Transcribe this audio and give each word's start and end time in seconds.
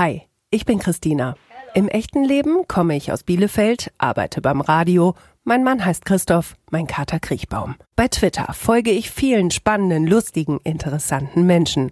Hi, 0.00 0.22
ich 0.48 0.64
bin 0.64 0.78
Christina. 0.78 1.34
Im 1.74 1.86
echten 1.86 2.24
Leben 2.24 2.66
komme 2.66 2.96
ich 2.96 3.12
aus 3.12 3.22
Bielefeld, 3.22 3.92
arbeite 3.98 4.40
beim 4.40 4.62
Radio. 4.62 5.14
Mein 5.44 5.62
Mann 5.62 5.84
heißt 5.84 6.06
Christoph, 6.06 6.56
mein 6.70 6.86
Kater 6.86 7.20
Kriechbaum. 7.20 7.74
Bei 7.96 8.08
Twitter 8.08 8.50
folge 8.54 8.92
ich 8.92 9.10
vielen 9.10 9.50
spannenden, 9.50 10.06
lustigen, 10.06 10.58
interessanten 10.64 11.44
Menschen. 11.44 11.90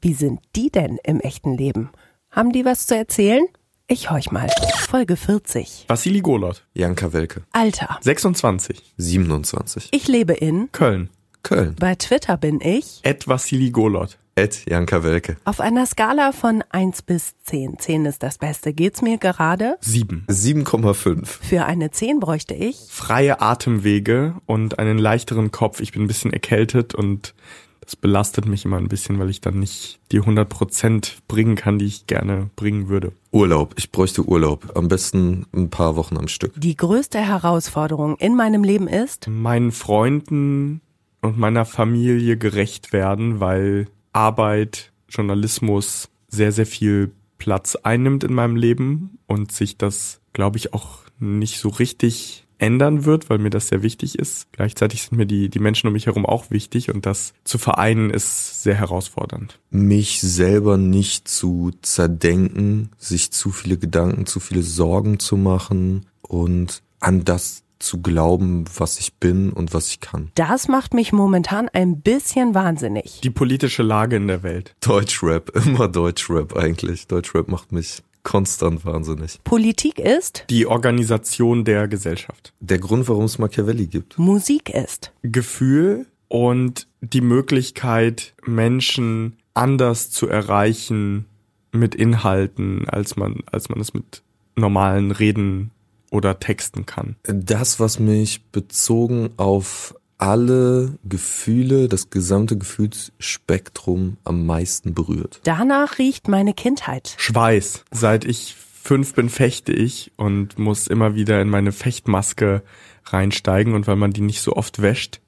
Wie 0.00 0.14
sind 0.14 0.38
die 0.54 0.70
denn 0.70 1.00
im 1.02 1.18
echten 1.18 1.56
Leben? 1.56 1.90
Haben 2.30 2.52
die 2.52 2.64
was 2.64 2.86
zu 2.86 2.96
erzählen? 2.96 3.44
Ich 3.88 4.08
horch 4.08 4.30
mal. 4.30 4.48
Folge 4.76 5.16
40. 5.16 5.86
Vassili 5.88 6.20
Golot. 6.20 6.64
Janka 6.74 7.12
Welke. 7.12 7.42
Alter. 7.50 7.98
26. 8.02 8.94
27. 8.98 9.88
Ich 9.90 10.06
lebe 10.06 10.34
in 10.34 10.70
Köln. 10.70 11.10
Köln. 11.42 11.74
Bei 11.80 11.96
Twitter 11.96 12.36
bin 12.36 12.60
ich 12.60 13.00
Ed 13.02 13.26
Vassili 13.26 13.70
Golot. 13.72 14.16
Ed 14.38 14.66
Janka 14.68 15.02
Welke. 15.02 15.36
auf 15.44 15.58
einer 15.58 15.84
Skala 15.84 16.30
von 16.30 16.62
1 16.70 17.02
bis 17.02 17.34
10. 17.42 17.80
10 17.80 18.04
ist 18.06 18.22
das 18.22 18.38
Beste. 18.38 18.72
Geht's 18.72 19.02
mir 19.02 19.18
gerade? 19.18 19.76
7. 19.80 20.26
7,5. 20.28 21.26
Für 21.26 21.64
eine 21.64 21.90
10 21.90 22.20
bräuchte 22.20 22.54
ich 22.54 22.76
Freie 22.88 23.40
Atemwege 23.40 24.34
und 24.46 24.78
einen 24.78 24.98
leichteren 24.98 25.50
Kopf. 25.50 25.80
Ich 25.80 25.90
bin 25.90 26.02
ein 26.02 26.06
bisschen 26.06 26.32
erkältet 26.32 26.94
und 26.94 27.34
das 27.80 27.96
belastet 27.96 28.46
mich 28.46 28.64
immer 28.64 28.76
ein 28.76 28.86
bisschen, 28.86 29.18
weil 29.18 29.28
ich 29.28 29.40
dann 29.40 29.58
nicht 29.58 29.98
die 30.12 30.20
100% 30.20 31.14
bringen 31.26 31.56
kann, 31.56 31.80
die 31.80 31.86
ich 31.86 32.06
gerne 32.06 32.48
bringen 32.54 32.88
würde. 32.88 33.10
Urlaub. 33.32 33.74
Ich 33.76 33.90
bräuchte 33.90 34.22
Urlaub. 34.22 34.70
Am 34.76 34.86
besten 34.86 35.46
ein 35.52 35.68
paar 35.68 35.96
Wochen 35.96 36.16
am 36.16 36.28
Stück. 36.28 36.52
die 36.54 36.76
größte 36.76 37.18
Herausforderung 37.18 38.14
in 38.18 38.36
meinem 38.36 38.62
Leben 38.62 38.86
ist, 38.86 39.26
Meinen 39.26 39.72
Freunden 39.72 40.80
und 41.22 41.38
meiner 41.38 41.64
Familie 41.64 42.36
gerecht 42.36 42.92
werden, 42.92 43.40
weil 43.40 43.88
Arbeit, 44.12 44.92
Journalismus 45.08 46.08
sehr, 46.28 46.52
sehr 46.52 46.66
viel 46.66 47.12
Platz 47.38 47.76
einnimmt 47.76 48.24
in 48.24 48.34
meinem 48.34 48.56
Leben 48.56 49.18
und 49.26 49.52
sich 49.52 49.78
das, 49.78 50.20
glaube 50.32 50.58
ich, 50.58 50.74
auch 50.74 50.98
nicht 51.18 51.58
so 51.58 51.68
richtig 51.68 52.44
ändern 52.58 53.04
wird, 53.04 53.30
weil 53.30 53.38
mir 53.38 53.50
das 53.50 53.68
sehr 53.68 53.82
wichtig 53.82 54.18
ist. 54.18 54.48
Gleichzeitig 54.52 55.02
sind 55.02 55.16
mir 55.16 55.26
die, 55.26 55.48
die 55.48 55.60
Menschen 55.60 55.86
um 55.86 55.92
mich 55.92 56.06
herum 56.06 56.26
auch 56.26 56.50
wichtig 56.50 56.92
und 56.92 57.06
das 57.06 57.32
zu 57.44 57.56
vereinen 57.56 58.10
ist 58.10 58.62
sehr 58.62 58.74
herausfordernd. 58.74 59.60
Mich 59.70 60.20
selber 60.20 60.76
nicht 60.76 61.28
zu 61.28 61.70
zerdenken, 61.82 62.90
sich 62.98 63.30
zu 63.30 63.50
viele 63.50 63.78
Gedanken, 63.78 64.26
zu 64.26 64.40
viele 64.40 64.62
Sorgen 64.62 65.20
zu 65.20 65.36
machen 65.36 66.06
und 66.22 66.82
an 67.00 67.24
das 67.24 67.62
zu 67.78 68.00
glauben, 68.02 68.64
was 68.76 68.98
ich 68.98 69.14
bin 69.14 69.52
und 69.52 69.72
was 69.74 69.88
ich 69.90 70.00
kann. 70.00 70.30
das 70.34 70.68
macht 70.68 70.94
mich 70.94 71.12
momentan 71.12 71.68
ein 71.68 72.00
bisschen 72.00 72.54
wahnsinnig. 72.54 73.20
Die 73.22 73.30
politische 73.30 73.82
Lage 73.82 74.16
in 74.16 74.26
der 74.28 74.42
Welt. 74.42 74.74
Deutschrap, 74.80 75.50
immer 75.66 75.88
Deutschrap 75.88 76.56
eigentlich. 76.56 77.06
Deutschrap 77.06 77.48
macht 77.48 77.72
mich 77.72 78.02
konstant 78.24 78.84
wahnsinnig. 78.84 79.38
Politik 79.44 79.98
ist, 79.98 80.44
Die 80.50 80.66
Organisation 80.66 81.64
der 81.64 81.88
Gesellschaft. 81.88 82.52
Der 82.60 82.78
Grund, 82.78 83.08
warum 83.08 83.24
es 83.24 83.38
Machiavelli 83.38 83.86
gibt. 83.86 84.18
Musik 84.18 84.68
ist, 84.70 85.12
Gefühl 85.22 86.06
und 86.28 86.86
die 87.00 87.20
Möglichkeit, 87.22 88.34
Menschen 88.44 89.36
anders 89.54 90.10
zu 90.10 90.28
erreichen 90.28 91.24
mit 91.72 91.94
Inhalten, 91.94 92.88
als 92.88 93.16
man, 93.16 93.36
als 93.50 93.68
man 93.70 93.80
es 93.80 93.94
mit 93.94 94.22
normalen 94.56 95.10
Reden 95.10 95.70
oder 96.10 96.38
Texten 96.38 96.86
kann. 96.86 97.16
Das, 97.24 97.80
was 97.80 97.98
mich 97.98 98.44
bezogen 98.50 99.30
auf 99.36 99.94
alle 100.18 100.98
Gefühle, 101.04 101.88
das 101.88 102.10
gesamte 102.10 102.58
Gefühlsspektrum 102.58 104.16
am 104.24 104.46
meisten 104.46 104.92
berührt. 104.92 105.40
danach 105.44 105.98
riecht 105.98 106.26
meine 106.28 106.54
Kindheit. 106.54 107.14
Schweiß. 107.18 107.84
Seit 107.92 108.24
ich 108.24 108.56
fünf 108.82 109.14
bin, 109.14 109.28
fechte 109.28 109.72
ich 109.72 110.12
und 110.16 110.58
muss 110.58 110.86
immer 110.86 111.14
wieder 111.14 111.40
in 111.40 111.48
meine 111.48 111.72
Fechtmaske 111.72 112.62
reinsteigen 113.04 113.74
und 113.74 113.86
weil 113.86 113.96
man 113.96 114.12
die 114.12 114.20
nicht 114.20 114.40
so 114.40 114.54
oft 114.54 114.82
wäscht, 114.82 115.20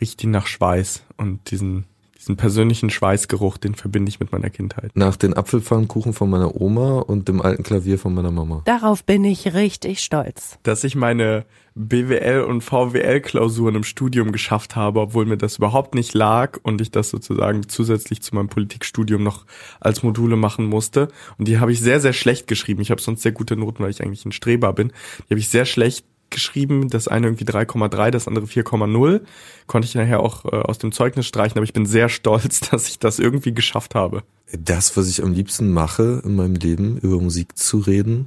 riecht 0.00 0.22
die 0.22 0.26
nach 0.26 0.46
Schweiß 0.46 1.04
und 1.16 1.50
diesen, 1.50 1.84
diesen 2.24 2.36
persönlichen 2.36 2.88
Schweißgeruch, 2.88 3.58
den 3.58 3.74
verbinde 3.74 4.08
ich 4.08 4.18
mit 4.18 4.32
meiner 4.32 4.48
Kindheit. 4.48 4.92
Nach 4.94 5.16
den 5.16 5.34
Apfelpfannkuchen 5.34 6.14
von 6.14 6.30
meiner 6.30 6.58
Oma 6.58 7.00
und 7.00 7.28
dem 7.28 7.42
alten 7.42 7.62
Klavier 7.62 7.98
von 7.98 8.14
meiner 8.14 8.30
Mama. 8.30 8.62
Darauf 8.64 9.04
bin 9.04 9.24
ich 9.24 9.52
richtig 9.52 10.00
stolz. 10.00 10.58
dass 10.62 10.84
ich 10.84 10.96
meine 10.96 11.44
BWL 11.74 12.42
und 12.42 12.62
VWL 12.62 13.20
Klausuren 13.20 13.74
im 13.74 13.84
Studium 13.84 14.32
geschafft 14.32 14.76
habe, 14.76 15.00
obwohl 15.00 15.26
mir 15.26 15.36
das 15.36 15.58
überhaupt 15.58 15.94
nicht 15.94 16.14
lag 16.14 16.58
und 16.62 16.80
ich 16.80 16.90
das 16.90 17.10
sozusagen 17.10 17.68
zusätzlich 17.68 18.22
zu 18.22 18.34
meinem 18.34 18.48
Politikstudium 18.48 19.22
noch 19.22 19.44
als 19.80 20.02
Module 20.02 20.36
machen 20.36 20.66
musste 20.66 21.08
und 21.36 21.48
die 21.48 21.58
habe 21.58 21.72
ich 21.72 21.80
sehr 21.80 22.00
sehr 22.00 22.12
schlecht 22.12 22.46
geschrieben. 22.46 22.80
Ich 22.80 22.90
habe 22.90 23.02
sonst 23.02 23.22
sehr 23.22 23.32
gute 23.32 23.56
Noten, 23.56 23.82
weil 23.82 23.90
ich 23.90 24.02
eigentlich 24.02 24.24
ein 24.24 24.32
Streber 24.32 24.72
bin. 24.72 24.92
Die 25.28 25.30
habe 25.30 25.40
ich 25.40 25.48
sehr 25.48 25.64
schlecht 25.64 26.06
geschrieben, 26.34 26.90
das 26.90 27.08
eine 27.08 27.28
irgendwie 27.28 27.44
3,3, 27.44 28.10
das 28.10 28.28
andere 28.28 28.44
4,0. 28.44 29.22
Konnte 29.66 29.86
ich 29.86 29.94
nachher 29.94 30.20
auch 30.20 30.44
äh, 30.44 30.56
aus 30.56 30.78
dem 30.78 30.92
Zeugnis 30.92 31.26
streichen, 31.26 31.56
aber 31.56 31.64
ich 31.64 31.72
bin 31.72 31.86
sehr 31.86 32.08
stolz, 32.10 32.60
dass 32.60 32.88
ich 32.88 32.98
das 32.98 33.18
irgendwie 33.18 33.54
geschafft 33.54 33.94
habe. 33.94 34.22
Das, 34.52 34.96
was 34.96 35.08
ich 35.08 35.22
am 35.22 35.32
liebsten 35.32 35.72
mache 35.72 36.22
in 36.24 36.36
meinem 36.36 36.56
Leben, 36.56 36.98
über 36.98 37.20
Musik 37.20 37.56
zu 37.56 37.78
reden 37.78 38.26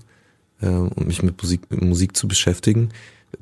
äh, 0.62 0.68
und 0.68 1.06
mich 1.06 1.22
mit 1.22 1.42
Musik, 1.42 1.70
mit 1.70 1.82
Musik 1.84 2.18
zu 2.18 2.28
beschäftigen, 2.28 2.90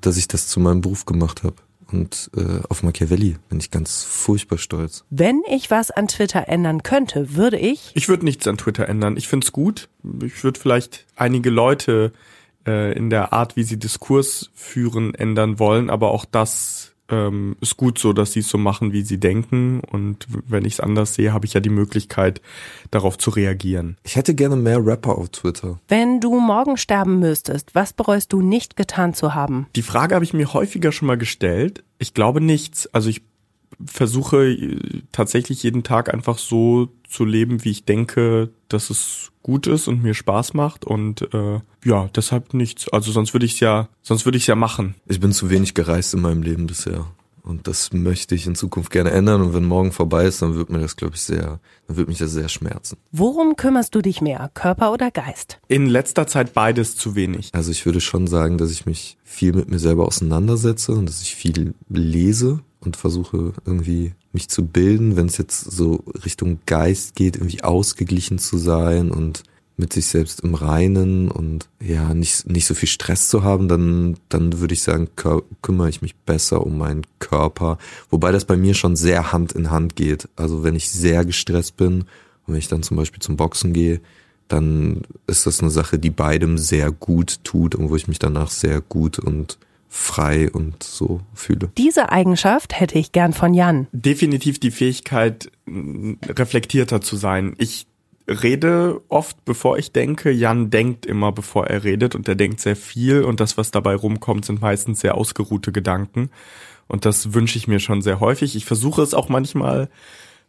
dass 0.02 0.18
ich 0.18 0.28
das 0.28 0.48
zu 0.48 0.59
meinem 0.59 0.82
Beruf 0.82 1.06
gemacht 1.06 1.44
habe. 1.44 1.56
Und 1.92 2.32
äh, 2.36 2.62
auf 2.68 2.84
Machiavelli 2.84 3.38
bin 3.47 3.59
ich 3.59 3.70
ganz 3.70 4.03
furchtbar 4.03 4.58
stolz. 4.58 5.03
Wenn 5.09 5.42
ich 5.50 5.70
was 5.70 5.92
an 5.92 6.08
Twitter 6.08 6.47
ändern 6.47 6.84
könnte, 6.84 7.36
würde 7.36 7.58
ich 7.58 7.92
Ich 7.94 8.09
würde 8.09 8.26
nichts 8.26 8.47
an 8.47 8.58
Twitter 8.58 8.90
ändern. 8.90 9.18
Ich 9.18 9.28
find's 9.28 9.52
gut. 9.52 9.88
Ich 10.24 10.44
würde 10.44 10.59
vielleicht 10.59 11.06
einige 11.16 11.50
Leute 11.50 12.12
äh, 12.66 12.94
in 12.98 13.09
der 13.09 13.34
Art, 13.34 13.56
wie 13.56 13.64
sie 13.64 13.78
Diskurs 13.78 14.52
führen, 14.53 15.14
ändern 15.14 15.59
wollen, 15.59 15.90
aber 15.90 16.12
auch 16.12 16.26
das 16.26 16.96
ähm, 17.09 17.56
ist 17.62 17.78
gut 17.78 18.00
so, 18.00 18.14
dass 18.14 18.34
sie 18.34 18.40
es 18.40 18.50
so 18.50 18.58
machen, 18.58 18.92
wie 18.92 19.03
sie 19.03 19.20
denken. 19.20 19.80
Und 19.80 20.28
wenn 20.48 20.66
ich 20.66 20.74
es 20.74 20.80
anders 20.80 21.14
sehe, 21.14 21.34
habe 21.34 21.46
ich 21.46 21.53
ja 21.53 21.59
die 21.59 21.70
Möglichkeit, 21.70 22.42
darauf 22.92 23.18
zu 23.18 23.30
reagieren. 23.30 23.98
Ich 24.03 24.16
hätte 24.16 24.34
gerne 24.34 24.56
mehr 24.56 24.84
Rapper 24.86 25.18
auf 25.18 25.30
Twitter. 25.30 25.80
Wenn 25.88 26.20
du 26.20 26.40
morgen 26.40 26.78
sterben 26.78 27.20
müsstest, 27.20 27.76
was 27.76 27.94
bereust 27.94 28.34
du 28.34 28.42
nicht 28.42 28.76
getan 28.76 29.14
zu 29.14 29.34
haben? 29.34 29.68
Die 29.76 29.82
Frage 29.82 30.16
habe 30.16 30.26
ich 30.26 30.34
mir 30.34 30.53
häufiger 30.53 30.92
schon 30.92 31.08
mal 31.08 31.18
gestellt. 31.18 31.84
Ich 32.00 32.14
glaube 32.14 32.42
nichts. 32.42 32.88
Also 32.94 33.09
ich 33.09 33.22
versuche 33.86 34.58
tatsächlich 35.12 35.64
jeden 35.64 35.84
Tag 35.84 36.14
einfach 36.14 36.38
so 36.38 36.90
zu 37.08 37.26
leben, 37.26 37.64
wie 37.64 37.72
ich 37.72 37.86
denke, 37.86 38.50
dass 38.68 38.90
es 38.90 39.31
gut 39.42 39.68
ist 39.68 39.88
und 39.88 40.02
mir 40.02 40.14
Spaß 40.14 40.53
macht 40.53 40.86
und 40.86 41.34
äh, 41.34 41.59
ja, 41.84 42.09
deshalb 42.16 42.53
nichts. 42.53 42.90
Also 42.90 43.12
sonst 43.12 43.34
würde 43.34 43.46
ich 43.46 43.59
ja, 43.59 43.90
sonst 44.02 44.26
würde 44.26 44.38
ich 44.38 44.48
ja 44.48 44.56
machen. 44.56 44.96
Ich 45.08 45.20
bin 45.20 45.31
zu 45.31 45.50
wenig 45.50 45.74
gereist 45.74 46.14
in 46.14 46.22
meinem 46.22 46.42
Leben 46.42 46.68
bisher. 46.68 47.06
Und 47.46 47.68
das 47.68 47.94
möchte 47.94 48.34
ich 48.34 48.48
in 48.48 48.56
Zukunft 48.56 48.92
gerne 48.92 49.12
ändern. 49.12 49.40
Und 49.44 49.53
wenn 49.53 49.66
morgen 49.66 49.92
vorbei 49.92 50.26
ist, 50.26 50.42
dann 50.42 50.56
wird 50.56 50.72
mir 50.72 50.80
das, 50.80 50.96
glaube 50.96 51.14
ich, 51.14 51.22
sehr, 51.22 51.59
dann 51.88 51.96
wird 51.96 52.08
mich 52.08 52.18
das 52.18 52.32
sehr 52.32 52.50
schmerzen. 52.50 52.97
Worum 53.12 53.56
kümmerst 53.56 53.94
du 53.94 54.02
dich 54.02 54.20
mehr, 54.20 54.50
Körper 54.56 54.92
oder 54.92 55.12
Geist? 55.12 55.59
In 55.68 55.86
letzter 55.86 56.26
Zeit 56.26 56.56
beides 56.56 56.96
zu 56.96 57.14
wenig. 57.14 57.52
Also 57.53 57.70
ich 57.70 57.86
würde 57.86 58.02
schon 58.02 58.26
sagen, 58.26 58.58
dass 58.58 58.72
ich 58.72 58.88
mich 58.88 59.18
viel 59.24 59.53
mit 59.53 59.70
mir 59.70 59.78
selber 59.78 60.08
auseinandersetze 60.08 60.94
und 60.94 61.08
dass 61.08 61.22
ich 61.22 61.36
viel 61.36 61.76
lese 61.88 62.62
und 62.85 62.96
versuche 62.96 63.53
irgendwie 63.66 64.13
mich 64.31 64.50
zu 64.50 64.66
bilden, 64.66 65.16
wenn 65.16 65.28
es 65.28 65.38
jetzt 65.38 65.72
so 65.72 66.03
Richtung 66.23 66.59
Geist 66.66 67.16
geht, 67.16 67.35
irgendwie 67.35 67.63
ausgeglichen 67.63 68.38
zu 68.38 68.57
sein 68.57 69.12
und 69.12 69.44
mit 69.78 69.91
sich 69.91 70.06
selbst 70.06 70.40
im 70.40 70.53
Reinen 70.53 71.29
und 71.29 71.68
ja, 71.81 72.13
nicht, 72.13 72.50
nicht 72.50 72.66
so 72.66 72.73
viel 72.73 72.88
Stress 72.88 73.28
zu 73.28 73.44
haben, 73.44 73.68
dann, 73.68 74.16
dann 74.29 74.59
würde 74.62 74.73
ich 74.73 74.81
sagen, 74.81 75.09
kü- 75.18 75.44
kümmere 75.62 75.90
ich 75.90 76.01
mich 76.01 76.16
besser 76.16 76.66
um 76.66 76.78
meinen 76.78 77.01
Körper. 77.19 77.78
Wobei 78.09 78.31
das 78.31 78.46
bei 78.46 78.56
mir 78.56 78.73
schon 78.73 78.96
sehr 78.96 79.34
Hand 79.34 79.52
in 79.52 79.72
Hand 79.72 79.97
geht. 79.97 80.29
Also 80.38 80.63
wenn 80.63 80.75
ich 80.75 80.90
sehr 80.90 81.25
gestresst 81.25 81.75
bin 81.75 82.02
und 82.02 82.53
wenn 82.53 82.56
ich 82.56 82.69
dann 82.69 82.84
zum 82.84 82.96
Beispiel 82.96 83.22
zum 83.22 83.35
Boxen 83.35 83.73
gehe, 83.73 84.00
dann 84.47 85.02
ist 85.28 85.46
das 85.46 85.59
eine 85.59 85.72
Sache, 85.72 85.99
die 85.99 86.11
beidem 86.11 86.58
sehr 86.58 86.91
gut 86.91 87.43
tut 87.43 87.76
und 87.76 87.90
wo 87.90 87.96
ich 87.97 88.08
mich 88.08 88.20
danach 88.20 88.52
sehr 88.52 88.79
gut 88.79 89.20
und 89.20 89.58
frei 89.96 90.52
und 90.52 90.84
so 90.84 91.22
fühle. 91.34 91.72
Diese 91.78 92.12
Eigenschaft 92.12 92.78
hätte 92.80 93.00
ich 93.00 93.14
gern 93.14 93.32
von 93.32 93.53
Jan. 93.53 93.88
Definitiv 93.94 94.59
die 94.59 94.72
Fähigkeit, 94.72 95.50
reflektierter 95.68 97.00
zu 97.00 97.16
sein. 97.16 97.56
Ich 97.58 97.88
rede 98.28 99.02
oft, 99.08 99.46
bevor 99.46 99.78
ich 99.78 99.94
denke. 99.94 100.32
Jan 100.32 100.70
denkt 100.70 101.06
immer, 101.06 101.32
bevor 101.32 101.68
er 101.68 101.86
redet 101.86 102.14
und 102.14 102.28
er 102.28 102.36
denkt 102.36 102.59
sehr 102.59 102.76
viel 102.76 103.24
und 103.24 103.40
das, 103.40 103.58
was 103.58 103.72
dabei 103.72 103.96
rumkommt, 103.96 104.46
sind 104.46 104.62
meistens 104.62 105.00
sehr 105.00 105.16
ausgeruhte 105.16 105.72
Gedanken. 105.72 106.30
Und 106.88 107.06
das 107.06 107.34
wünsche 107.34 107.58
ich 107.58 107.68
mir 107.68 107.80
schon 107.80 108.02
sehr 108.02 108.20
häufig. 108.20 108.56
Ich 108.56 108.66
versuche 108.66 109.02
es 109.02 109.14
auch 109.14 109.30
manchmal, 109.30 109.90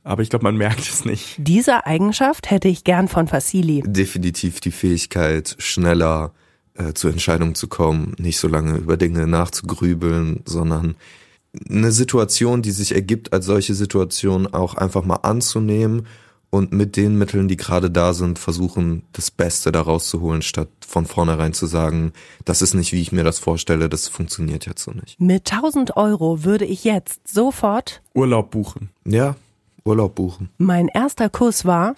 aber 0.03 0.23
ich 0.23 0.31
glaube, 0.31 0.43
man 0.43 0.57
merkt 0.59 0.81
es 0.81 1.05
nicht. 1.05 1.37
Diese 1.39 1.87
Eigenschaft 1.87 2.51
hätte 2.51 2.67
ich 2.67 2.83
gern 2.83 3.07
von 3.07 3.31
Vassili. 3.31 3.85
Definitiv 3.87 4.61
die 4.61 4.73
Fähigkeit, 4.73 5.55
schneller 5.59 6.33
äh, 6.79 6.93
zu 6.95 7.09
Entscheidungen 7.09 7.55
zu 7.55 7.69
kommen, 7.69 8.15
nicht 8.19 8.39
so 8.39 8.49
lange 8.49 8.77
über 8.77 8.97
Dinge 8.97 9.27
nachzugrübeln, 9.27 10.43
sondern 10.45 10.97
eine 11.69 11.93
Situation, 11.93 12.63
die 12.63 12.71
sich 12.71 12.95
ergibt, 12.95 13.33
als 13.33 13.47
solche 13.47 13.75
Situation 13.75 14.47
auch 14.47 14.75
einfach 14.75 15.05
mal 15.05 15.17
anzunehmen 15.17 16.07
und 16.51 16.73
mit 16.73 16.97
den 16.97 17.19
Mitteln, 17.19 17.49
die 17.49 17.57
gerade 17.57 17.91
da 17.91 18.13
sind, 18.15 18.39
versuchen, 18.39 19.03
das 19.13 19.31
Beste 19.31 19.73
daraus 19.73 20.09
zu 20.09 20.21
holen, 20.21 20.43
statt 20.43 20.69
von 20.87 21.07
vornherein 21.07 21.53
zu 21.53 21.67
sagen, 21.67 22.13
das 22.45 22.63
ist 22.63 22.75
nicht, 22.75 22.93
wie 22.93 23.01
ich 23.01 23.13
mir 23.13 23.25
das 23.25 23.39
vorstelle, 23.39 23.89
das 23.89 24.09
funktioniert 24.09 24.67
jetzt 24.67 24.85
so 24.85 24.93
nicht. 24.93 25.21
Mit 25.21 25.51
1000 25.51 25.97
Euro 25.97 26.45
würde 26.45 26.65
ich 26.65 26.85
jetzt 26.85 27.29
sofort 27.29 28.03
Urlaub 28.15 28.51
buchen. 28.51 28.91
Ja, 29.05 29.37
Urlaub 29.85 30.15
buchen. 30.15 30.51
Mein 30.59 30.89
erster 30.89 31.29
Kuss 31.29 31.65
war. 31.65 31.95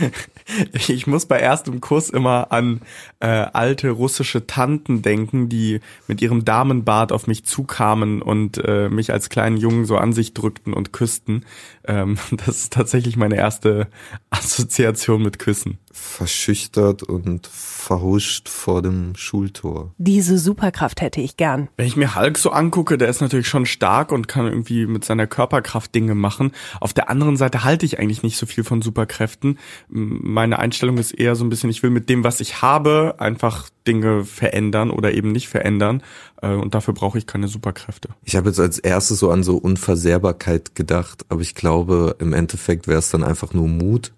Ich 0.72 1.06
muss 1.06 1.26
bei 1.26 1.38
erstem 1.38 1.80
Kuss 1.80 2.10
immer 2.10 2.50
an 2.50 2.80
äh, 3.20 3.26
alte 3.26 3.90
russische 3.90 4.46
Tanten 4.46 5.02
denken, 5.02 5.48
die 5.48 5.80
mit 6.08 6.20
ihrem 6.20 6.44
Damenbart 6.44 7.12
auf 7.12 7.26
mich 7.26 7.44
zukamen 7.44 8.22
und 8.22 8.58
äh, 8.64 8.88
mich 8.88 9.12
als 9.12 9.28
kleinen 9.28 9.56
Jungen 9.56 9.84
so 9.84 9.96
an 9.96 10.12
sich 10.12 10.34
drückten 10.34 10.74
und 10.74 10.92
küssten. 10.92 11.44
Ähm, 11.86 12.18
das 12.30 12.48
ist 12.48 12.72
tatsächlich 12.72 13.16
meine 13.16 13.36
erste 13.36 13.88
Assoziation 14.30 15.22
mit 15.22 15.38
Küssen. 15.38 15.78
Verschüchtert 15.90 17.02
und 17.02 17.46
verhuscht 17.46 18.48
vor 18.48 18.80
dem 18.80 19.14
Schultor. 19.14 19.92
Diese 19.98 20.38
Superkraft 20.38 21.00
hätte 21.00 21.20
ich 21.20 21.36
gern. 21.36 21.68
Wenn 21.76 21.86
ich 21.86 21.96
mir 21.96 22.14
Hulk 22.14 22.38
so 22.38 22.50
angucke, 22.50 22.96
der 22.96 23.08
ist 23.08 23.20
natürlich 23.20 23.48
schon 23.48 23.66
stark 23.66 24.10
und 24.10 24.28
kann 24.28 24.46
irgendwie 24.46 24.86
mit 24.86 25.04
seiner 25.04 25.26
Körperkraft 25.26 25.94
Dinge 25.94 26.14
machen. 26.14 26.52
Auf 26.80 26.92
der 26.94 27.10
anderen 27.10 27.36
Seite 27.36 27.64
halte 27.64 27.84
ich 27.84 27.98
eigentlich 27.98 28.22
nicht 28.22 28.38
so 28.38 28.46
viel 28.46 28.64
von 28.64 28.80
Superkräften. 28.80 29.58
Meine 29.88 30.58
Einstellung 30.58 30.96
ist 30.96 31.12
eher 31.12 31.34
so 31.34 31.44
ein 31.44 31.50
bisschen, 31.50 31.70
ich 31.70 31.82
will 31.82 31.90
mit 31.90 32.08
dem, 32.08 32.24
was 32.24 32.40
ich 32.40 32.62
habe, 32.62 33.16
einfach 33.18 33.68
Dinge 33.86 34.24
verändern 34.24 34.90
oder 34.90 35.12
eben 35.12 35.32
nicht 35.32 35.48
verändern. 35.48 36.02
Äh, 36.42 36.54
und 36.54 36.74
dafür 36.74 36.92
brauche 36.92 37.16
ich 37.16 37.26
keine 37.26 37.48
Superkräfte. 37.48 38.10
Ich 38.24 38.36
habe 38.36 38.50
jetzt 38.50 38.60
als 38.60 38.78
erstes 38.78 39.20
so 39.20 39.30
an 39.30 39.42
so 39.42 39.56
Unversehrbarkeit 39.56 40.74
gedacht, 40.74 41.24
aber 41.30 41.40
ich 41.40 41.54
glaube, 41.54 42.16
im 42.18 42.34
Endeffekt 42.34 42.86
wäre 42.86 42.98
es 42.98 43.10
dann 43.10 43.24
einfach 43.24 43.54
nur 43.54 43.68
Mut, 43.68 44.12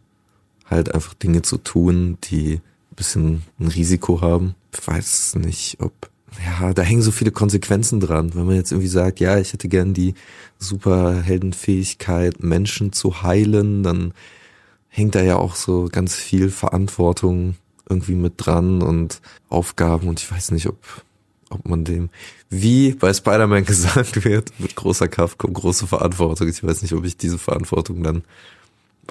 halt 0.67 0.93
einfach 0.93 1.15
Dinge 1.15 1.43
zu 1.43 1.59
tun, 1.59 2.19
die 2.25 2.55
ein 2.55 2.97
bisschen 2.97 3.43
ein 3.61 3.69
Risiko 3.69 4.21
haben. 4.21 4.55
Ich 4.73 4.87
weiß 4.87 5.37
nicht, 5.37 5.79
ob 5.81 5.93
ja, 6.45 6.73
da 6.73 6.83
hängen 6.83 7.03
so 7.03 7.13
viele 7.13 7.31
Konsequenzen 7.31 8.01
dran. 8.01 8.35
Wenn 8.35 8.47
man 8.47 8.57
jetzt 8.57 8.73
irgendwie 8.73 8.89
sagt, 8.89 9.21
ja, 9.21 9.39
ich 9.39 9.53
hätte 9.53 9.69
gern 9.69 9.95
die 9.95 10.15
Superheldenfähigkeit, 10.59 12.43
Menschen 12.43 12.93
zu 12.93 13.23
heilen, 13.23 13.85
dann 13.85 14.13
hängt 14.89 15.15
da 15.15 15.23
ja 15.23 15.37
auch 15.37 15.55
so 15.55 15.89
ganz 15.91 16.15
viel 16.15 16.51
Verantwortung 16.51 17.55
irgendwie 17.89 18.15
mit 18.15 18.35
dran 18.37 18.83
und 18.83 19.21
Aufgaben 19.49 20.09
und 20.09 20.21
ich 20.21 20.31
weiß 20.31 20.53
nicht, 20.53 20.67
ob, 20.67 20.79
ob 21.55 21.69
man 21.69 21.85
dem, 21.85 22.11
wie 22.51 22.93
bei 22.93 23.13
Spider-Man 23.13 23.65
gesagt 23.67 24.25
wird, 24.25 24.53
mit 24.59 24.77
großer 24.77 25.09
Kraft 25.09 25.39
kommt 25.39 25.55
große 25.55 25.87
Verantwortung. 25.87 26.49
Ich 26.49 26.63
weiß 26.63 26.83
nicht, 26.83 26.93
ob 26.93 27.05
ich 27.05 27.17
diese 27.17 27.39
Verantwortung 27.39 28.03
dann 28.03 28.25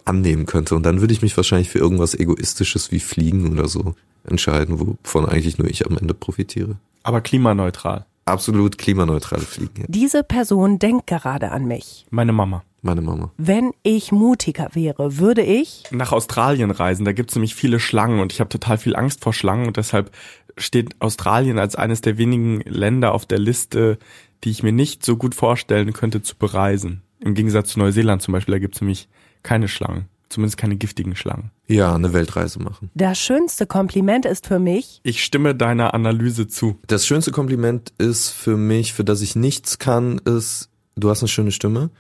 annehmen 0.06 0.46
könnte. 0.46 0.76
Und 0.76 0.84
dann 0.84 1.02
würde 1.02 1.14
ich 1.14 1.22
mich 1.22 1.36
wahrscheinlich 1.38 1.70
für 1.70 1.80
irgendwas 1.80 2.16
Egoistisches 2.16 2.92
wie 2.92 3.00
Fliegen 3.00 3.52
oder 3.52 3.68
so 3.68 3.96
entscheiden, 4.26 4.80
wovon 4.80 5.26
eigentlich 5.26 5.58
nur 5.58 5.70
ich 5.70 5.86
am 5.86 5.98
Ende 5.98 6.14
profitiere. 6.14 6.78
Aber 7.04 7.22
klimaneutral. 7.22 8.06
Absolut 8.26 8.78
klimaneutrale 8.78 9.44
Fliegen. 9.44 9.82
Ja. 9.82 9.86
Diese 9.90 10.24
Person 10.24 10.80
denkt 10.80 11.08
gerade 11.08 11.52
an 11.52 11.66
mich. 11.66 12.06
Meine 12.10 12.32
Mama. 12.32 12.64
Meine 12.82 13.02
Mama. 13.02 13.32
Wenn 13.38 13.72
ich 13.84 14.12
mutiger 14.12 14.70
wäre, 14.74 15.18
würde 15.18 15.42
ich 15.42 15.84
nach 15.92 16.12
Australien 16.12 16.72
reisen. 16.72 17.06
Da 17.06 17.14
gibt's 17.14 17.36
nämlich 17.36 17.56
viele 17.56 17.80
Schlangen 17.80 18.20
und 18.20 18.32
ich 18.32 18.40
habe 18.40 18.50
total 18.50 18.78
viel 18.78 18.96
Angst 18.96 19.22
vor 19.22 19.34
Schlangen 19.34 19.68
und 19.68 19.78
deshalb 19.78 20.12
steht 20.58 20.96
Australien 21.00 21.60
als 21.60 21.76
eines 21.76 22.02
der 22.02 22.18
wenigen 22.18 22.62
Länder 22.62 23.14
auf 23.14 23.26
der 23.26 23.40
Liste, 23.40 23.98
die 24.44 24.52
ich 24.52 24.64
mir 24.64 24.72
nicht 24.72 25.06
so 25.06 25.18
gut 25.18 25.36
vorstellen 25.36 25.94
könnte 25.94 26.22
zu 26.22 26.36
bereisen. 26.36 27.02
Im 27.20 27.34
Gegensatz 27.36 27.70
zu 27.70 27.80
Neuseeland 27.80 28.22
zum 28.22 28.34
Beispiel, 28.34 28.54
da 28.54 28.60
gibt's 28.60 28.82
nämlich 28.82 29.08
keine 29.44 29.68
Schlangen. 29.68 30.06
Zumindest 30.30 30.58
keine 30.58 30.76
giftigen 30.78 31.16
Schlangen. 31.16 31.52
Ja, 31.68 31.94
eine 31.94 32.12
Weltreise 32.12 32.60
machen. 32.60 32.90
Das 32.96 33.20
schönste 33.20 33.68
Kompliment 33.68 34.26
ist 34.26 34.48
für 34.48 34.58
mich. 34.58 35.00
Ich 35.04 35.24
stimme 35.24 35.54
deiner 35.54 35.94
Analyse 35.94 36.48
zu. 36.48 36.80
Das 36.88 37.06
schönste 37.06 37.32
Kompliment 37.32 37.94
ist 38.00 38.30
für 38.30 38.58
mich, 38.58 38.94
für 38.94 39.04
das 39.04 39.22
ich 39.22 39.36
nichts 39.36 39.78
kann, 39.78 40.18
ist, 40.26 40.70
du 40.96 41.12
hast 41.12 41.22
eine 41.22 41.28
schöne 41.28 41.52
Stimme. 41.52 41.92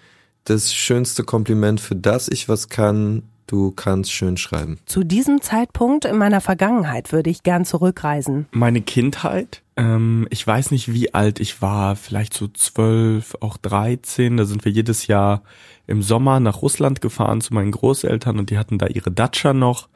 Das 0.45 0.73
schönste 0.73 1.23
Kompliment, 1.23 1.79
für 1.79 1.95
das 1.95 2.27
ich 2.27 2.49
was 2.49 2.69
kann, 2.69 3.23
du 3.47 3.71
kannst 3.71 4.11
schön 4.11 4.37
schreiben. 4.37 4.79
Zu 4.85 5.03
diesem 5.03 5.41
Zeitpunkt 5.41 6.05
in 6.05 6.17
meiner 6.17 6.41
Vergangenheit 6.41 7.11
würde 7.11 7.29
ich 7.29 7.43
gern 7.43 7.65
zurückreisen. 7.65 8.47
Meine 8.51 8.81
Kindheit? 8.81 9.61
Ähm, 9.75 10.27
ich 10.29 10.45
weiß 10.45 10.71
nicht, 10.71 10.93
wie 10.93 11.13
alt 11.13 11.39
ich 11.39 11.61
war. 11.61 11.95
Vielleicht 11.95 12.33
so 12.33 12.47
zwölf, 12.47 13.35
auch 13.39 13.57
dreizehn. 13.57 14.37
Da 14.37 14.45
sind 14.45 14.65
wir 14.65 14.71
jedes 14.71 15.07
Jahr 15.07 15.43
im 15.87 16.01
Sommer 16.01 16.39
nach 16.39 16.61
Russland 16.61 17.01
gefahren 17.01 17.41
zu 17.41 17.53
meinen 17.53 17.71
Großeltern 17.71 18.39
und 18.39 18.49
die 18.49 18.57
hatten 18.57 18.77
da 18.77 18.87
ihre 18.87 19.11
Datscha 19.11 19.53
noch. 19.53 19.89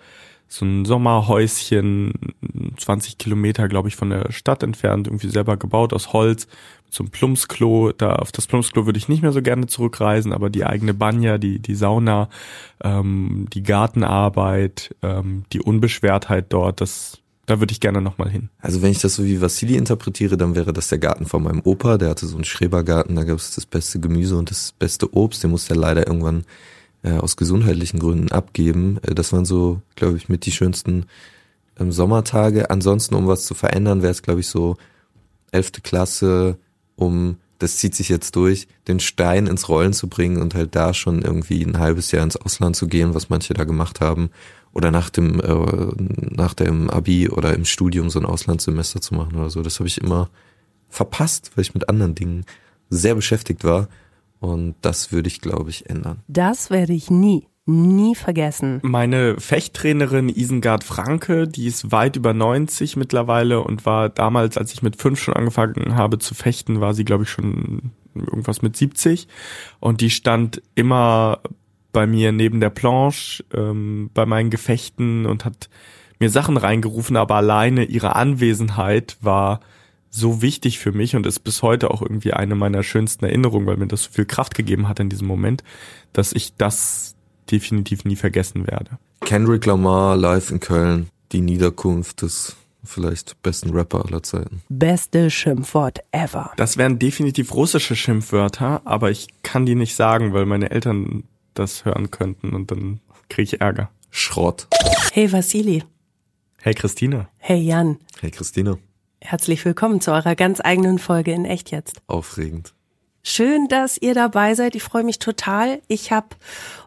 So 0.47 0.65
ein 0.65 0.85
Sommerhäuschen, 0.85 2.13
20 2.77 3.17
Kilometer, 3.17 3.67
glaube 3.67 3.89
ich, 3.89 3.95
von 3.95 4.09
der 4.09 4.31
Stadt 4.31 4.63
entfernt, 4.63 5.07
irgendwie 5.07 5.29
selber 5.29 5.57
gebaut 5.57 5.93
aus 5.93 6.13
Holz, 6.13 6.47
zum 6.89 7.09
Plumpsklo. 7.09 7.91
Da 7.91 8.15
auf 8.15 8.31
das 8.31 8.47
Plumpsklo 8.47 8.85
würde 8.85 8.97
ich 8.97 9.09
nicht 9.09 9.21
mehr 9.21 9.31
so 9.31 9.41
gerne 9.41 9.67
zurückreisen, 9.67 10.33
aber 10.33 10.49
die 10.49 10.65
eigene 10.65 10.93
Banja, 10.93 11.37
die 11.37 11.59
die 11.59 11.75
Sauna, 11.75 12.29
ähm, 12.83 13.47
die 13.53 13.63
Gartenarbeit, 13.63 14.95
ähm, 15.01 15.43
die 15.53 15.61
Unbeschwertheit 15.61 16.45
dort, 16.49 16.81
das 16.81 17.19
da 17.47 17.61
würde 17.61 17.71
ich 17.71 17.79
gerne 17.79 18.01
nochmal 18.01 18.29
hin. 18.29 18.49
Also 18.59 18.81
wenn 18.81 18.91
ich 18.91 18.99
das 18.99 19.15
so 19.15 19.23
wie 19.23 19.41
Vassili 19.41 19.77
interpretiere, 19.77 20.35
dann 20.35 20.55
wäre 20.55 20.73
das 20.73 20.89
der 20.89 20.97
Garten 20.97 21.25
von 21.25 21.43
meinem 21.43 21.61
Opa. 21.63 21.97
Der 21.97 22.09
hatte 22.09 22.27
so 22.27 22.35
einen 22.35 22.43
Schrebergarten, 22.43 23.15
da 23.15 23.23
gab 23.23 23.37
es 23.37 23.55
das 23.55 23.65
beste 23.65 24.01
Gemüse 24.01 24.35
und 24.35 24.51
das 24.51 24.73
beste 24.73 25.15
Obst. 25.15 25.43
Den 25.45 25.51
musste 25.51 25.73
er 25.73 25.79
leider 25.79 26.05
irgendwann 26.05 26.43
äh, 27.07 27.17
aus 27.17 27.37
gesundheitlichen 27.37 27.99
Gründen 27.99 28.31
abgeben. 28.31 28.99
Äh, 29.03 29.15
das 29.15 29.33
waren 29.33 29.45
so, 29.45 29.81
glaube 29.95 30.17
ich, 30.17 30.29
mit 30.29 30.45
die 30.45 30.51
schönsten 30.51 31.05
ähm, 31.79 31.91
Sommertage. 31.91 32.69
Ansonsten, 32.69 33.15
um 33.15 33.27
was 33.27 33.45
zu 33.45 33.53
verändern, 33.53 34.01
wäre 34.01 34.11
es, 34.11 34.21
glaube 34.21 34.41
ich, 34.41 34.47
so 34.47 34.77
elfte 35.51 35.81
Klasse, 35.81 36.57
um 36.95 37.37
das 37.59 37.77
zieht 37.77 37.95
sich 37.95 38.09
jetzt 38.09 38.35
durch, 38.35 38.67
den 38.87 38.99
Stein 38.99 39.47
ins 39.47 39.67
Rollen 39.67 39.93
zu 39.93 40.07
bringen 40.07 40.41
und 40.41 40.53
halt 40.53 40.75
da 40.75 40.93
schon 40.93 41.23
irgendwie 41.23 41.63
ein 41.63 41.79
halbes 41.79 42.11
Jahr 42.11 42.23
ins 42.23 42.37
Ausland 42.37 42.75
zu 42.75 42.87
gehen, 42.87 43.15
was 43.15 43.29
manche 43.29 43.55
da 43.55 43.63
gemacht 43.63 43.99
haben 43.99 44.29
oder 44.73 44.91
nach 44.91 45.09
dem 45.09 45.39
äh, 45.39 45.91
nach 46.35 46.53
dem 46.53 46.89
Abi 46.91 47.29
oder 47.29 47.55
im 47.55 47.65
Studium 47.65 48.11
so 48.11 48.19
ein 48.19 48.25
Auslandssemester 48.25 49.01
zu 49.01 49.15
machen 49.15 49.35
oder 49.37 49.49
so. 49.49 49.63
Das 49.63 49.79
habe 49.79 49.87
ich 49.87 49.99
immer 49.99 50.29
verpasst, 50.89 51.51
weil 51.55 51.63
ich 51.63 51.73
mit 51.73 51.89
anderen 51.89 52.13
Dingen 52.13 52.45
sehr 52.89 53.15
beschäftigt 53.15 53.63
war 53.63 53.87
und 54.39 54.75
das 54.81 55.11
würde 55.11 55.27
ich 55.27 55.41
glaube 55.41 55.69
ich 55.69 55.89
ändern. 55.89 56.23
Das 56.27 56.69
werde 56.69 56.93
ich 56.93 57.09
nie 57.09 57.47
nie 57.67 58.15
vergessen. 58.15 58.79
Meine 58.81 59.39
Fechttrainerin 59.39 60.29
Isengard 60.29 60.85
Franke, 60.85 61.47
die 61.47 61.67
ist 61.67 61.91
weit 61.91 62.15
über 62.15 62.33
90 62.33 62.95
mittlerweile 62.95 63.61
und 63.61 63.85
war 63.85 64.09
damals, 64.09 64.57
als 64.57 64.73
ich 64.73 64.81
mit 64.81 64.95
fünf 64.95 65.19
schon 65.19 65.33
angefangen 65.33 65.95
habe 65.95 66.17
zu 66.17 66.33
fechten, 66.33 66.79
war 66.79 66.93
sie, 66.93 67.03
glaube 67.03 67.23
ich, 67.23 67.29
schon 67.29 67.91
irgendwas 68.15 68.61
mit 68.61 68.77
70. 68.77 69.27
Und 69.79 69.99
die 69.99 70.09
stand 70.09 70.61
immer 70.75 71.41
bei 71.91 72.07
mir 72.07 72.31
neben 72.31 72.61
der 72.61 72.69
Planche 72.69 73.43
ähm, 73.53 74.11
bei 74.13 74.25
meinen 74.25 74.49
Gefechten 74.49 75.25
und 75.25 75.45
hat 75.45 75.69
mir 76.19 76.29
Sachen 76.29 76.57
reingerufen, 76.57 77.17
aber 77.17 77.35
alleine 77.35 77.83
ihre 77.83 78.15
Anwesenheit 78.15 79.17
war 79.21 79.59
so 80.17 80.41
wichtig 80.41 80.79
für 80.79 80.91
mich 80.91 81.15
und 81.15 81.25
ist 81.25 81.39
bis 81.39 81.61
heute 81.61 81.91
auch 81.91 82.01
irgendwie 82.01 82.33
eine 82.33 82.55
meiner 82.55 82.83
schönsten 82.83 83.25
Erinnerungen, 83.25 83.67
weil 83.67 83.77
mir 83.77 83.87
das 83.87 84.03
so 84.03 84.11
viel 84.11 84.25
Kraft 84.25 84.55
gegeben 84.55 84.87
hat 84.87 84.99
in 84.99 85.09
diesem 85.09 85.27
Moment, 85.27 85.63
dass 86.13 86.33
ich 86.33 86.55
das 86.55 87.15
definitiv 87.49 88.03
nie 88.03 88.15
vergessen 88.15 88.67
werde. 88.67 88.97
Kendrick 89.21 89.65
Lamar 89.65 90.17
live 90.17 90.51
in 90.51 90.59
Köln, 90.59 91.09
die 91.31 91.41
Niederkunft 91.41 92.21
des 92.21 92.55
vielleicht 92.83 93.41
besten 93.43 93.71
Rapper 93.71 94.05
aller 94.05 94.23
Zeiten. 94.23 94.61
Beste 94.69 95.29
Schimpfwort 95.29 95.99
ever. 96.11 96.51
Das 96.57 96.77
wären 96.77 96.99
definitiv 96.99 97.53
russische 97.53 97.95
Schimpfwörter, 97.95 98.81
aber 98.85 99.11
ich 99.11 99.27
kann 99.43 99.65
die 99.65 99.75
nicht 99.75 99.95
sagen, 99.95 100.33
weil 100.33 100.45
meine 100.45 100.71
Eltern 100.71 101.23
das 101.53 101.85
hören 101.85 102.11
könnten 102.11 102.53
und 102.53 102.71
dann 102.71 102.99
kriege 103.29 103.43
ich 103.55 103.61
Ärger. 103.61 103.89
Schrott. 104.09 104.67
Hey 105.11 105.31
Vassili. 105.31 105.83
Hey 106.61 106.73
Christina. 106.73 107.29
Hey 107.39 107.59
Jan. 107.59 107.97
Hey 108.19 108.31
Christina. 108.31 108.77
Herzlich 109.19 109.65
willkommen 109.65 109.99
zu 109.99 110.11
eurer 110.11 110.35
ganz 110.35 110.61
eigenen 110.63 110.99
Folge 110.99 111.31
in 111.31 111.43
Echt 111.43 111.71
jetzt. 111.71 112.01
Aufregend. 112.07 112.73
Schön, 113.23 113.67
dass 113.67 113.97
ihr 113.97 114.13
dabei 114.13 114.53
seid. 114.53 114.75
Ich 114.75 114.83
freue 114.83 115.03
mich 115.03 115.19
total. 115.19 115.81
Ich 115.87 116.11
habe 116.11 116.27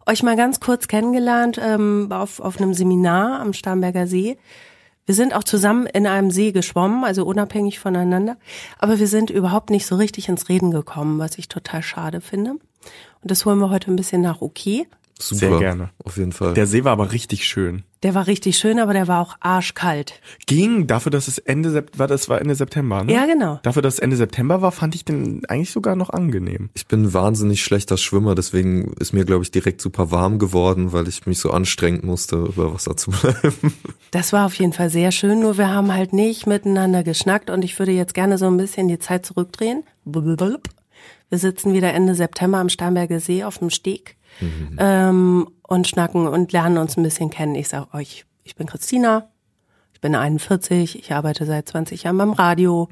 euch 0.07 0.23
mal 0.23 0.37
ganz 0.37 0.61
kurz 0.61 0.89
kennengelernt 0.89 1.61
ähm, 1.63 2.09
auf, 2.11 2.41
auf 2.41 2.59
einem 2.59 2.73
Seminar 2.73 3.41
am 3.41 3.53
Starnberger 3.53 4.07
See. 4.07 4.39
Wir 5.07 5.15
sind 5.15 5.35
auch 5.35 5.45
zusammen 5.45 5.87
in 5.87 6.07
einem 6.07 6.31
See 6.31 6.53
geschwommen, 6.53 7.05
also 7.05 7.27
unabhängig 7.27 7.81
voneinander. 7.81 8.37
Aber 8.79 9.01
wir 9.01 9.09
sind 9.09 9.31
überhaupt 9.31 9.71
nicht 9.71 9.85
so 9.85 9.97
richtig 9.97 10.29
ins 10.29 10.49
Reden 10.49 10.71
gekommen, 10.71 11.19
was 11.19 11.37
ich 11.37 11.49
total 11.49 11.83
schade 11.83 12.21
finde. 12.21 12.53
Und 12.53 12.61
das 13.31 13.45
holen 13.45 13.59
wir 13.59 13.71
heute 13.71 13.91
ein 13.91 13.97
bisschen 13.97 14.23
nach. 14.23 14.41
Okay? 14.41 14.87
Super. 15.23 15.39
Sehr 15.51 15.59
gerne. 15.59 15.91
Auf 16.05 16.17
jeden 16.17 16.33
Fall. 16.33 16.55
Der 16.55 16.67
See 16.67 16.85
war 16.85 16.93
aber 16.93 17.13
richtig 17.13 17.47
schön. 17.47 17.85
Der 18.03 18.15
war 18.15 18.27
richtig 18.27 18.57
schön, 18.57 18.79
aber 18.79 18.95
der 18.95 19.09
war 19.09 19.21
auch 19.21 19.37
arschkalt. 19.41 20.15
Ging 20.47 20.87
dafür, 20.87 21.11
dass 21.13 21.29
es 21.29 21.37
Ende 21.37 21.69
Sep- 21.71 21.99
war, 21.99 22.07
das 22.07 22.31
war 22.31 22.41
Ende 22.41 22.55
September, 22.55 23.05
ne? 23.05 23.13
Ja, 23.13 23.27
genau. 23.27 23.61
Dafür, 23.63 23.83
dass 23.83 23.95
es 23.95 24.01
Ende 24.01 24.17
September 24.17 24.63
war, 24.63 24.73
fand 24.73 24.95
ich 24.95 25.05
den 25.05 25.45
eigentlich 25.47 25.71
sogar 25.71 25.97
noch 25.97 26.09
angenehm. 26.09 26.71
Ich 26.73 26.87
bin 26.87 27.03
ein 27.05 27.13
wahnsinnig 27.13 27.63
schlechter 27.63 27.99
Schwimmer, 27.99 28.35
deswegen 28.35 28.95
ist 28.95 29.13
mir, 29.13 29.27
glaube 29.27 29.45
ich, 29.45 29.51
direkt 29.51 29.83
super 29.83 30.11
warm 30.11 30.39
geworden, 30.39 30.93
weil 30.95 31.09
ich 31.09 31.27
mich 31.27 31.39
so 31.41 31.51
anstrengen 31.51 32.01
musste, 32.07 32.37
über 32.37 32.73
Wasser 32.73 32.97
zu 32.97 33.11
bleiben. 33.11 33.53
Das 34.13 34.33
war 34.33 34.47
auf 34.47 34.55
jeden 34.55 34.73
Fall 34.73 34.91
sehr 34.91 35.13
schön, 35.13 35.39
nur 35.41 35.57
wir 35.57 35.69
haben 35.69 35.95
halt 35.95 36.13
nicht 36.13 36.47
miteinander 36.49 37.05
geschnackt 37.05 37.49
und 37.49 37.65
ich 37.65 37.79
würde 37.79 37.93
jetzt 37.93 38.13
gerne 38.15 38.39
so 38.39 38.47
ein 38.47 38.57
bisschen 38.57 38.89
die 38.89 38.99
Zeit 38.99 39.25
zurückdrehen. 39.25 39.85
Wir 40.05 41.39
sitzen 41.39 41.75
wieder 41.75 41.93
Ende 41.95 42.17
September 42.17 42.59
am 42.59 42.69
Starnberger 42.69 43.21
See 43.21 43.45
auf 43.45 43.59
dem 43.59 43.71
Steg 43.71 44.17
ähm, 44.79 45.49
und 45.63 45.89
schnacken 45.89 46.27
und 46.27 46.53
lernen 46.53 46.79
uns 46.79 46.97
ein 46.97 47.03
bisschen 47.03 47.31
kennen. 47.31 47.55
Ich 47.55 47.69
sage 47.69 47.93
euch, 47.95 48.25
ich 48.45 48.57
bin 48.57 48.67
Christina, 48.67 49.29
ich 49.95 50.01
bin 50.01 50.15
41, 50.15 50.99
ich 50.99 51.13
arbeite 51.13 51.47
seit 51.47 51.69
20 51.69 52.05
Jahren 52.05 52.19
beim 52.19 52.33
Radio. 52.33 52.89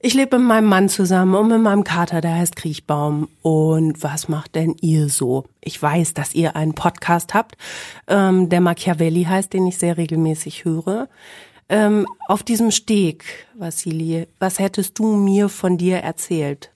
Ich 0.00 0.14
lebe 0.14 0.38
mit 0.38 0.46
meinem 0.46 0.68
Mann 0.68 0.88
zusammen 0.88 1.34
und 1.34 1.48
mit 1.48 1.60
meinem 1.60 1.82
Kater, 1.82 2.20
der 2.20 2.36
heißt 2.36 2.54
Kriechbaum. 2.54 3.28
Und 3.42 4.00
was 4.02 4.28
macht 4.28 4.54
denn 4.54 4.76
ihr 4.80 5.08
so? 5.08 5.46
Ich 5.60 5.82
weiß, 5.82 6.14
dass 6.14 6.34
ihr 6.34 6.54
einen 6.54 6.74
Podcast 6.74 7.34
habt, 7.34 7.56
ähm, 8.06 8.48
der 8.48 8.60
Machiavelli 8.60 9.24
heißt, 9.24 9.52
den 9.52 9.66
ich 9.66 9.78
sehr 9.78 9.96
regelmäßig 9.96 10.64
höre. 10.64 11.08
Ähm, 11.68 12.06
auf 12.28 12.44
diesem 12.44 12.70
Steg, 12.70 13.24
Vassili, 13.54 14.28
was 14.38 14.58
hättest 14.58 14.98
du 14.98 15.16
mir 15.16 15.48
von 15.48 15.76
dir 15.78 15.98
erzählt? 15.98 16.70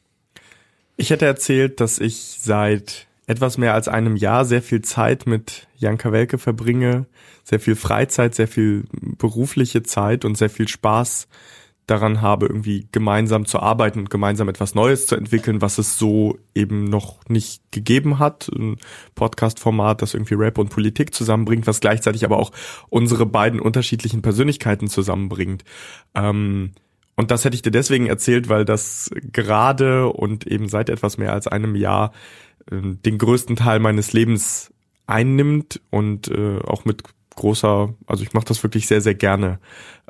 Ich 0.97 1.11
hätte 1.11 1.27
erzählt, 1.27 1.81
dass 1.81 1.99
ich 1.99 2.17
seit 2.41 3.07
etwas 3.27 3.59
mehr 3.59 3.75
als 3.75 3.89
einem 3.89 4.17
Jahr 4.17 4.45
sehr 4.45 4.63
viel 4.63 4.83
Zeit 4.83 5.27
mit 5.27 5.69
Janka 5.77 6.13
Welke 6.13 6.39
verbringe, 6.39 7.07
sehr 7.45 7.61
viel 7.61 7.77
Freizeit, 7.77 8.35
sehr 8.35 8.49
viel 8.49 8.85
berufliche 9.19 9.83
Zeit 9.83 10.25
und 10.25 10.37
sehr 10.37 10.51
viel 10.51 10.69
Spaß 10.69 11.29
daran 11.87 12.21
habe, 12.21 12.47
irgendwie 12.47 12.87
gemeinsam 12.93 13.45
zu 13.45 13.59
arbeiten 13.59 14.01
und 14.01 14.11
gemeinsam 14.11 14.49
etwas 14.49 14.75
Neues 14.75 15.07
zu 15.07 15.17
entwickeln, 15.17 15.61
was 15.61 15.79
es 15.79 15.99
so 15.99 16.39
eben 16.55 16.85
noch 16.85 17.19
nicht 17.29 17.61
gegeben 17.73 18.19
hat. 18.19 18.49
Ein 18.49 18.77
Podcast-Format, 19.15 20.01
das 20.01 20.15
irgendwie 20.15 20.35
Rap 20.35 20.59
und 20.59 20.71
Politik 20.71 21.13
zusammenbringt, 21.13 21.67
was 21.67 21.81
gleichzeitig 21.81 22.25
aber 22.25 22.39
auch 22.39 22.53
unsere 22.89 23.27
beiden 23.27 23.61
unterschiedlichen 23.61 24.23
Persönlichkeiten 24.23 24.89
zusammenbringt. 24.89 25.65
Ähm, 26.15 26.73
und 27.17 27.31
das 27.31 27.45
hätte 27.45 27.57
ich 27.57 27.63
dir 27.63 27.71
deswegen 27.71 28.07
erzählt, 28.07 28.49
weil 28.49 28.65
das 28.65 29.11
gerade 29.33 30.09
und 30.09 30.47
eben 30.47 30.69
seit 30.69 30.89
etwas 30.89 31.19
mehr 31.19 31.33
als 31.33 31.47
einem 31.47 31.75
Jahr 31.75 32.13
den 32.71 33.19
größten 33.19 33.57
Teil 33.57 33.81
meines 33.81 34.13
Lebens 34.13 34.73
einnimmt 35.07 35.81
und 35.91 36.29
äh, 36.29 36.59
auch 36.61 36.85
mit 36.85 37.03
großer, 37.35 37.95
also 38.07 38.23
ich 38.23 38.33
mache 38.33 38.45
das 38.47 38.63
wirklich 38.63 38.87
sehr, 38.87 39.01
sehr 39.01 39.15
gerne 39.15 39.59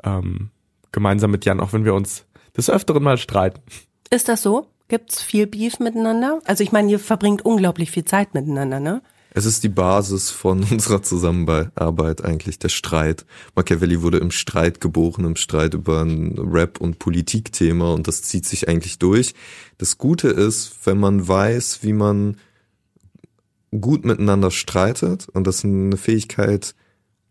ähm, 0.03 0.49
gemeinsam 0.91 1.31
mit 1.31 1.45
Jan, 1.45 1.59
auch 1.59 1.73
wenn 1.73 1.85
wir 1.85 1.93
uns 1.93 2.25
des 2.55 2.69
Öfteren 2.69 3.03
mal 3.03 3.17
streiten. 3.17 3.61
Ist 4.09 4.29
das 4.29 4.43
so? 4.43 4.67
Gibt's 4.87 5.21
viel 5.21 5.47
Beef 5.47 5.79
miteinander? 5.79 6.39
Also 6.45 6.63
ich 6.63 6.71
meine, 6.71 6.91
ihr 6.91 6.99
verbringt 6.99 7.43
unglaublich 7.43 7.89
viel 7.91 8.05
Zeit 8.05 8.33
miteinander, 8.33 8.79
ne? 8.79 9.01
Es 9.33 9.45
ist 9.45 9.63
die 9.63 9.69
Basis 9.69 10.29
von 10.31 10.63
unserer 10.71 11.01
Zusammenarbeit 11.01 12.23
eigentlich, 12.23 12.59
der 12.59 12.69
Streit. 12.69 13.25
Machiavelli 13.55 14.01
wurde 14.01 14.17
im 14.17 14.31
Streit 14.31 14.81
geboren, 14.81 15.25
im 15.25 15.35
Streit 15.35 15.73
über 15.73 16.01
ein 16.01 16.37
Rap- 16.37 16.79
und 16.79 16.99
Politikthema 16.99 17.93
und 17.93 18.07
das 18.07 18.21
zieht 18.21 18.45
sich 18.45 18.67
eigentlich 18.67 18.99
durch. 18.99 19.33
Das 19.77 19.97
Gute 19.97 20.29
ist, 20.29 20.85
wenn 20.85 20.99
man 20.99 21.27
weiß, 21.27 21.79
wie 21.81 21.93
man 21.93 22.37
gut 23.71 24.05
miteinander 24.05 24.51
streitet 24.51 25.27
und 25.29 25.47
das 25.47 25.57
ist 25.57 25.65
eine 25.65 25.97
Fähigkeit, 25.97 26.75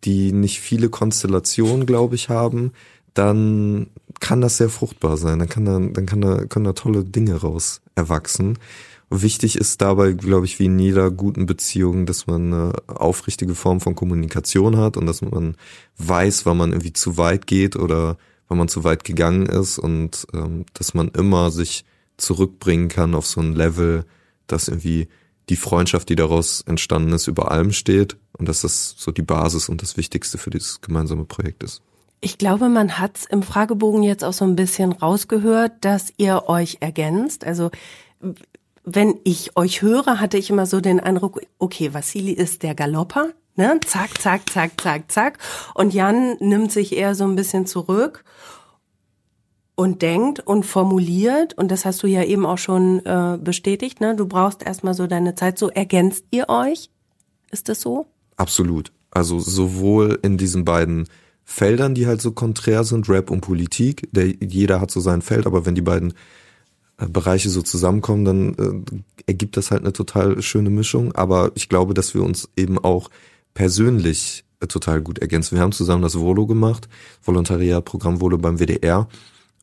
die 0.04 0.32
nicht 0.32 0.60
viele 0.60 0.88
Konstellationen, 0.88 1.86
glaube 1.86 2.16
ich, 2.16 2.28
haben, 2.28 2.72
dann 3.14 3.88
kann 4.20 4.40
das 4.40 4.56
sehr 4.56 4.68
fruchtbar 4.68 5.16
sein. 5.16 5.38
Dann 5.38 5.48
kann 5.48 5.64
da, 5.64 5.78
dann 5.78 6.06
kann 6.06 6.20
da, 6.20 6.44
können 6.46 6.64
da 6.64 6.72
tolle 6.72 7.04
Dinge 7.04 7.36
raus 7.36 7.82
erwachsen. 7.94 8.58
Wichtig 9.14 9.56
ist 9.56 9.82
dabei, 9.82 10.12
glaube 10.12 10.46
ich, 10.46 10.58
wie 10.58 10.64
in 10.64 10.78
jeder 10.78 11.10
guten 11.10 11.44
Beziehung, 11.44 12.06
dass 12.06 12.26
man 12.26 12.54
eine 12.54 12.72
aufrichtige 12.86 13.54
Form 13.54 13.78
von 13.78 13.94
Kommunikation 13.94 14.78
hat 14.78 14.96
und 14.96 15.04
dass 15.04 15.20
man 15.20 15.56
weiß, 15.98 16.46
wann 16.46 16.56
man 16.56 16.70
irgendwie 16.70 16.94
zu 16.94 17.18
weit 17.18 17.46
geht 17.46 17.76
oder 17.76 18.16
wann 18.48 18.56
man 18.56 18.68
zu 18.68 18.84
weit 18.84 19.04
gegangen 19.04 19.44
ist 19.44 19.78
und 19.78 20.26
ähm, 20.32 20.64
dass 20.72 20.94
man 20.94 21.08
immer 21.08 21.50
sich 21.50 21.84
zurückbringen 22.16 22.88
kann 22.88 23.14
auf 23.14 23.26
so 23.26 23.42
ein 23.42 23.54
Level, 23.54 24.06
dass 24.46 24.68
irgendwie 24.68 25.08
die 25.50 25.56
Freundschaft, 25.56 26.08
die 26.08 26.16
daraus 26.16 26.62
entstanden 26.62 27.12
ist, 27.12 27.26
über 27.26 27.50
allem 27.50 27.72
steht 27.72 28.16
und 28.38 28.48
dass 28.48 28.62
das 28.62 28.94
so 28.96 29.10
die 29.10 29.20
Basis 29.20 29.68
und 29.68 29.82
das 29.82 29.98
Wichtigste 29.98 30.38
für 30.38 30.48
dieses 30.48 30.80
gemeinsame 30.80 31.26
Projekt 31.26 31.62
ist. 31.62 31.82
Ich 32.22 32.38
glaube, 32.38 32.70
man 32.70 32.98
hat's 32.98 33.26
im 33.26 33.42
Fragebogen 33.42 34.04
jetzt 34.04 34.24
auch 34.24 34.32
so 34.32 34.46
ein 34.46 34.56
bisschen 34.56 34.92
rausgehört, 34.92 35.72
dass 35.82 36.14
ihr 36.16 36.44
euch 36.46 36.78
ergänzt. 36.80 37.44
Also 37.44 37.70
wenn 38.84 39.18
ich 39.24 39.56
euch 39.56 39.82
höre, 39.82 40.20
hatte 40.20 40.38
ich 40.38 40.50
immer 40.50 40.66
so 40.66 40.80
den 40.80 41.00
Eindruck, 41.00 41.40
okay, 41.58 41.94
Vassili 41.94 42.32
ist 42.32 42.62
der 42.62 42.74
Galopper, 42.74 43.28
ne? 43.56 43.78
Zack, 43.86 44.20
zack, 44.20 44.48
zack, 44.50 44.80
zack, 44.80 45.10
zack. 45.10 45.38
Und 45.74 45.94
Jan 45.94 46.36
nimmt 46.40 46.72
sich 46.72 46.96
eher 46.96 47.14
so 47.14 47.24
ein 47.24 47.36
bisschen 47.36 47.66
zurück 47.66 48.24
und 49.74 50.02
denkt 50.02 50.40
und 50.40 50.64
formuliert. 50.64 51.54
Und 51.54 51.70
das 51.70 51.84
hast 51.84 52.02
du 52.02 52.06
ja 52.06 52.24
eben 52.24 52.44
auch 52.44 52.58
schon 52.58 53.04
äh, 53.06 53.38
bestätigt, 53.40 54.00
ne? 54.00 54.16
Du 54.16 54.26
brauchst 54.26 54.62
erstmal 54.62 54.94
so 54.94 55.06
deine 55.06 55.34
Zeit. 55.34 55.58
So 55.58 55.68
ergänzt 55.68 56.24
ihr 56.30 56.48
euch? 56.48 56.90
Ist 57.50 57.68
das 57.68 57.80
so? 57.80 58.06
Absolut. 58.36 58.92
Also 59.10 59.38
sowohl 59.38 60.18
in 60.22 60.38
diesen 60.38 60.64
beiden 60.64 61.06
Feldern, 61.44 61.94
die 61.94 62.06
halt 62.06 62.22
so 62.22 62.32
konträr 62.32 62.82
sind, 62.82 63.08
Rap 63.08 63.30
und 63.30 63.42
Politik. 63.42 64.08
Der, 64.12 64.26
jeder 64.26 64.80
hat 64.80 64.90
so 64.90 65.00
sein 65.00 65.22
Feld, 65.22 65.46
aber 65.46 65.66
wenn 65.66 65.74
die 65.74 65.82
beiden 65.82 66.14
Bereiche 66.96 67.50
so 67.50 67.62
zusammenkommen, 67.62 68.24
dann 68.24 68.54
äh, 68.54 69.02
ergibt 69.26 69.56
das 69.56 69.70
halt 69.70 69.82
eine 69.82 69.92
total 69.92 70.40
schöne 70.42 70.70
Mischung. 70.70 71.12
Aber 71.12 71.52
ich 71.54 71.68
glaube, 71.68 71.94
dass 71.94 72.14
wir 72.14 72.22
uns 72.22 72.48
eben 72.56 72.78
auch 72.78 73.08
persönlich 73.54 74.44
äh, 74.60 74.66
total 74.66 75.00
gut 75.00 75.18
ergänzen. 75.18 75.56
Wir 75.56 75.62
haben 75.62 75.72
zusammen 75.72 76.02
das 76.02 76.18
Volo 76.18 76.46
gemacht, 76.46 76.88
Volontariatprogramm 77.22 78.20
Volo 78.20 78.38
beim 78.38 78.58
WDR. 78.58 79.08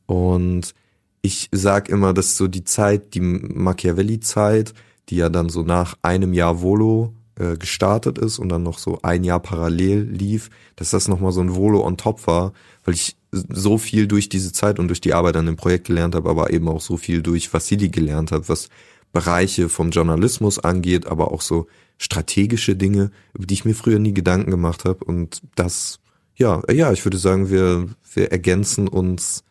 Und 0.05 0.73
ich 1.21 1.49
sag 1.51 1.89
immer, 1.89 2.13
dass 2.13 2.37
so 2.37 2.47
die 2.47 2.63
Zeit, 2.63 3.13
die 3.13 3.21
Machiavelli-Zeit, 3.21 4.73
die 5.09 5.17
ja 5.17 5.29
dann 5.29 5.49
so 5.49 5.63
nach 5.63 5.95
einem 6.01 6.33
Jahr 6.33 6.61
Volo 6.61 7.13
äh, 7.35 7.57
gestartet 7.57 8.17
ist 8.17 8.39
und 8.39 8.49
dann 8.49 8.63
noch 8.63 8.77
so 8.77 8.99
ein 9.01 9.23
Jahr 9.23 9.39
parallel 9.39 10.03
lief, 10.03 10.49
dass 10.75 10.91
das 10.91 11.07
nochmal 11.07 11.31
so 11.31 11.41
ein 11.41 11.55
Volo 11.55 11.85
on 11.85 11.97
top 11.97 12.27
war, 12.27 12.53
weil 12.83 12.93
ich 12.93 13.15
so 13.31 13.77
viel 13.77 14.07
durch 14.07 14.29
diese 14.29 14.51
Zeit 14.51 14.79
und 14.79 14.87
durch 14.87 15.01
die 15.01 15.13
Arbeit 15.13 15.35
an 15.35 15.45
dem 15.45 15.55
Projekt 15.55 15.87
gelernt 15.87 16.15
habe, 16.15 16.29
aber 16.29 16.51
eben 16.51 16.67
auch 16.67 16.81
so 16.81 16.97
viel 16.97 17.21
durch 17.21 17.53
Vassili 17.53 17.89
gelernt 17.89 18.31
habe, 18.31 18.49
was 18.49 18.69
Bereiche 19.11 19.69
vom 19.69 19.91
Journalismus 19.91 20.59
angeht, 20.59 21.07
aber 21.07 21.31
auch 21.31 21.41
so 21.41 21.67
strategische 21.97 22.75
Dinge, 22.75 23.11
über 23.33 23.45
die 23.45 23.53
ich 23.55 23.65
mir 23.65 23.75
früher 23.75 23.99
nie 23.99 24.13
Gedanken 24.13 24.51
gemacht 24.51 24.85
habe. 24.85 25.03
Und 25.03 25.41
das, 25.55 25.99
ja, 26.35 26.61
ja, 26.71 26.91
ich 26.91 27.05
würde 27.05 27.17
sagen, 27.17 27.49
wir, 27.49 27.87
wir 28.13 28.31
ergänzen 28.31 28.87
uns 28.87 29.43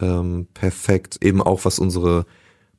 ähm, 0.00 0.46
perfekt, 0.54 1.18
eben 1.22 1.42
auch 1.42 1.64
was 1.64 1.78
unsere 1.78 2.26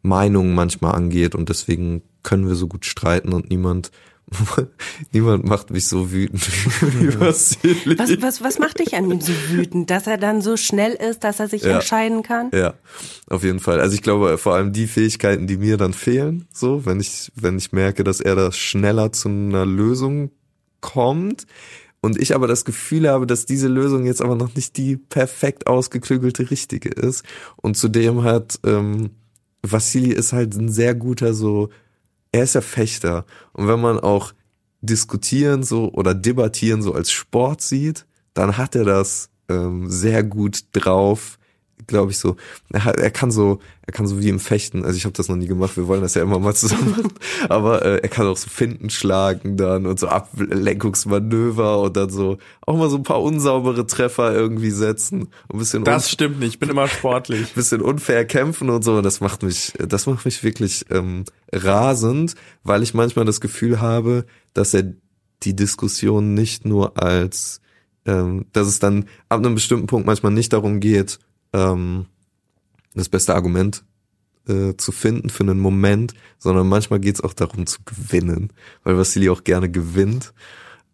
Meinungen 0.02 0.54
manchmal 0.56 0.96
angeht. 0.96 1.36
Und 1.36 1.50
deswegen 1.50 2.04
können 2.22 2.48
wir 2.48 2.56
so 2.56 2.68
gut 2.68 2.86
streiten 2.86 3.34
und 3.34 3.50
niemand 3.50 3.92
Niemand 5.12 5.46
macht 5.46 5.70
mich 5.72 5.88
so 5.88 6.12
wütend 6.12 6.42
wie 7.00 7.08
Vassili. 7.20 7.98
Was, 7.98 8.22
was, 8.22 8.42
was 8.44 8.60
macht 8.60 8.80
dich 8.80 8.96
an 8.96 9.10
ihm 9.10 9.22
so 9.22 9.34
wütend? 9.50 9.90
Dass 9.90 10.08
er 10.08 10.18
dann 10.18 10.42
so 10.42 10.58
schnell 10.58 10.94
ist, 10.94 11.24
dass 11.24 11.40
er 11.40 11.48
sich 11.48 11.64
Ja. 11.64 11.76
entscheiden 11.76 12.24
kann? 12.24 12.50
Ja, 12.54 12.74
auf 13.30 13.44
jeden 13.44 13.60
Fall. 13.60 13.80
Also 13.80 13.96
ich 13.96 14.02
glaube 14.02 14.38
vor 14.38 14.56
allem 14.56 14.74
die 14.74 14.88
Fähigkeiten, 14.88 15.48
die 15.48 15.58
mir 15.58 15.78
dann 15.78 15.94
fehlen, 15.94 16.48
so, 16.54 16.86
wenn 16.86 17.00
ich, 17.00 17.32
wenn 17.36 17.58
ich 17.58 17.72
merke, 17.72 18.04
dass 18.04 18.20
er 18.22 18.36
da 18.36 18.52
schneller 18.52 19.12
zu 19.12 19.30
einer 19.30 19.66
Lösung 19.66 20.32
kommt 20.82 21.46
und 22.02 22.20
ich 22.22 22.36
aber 22.36 22.48
das 22.48 22.66
Gefühl 22.66 23.08
habe, 23.10 23.26
dass 23.26 23.46
diese 23.46 23.68
Lösung 23.70 24.06
jetzt 24.06 24.22
aber 24.22 24.36
noch 24.36 24.54
nicht 24.56 24.76
die 24.78 24.98
perfekt 24.98 25.68
ausgeklügelte 25.68 26.50
richtige 26.52 26.90
ist. 26.90 27.24
Und 27.56 27.78
zudem 27.78 28.24
hat 28.24 28.60
ähm, 28.66 29.12
Vassili 29.66 30.12
ist 30.12 30.34
halt 30.34 30.56
ein 30.56 30.68
sehr 30.70 30.94
guter 30.96 31.34
so, 31.34 31.70
er 32.34 32.44
ist 32.44 32.56
ja 32.56 32.62
Fechter. 32.62 33.26
Und 33.54 33.70
wenn 33.70 33.80
man 33.80 34.00
auch 34.00 34.34
diskutieren 34.82 35.64
so 35.64 35.94
oder 35.94 36.14
debattieren 36.14 36.82
so 36.82 36.94
als 36.94 37.12
Sport 37.12 37.62
sieht, 37.62 38.06
dann 38.34 38.58
hat 38.58 38.76
er 38.76 38.84
das 38.84 39.30
ähm, 39.48 39.90
sehr 39.90 40.24
gut 40.24 40.66
drauf, 40.74 41.38
glaube 41.88 42.12
ich 42.12 42.18
so. 42.18 42.36
Er, 42.72 42.86
er 42.98 43.12
kann 43.12 43.32
so, 43.32 43.60
er 43.86 43.94
kann 43.94 44.08
so 44.08 44.20
wie 44.20 44.30
im 44.30 44.40
Fechten. 44.40 44.86
Also 44.86 44.98
ich 44.98 45.06
habe 45.06 45.14
das 45.14 45.30
noch 45.30 45.36
nie 45.36 45.48
gemacht. 45.48 45.76
Wir 45.78 45.88
wollen 45.88 46.02
das 46.02 46.14
ja 46.14 46.22
immer 46.22 46.40
mal 46.40 46.56
zusammen 46.56 46.92
machen. 46.92 47.14
Aber 47.50 47.84
äh, 47.84 47.98
er 47.98 48.10
kann 48.10 48.28
auch 48.28 48.38
so 48.38 48.50
Finden 48.50 48.90
schlagen 48.90 49.58
dann 49.58 49.86
und 49.86 50.00
so 50.00 50.08
Ablenkungsmanöver 50.08 51.82
und 51.82 51.98
dann 51.98 52.10
so 52.10 52.38
auch 52.62 52.78
mal 52.78 52.90
so 52.90 52.98
ein 52.98 53.04
paar 53.04 53.22
unsaubere 53.22 53.86
Treffer 53.86 54.34
irgendwie 54.34 54.72
setzen. 54.72 55.30
Ein 55.52 55.58
bisschen 55.58 55.84
das 55.84 56.10
stimmt 56.10 56.40
nicht. 56.40 56.54
Ich 56.54 56.60
bin 56.60 56.70
immer 56.70 56.88
sportlich. 56.88 57.42
Ein 57.42 57.48
bisschen 57.56 57.82
unfair 57.82 58.26
kämpfen 58.26 58.70
und 58.70 58.84
so. 58.84 58.96
Und 58.96 59.04
das 59.04 59.20
macht 59.20 59.44
mich, 59.44 59.74
das 59.78 60.06
macht 60.06 60.26
mich 60.26 60.44
wirklich 60.44 60.86
ähm, 60.90 61.26
rasend, 61.52 62.36
weil 62.64 62.84
ich 62.84 62.94
manchmal 62.94 63.26
das 63.26 63.42
Gefühl 63.42 63.82
habe, 63.82 64.26
dass 64.54 64.74
er 64.74 64.94
die 65.44 65.56
Diskussion 65.56 66.34
nicht 66.34 66.66
nur 66.66 67.02
als 67.02 67.60
ähm, 68.06 68.46
dass 68.52 68.68
es 68.68 68.80
dann 68.80 69.06
ab 69.30 69.40
einem 69.40 69.56
bestimmten 69.56 69.88
Punkt 69.88 70.06
manchmal 70.06 70.32
nicht 70.34 70.52
darum 70.52 70.82
geht, 70.82 71.20
ähm, 71.54 72.06
das 72.94 73.10
beste 73.10 73.36
Argument 73.36 73.84
äh, 74.48 74.76
zu 74.78 74.92
finden 74.92 75.30
für 75.30 75.44
einen 75.44 75.60
Moment, 75.60 76.14
sondern 76.38 76.68
manchmal 76.68 77.00
geht 77.00 77.16
es 77.16 77.22
auch 77.22 77.34
darum 77.34 77.66
zu 77.66 77.80
gewinnen, 77.86 78.52
weil 78.84 78.98
Vassili 78.98 79.30
auch 79.30 79.44
gerne 79.44 79.70
gewinnt. 79.70 80.34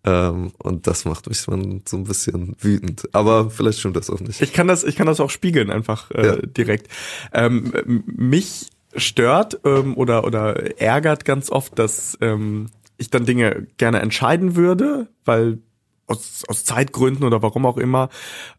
Ähm, 0.04 0.51
und 0.60 0.88
das 0.88 1.06
macht 1.06 1.28
mich 1.28 1.46
dann 1.46 1.82
so 1.86 1.98
ein 1.98 2.06
bisschen 2.06 2.56
wütend. 2.60 3.10
Aber 3.13 3.50
vielleicht 3.50 3.80
stimmt 3.80 3.98
das 3.98 4.10
auch 4.10 4.20
nicht. 4.20 4.42
Ich 4.42 4.54
kann 4.54 4.68
das, 4.68 4.84
ich 4.84 4.96
kann 4.96 5.08
das 5.08 5.20
auch 5.20 5.30
spiegeln 5.30 5.70
einfach 5.70 6.12
äh, 6.12 6.25
ja. 6.25 6.36
direkt. 6.38 6.88
Ähm, 7.34 8.04
mich 8.06 8.68
stört 8.96 9.60
ähm, 9.66 9.98
oder 9.98 10.24
oder 10.24 10.80
ärgert 10.80 11.25
ganz 11.25 11.50
oft, 11.50 11.78
dass 11.78 12.18
ähm, 12.22 12.70
ich 12.98 13.10
dann 13.10 13.25
Dinge 13.25 13.68
gerne 13.78 14.00
entscheiden 14.00 14.56
würde, 14.56 15.08
weil 15.25 15.60
aus, 16.08 16.44
aus 16.48 16.66
Zeitgründen 16.66 17.24
oder 17.25 17.42
warum 17.42 17.66
auch 17.66 17.78
immer. 17.78 18.10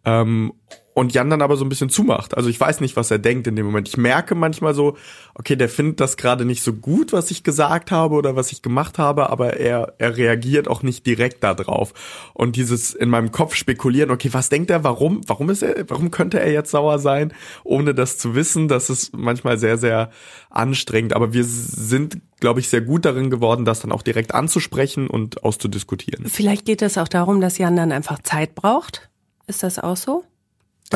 Ähm, 0.05 0.53
und 1.01 1.15
Jan 1.15 1.31
dann 1.31 1.41
aber 1.41 1.57
so 1.57 1.65
ein 1.65 1.71
bisschen 1.71 1.89
zumacht. 1.89 2.37
Also 2.37 2.51
ich 2.51 2.61
weiß 2.61 2.81
nicht, 2.81 2.95
was 2.95 3.11
er 3.11 3.19
denkt 3.19 3.47
in 3.47 3.57
dem 3.57 3.65
Moment. 3.65 3.89
Ich 3.89 3.97
merke 3.97 4.35
manchmal 4.35 4.75
so, 4.75 4.99
okay, 5.35 5.57
der 5.57 5.71
findet 5.71 5.99
das 5.99 6.19
gerade 6.19 6.45
nicht 6.45 6.63
so 6.63 6.75
gut, 6.75 7.15
was 7.15 7.31
ich 7.31 7.43
gesagt 7.43 7.91
habe 7.91 8.15
oder 8.17 8.37
was 8.37 8.53
ich 8.53 8.61
gemacht 8.61 8.99
habe, 8.99 9.31
aber 9.31 9.55
er, 9.57 9.95
er 9.97 10.19
reagiert 10.19 10.69
auch 10.69 10.83
nicht 10.83 11.07
direkt 11.07 11.43
darauf. 11.43 11.95
Und 12.35 12.57
dieses 12.57 12.93
in 12.93 13.09
meinem 13.09 13.33
Kopf 13.33 13.55
spekulieren, 13.55 14.11
okay, 14.11 14.29
was 14.33 14.51
denkt 14.51 14.69
er, 14.69 14.85
warum, 14.85 15.23
warum 15.27 15.49
ist 15.49 15.63
er, 15.63 15.89
warum 15.89 16.11
könnte 16.11 16.39
er 16.39 16.53
jetzt 16.53 16.71
sauer 16.71 16.99
sein, 16.99 17.33
ohne 17.65 17.95
das 17.95 18.19
zu 18.19 18.35
wissen, 18.35 18.69
das 18.69 18.91
ist 18.91 19.17
manchmal 19.17 19.57
sehr, 19.57 19.79
sehr 19.79 20.11
anstrengend. 20.51 21.15
Aber 21.15 21.33
wir 21.33 21.45
sind, 21.45 22.19
glaube 22.41 22.61
ich, 22.61 22.69
sehr 22.69 22.83
gut 22.83 23.07
darin 23.07 23.31
geworden, 23.31 23.65
das 23.65 23.81
dann 23.81 23.91
auch 23.91 24.03
direkt 24.03 24.35
anzusprechen 24.35 25.09
und 25.09 25.45
auszudiskutieren. 25.45 26.27
Vielleicht 26.27 26.67
geht 26.67 26.83
es 26.83 26.99
auch 26.99 27.09
darum, 27.09 27.41
dass 27.41 27.57
Jan 27.57 27.75
dann 27.77 27.91
einfach 27.91 28.21
Zeit 28.21 28.55
braucht. 28.55 29.09
Ist 29.47 29.63
das 29.63 29.79
auch 29.79 29.97
so? 29.97 30.25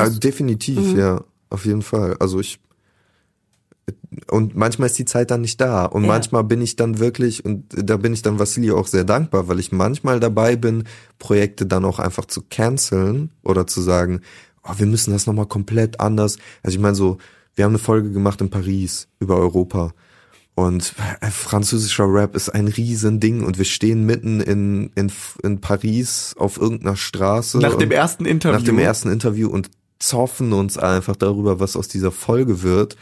Also 0.03 0.19
definitiv, 0.19 0.79
mhm. 0.79 0.99
ja, 0.99 1.23
auf 1.49 1.65
jeden 1.65 1.81
Fall. 1.81 2.17
Also 2.19 2.39
ich 2.39 2.59
und 4.31 4.55
manchmal 4.55 4.87
ist 4.87 4.97
die 4.97 5.05
Zeit 5.05 5.29
dann 5.29 5.41
nicht 5.41 5.61
da 5.61 5.85
und 5.85 6.03
ja. 6.03 6.07
manchmal 6.07 6.43
bin 6.43 6.59
ich 6.61 6.75
dann 6.75 6.99
wirklich 6.99 7.45
und 7.45 7.65
da 7.69 7.97
bin 7.97 8.13
ich 8.13 8.23
dann 8.23 8.39
Vassili 8.39 8.71
auch 8.71 8.87
sehr 8.87 9.03
dankbar, 9.03 9.47
weil 9.47 9.59
ich 9.59 9.71
manchmal 9.71 10.19
dabei 10.19 10.55
bin, 10.55 10.85
Projekte 11.19 11.67
dann 11.67 11.85
auch 11.85 11.99
einfach 11.99 12.25
zu 12.25 12.41
canceln 12.49 13.29
oder 13.43 13.67
zu 13.67 13.81
sagen, 13.81 14.21
oh, 14.63 14.73
wir 14.77 14.87
müssen 14.87 15.11
das 15.11 15.27
nochmal 15.27 15.45
komplett 15.45 15.99
anders. 15.99 16.37
Also 16.63 16.77
ich 16.77 16.81
meine 16.81 16.95
so, 16.95 17.17
wir 17.53 17.65
haben 17.65 17.71
eine 17.71 17.79
Folge 17.79 18.11
gemacht 18.11 18.41
in 18.41 18.49
Paris 18.49 19.07
über 19.19 19.37
Europa 19.37 19.93
und 20.55 20.95
äh, 21.19 21.29
französischer 21.29 22.11
Rap 22.11 22.35
ist 22.35 22.49
ein 22.49 22.67
Riesending 22.67 23.43
und 23.43 23.57
wir 23.57 23.65
stehen 23.65 24.05
mitten 24.05 24.39
in, 24.39 24.89
in, 24.95 25.11
in 25.43 25.59
Paris 25.59 26.33
auf 26.37 26.57
irgendeiner 26.57 26.95
Straße. 26.95 27.59
Nach 27.59 27.75
dem 27.75 27.91
ersten 27.91 28.25
Interview. 28.25 28.57
Nach 28.57 28.65
dem 28.65 28.79
ersten 28.79 29.09
Interview 29.09 29.49
und 29.49 29.69
zoffen 29.99 30.53
uns 30.53 30.77
einfach 30.77 31.15
darüber, 31.15 31.59
was 31.59 31.75
aus 31.75 31.87
dieser 31.87 32.11
Folge 32.11 32.61
wird. 32.61 32.95